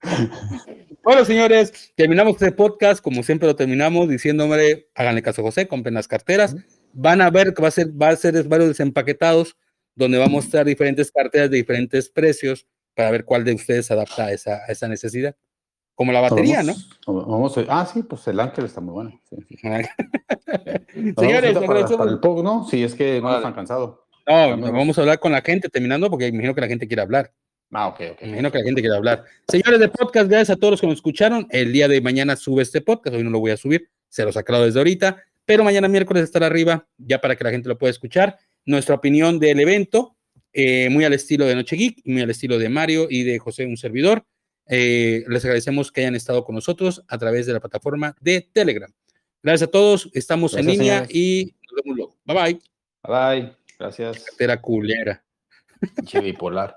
Bueno, 1.03 1.25
señores, 1.25 1.93
terminamos 1.97 2.35
este 2.35 2.53
podcast, 2.53 3.03
como 3.03 3.23
siempre 3.23 3.49
lo 3.49 3.57
terminamos, 3.57 4.09
diciéndome, 4.09 4.87
háganle 4.95 5.23
caso 5.23 5.41
a 5.41 5.45
José, 5.45 5.67
compren 5.67 5.95
las 5.95 6.07
carteras. 6.07 6.55
Van 6.93 7.23
a 7.23 7.31
ver 7.31 7.55
que 7.55 7.63
va 7.63 7.69
a 7.69 7.71
ser, 7.71 7.89
va 7.91 8.11
a 8.11 8.17
ser 8.17 8.43
varios 8.45 8.69
desempaquetados, 8.69 9.57
donde 9.95 10.19
va 10.19 10.27
a 10.27 10.29
mostrar 10.29 10.67
diferentes 10.67 11.11
carteras 11.11 11.51
de 11.51 11.57
diferentes 11.57 12.11
precios 12.11 12.67
para 12.95 13.11
ver 13.11 13.25
cuál 13.25 13.45
de 13.45 13.55
ustedes 13.55 13.91
adapta 13.91 14.27
a 14.27 14.33
esa, 14.33 14.67
esa 14.67 14.89
necesidad. 14.89 15.35
Como 15.95 16.13
la 16.13 16.21
batería, 16.21 16.63
¿no? 16.63 16.75
Vamos 17.07 17.59
ah, 17.69 17.89
sí, 17.91 18.03
pues 18.03 18.27
el 18.29 18.41
Ángel 18.41 18.67
está 18.67 18.81
muy 18.81 18.93
bueno. 18.93 19.21
señores, 21.19 21.55
para, 21.55 21.87
para, 21.87 22.11
el 22.11 22.21
POG, 22.21 22.43
¿no? 22.43 22.67
Sí, 22.69 22.83
es 22.83 22.95
que 22.95 23.21
no 23.21 23.35
están 23.37 23.55
cansados. 23.55 24.01
No, 24.27 24.73
vamos 24.73 24.97
a 24.97 25.01
hablar 25.01 25.19
con 25.19 25.33
la 25.33 25.43
gente 25.43 25.69
terminando 25.69 26.11
porque 26.11 26.29
imagino 26.29 26.55
que 26.55 26.61
la 26.61 26.69
gente 26.69 26.87
quiere 26.87 27.03
hablar. 27.03 27.33
Ah, 27.73 27.87
ok, 27.89 28.01
ok. 28.12 28.23
imagino 28.23 28.51
que 28.51 28.59
la 28.59 28.64
gente 28.64 28.81
quiere 28.81 28.97
hablar. 28.97 29.25
Señores 29.49 29.79
de 29.79 29.89
podcast, 29.89 30.29
gracias 30.29 30.51
a 30.51 30.57
todos 30.57 30.73
los 30.73 30.81
que 30.81 30.87
nos 30.89 30.97
escucharon. 30.97 31.47
El 31.51 31.73
día 31.73 31.87
de 31.87 32.01
mañana 32.01 32.35
sube 32.35 32.62
este 32.62 32.81
podcast, 32.81 33.14
hoy 33.14 33.23
no 33.23 33.31
lo 33.31 33.39
voy 33.39 33.53
a 33.53 33.57
subir, 33.57 33.89
se 34.09 34.25
lo 34.25 34.31
aclaro 34.31 34.64
desde 34.64 34.81
ahorita, 34.81 35.23
pero 35.45 35.62
mañana 35.62 35.87
miércoles 35.87 36.25
estará 36.25 36.47
arriba, 36.47 36.87
ya 36.99 37.21
para 37.21 37.37
que 37.37 37.45
la 37.45 37.51
gente 37.51 37.68
lo 37.68 37.79
pueda 37.79 37.91
escuchar. 37.93 38.39
Nuestra 38.64 38.97
opinión 38.97 39.39
del 39.39 39.61
evento, 39.61 40.16
eh, 40.53 40.89
muy 40.91 41.05
al 41.05 41.12
estilo 41.12 41.47
de 41.47 41.55
Noche 41.55 41.77
Geek, 41.77 42.03
muy 42.05 42.23
al 42.23 42.31
estilo 42.31 42.59
de 42.59 42.68
Mario 42.68 43.07
y 43.09 43.23
de 43.23 43.39
José, 43.39 43.66
un 43.66 43.77
servidor. 43.77 44.25
Eh, 44.66 45.25
les 45.29 45.45
agradecemos 45.45 45.93
que 45.93 46.01
hayan 46.01 46.16
estado 46.16 46.45
con 46.45 46.57
nosotros 46.57 47.05
a 47.09 47.18
través 47.18 47.47
de 47.47 47.53
la 47.53 47.61
plataforma 47.61 48.16
de 48.21 48.49
Telegram. 48.53 48.93
Gracias 49.43 49.68
a 49.68 49.71
todos, 49.71 50.11
estamos 50.12 50.55
en 50.55 50.66
línea 50.66 51.07
y 51.09 51.55
nos 51.66 51.83
vemos 51.83 51.97
luego. 51.97 52.16
Bye 52.25 52.37
bye. 52.37 52.61
Bye 53.03 53.41
bye. 53.43 53.57
Gracias. 53.79 54.25
Cartera 54.25 54.61
culera. 54.61 55.25
Che 56.05 56.21
bipolar. 56.21 56.77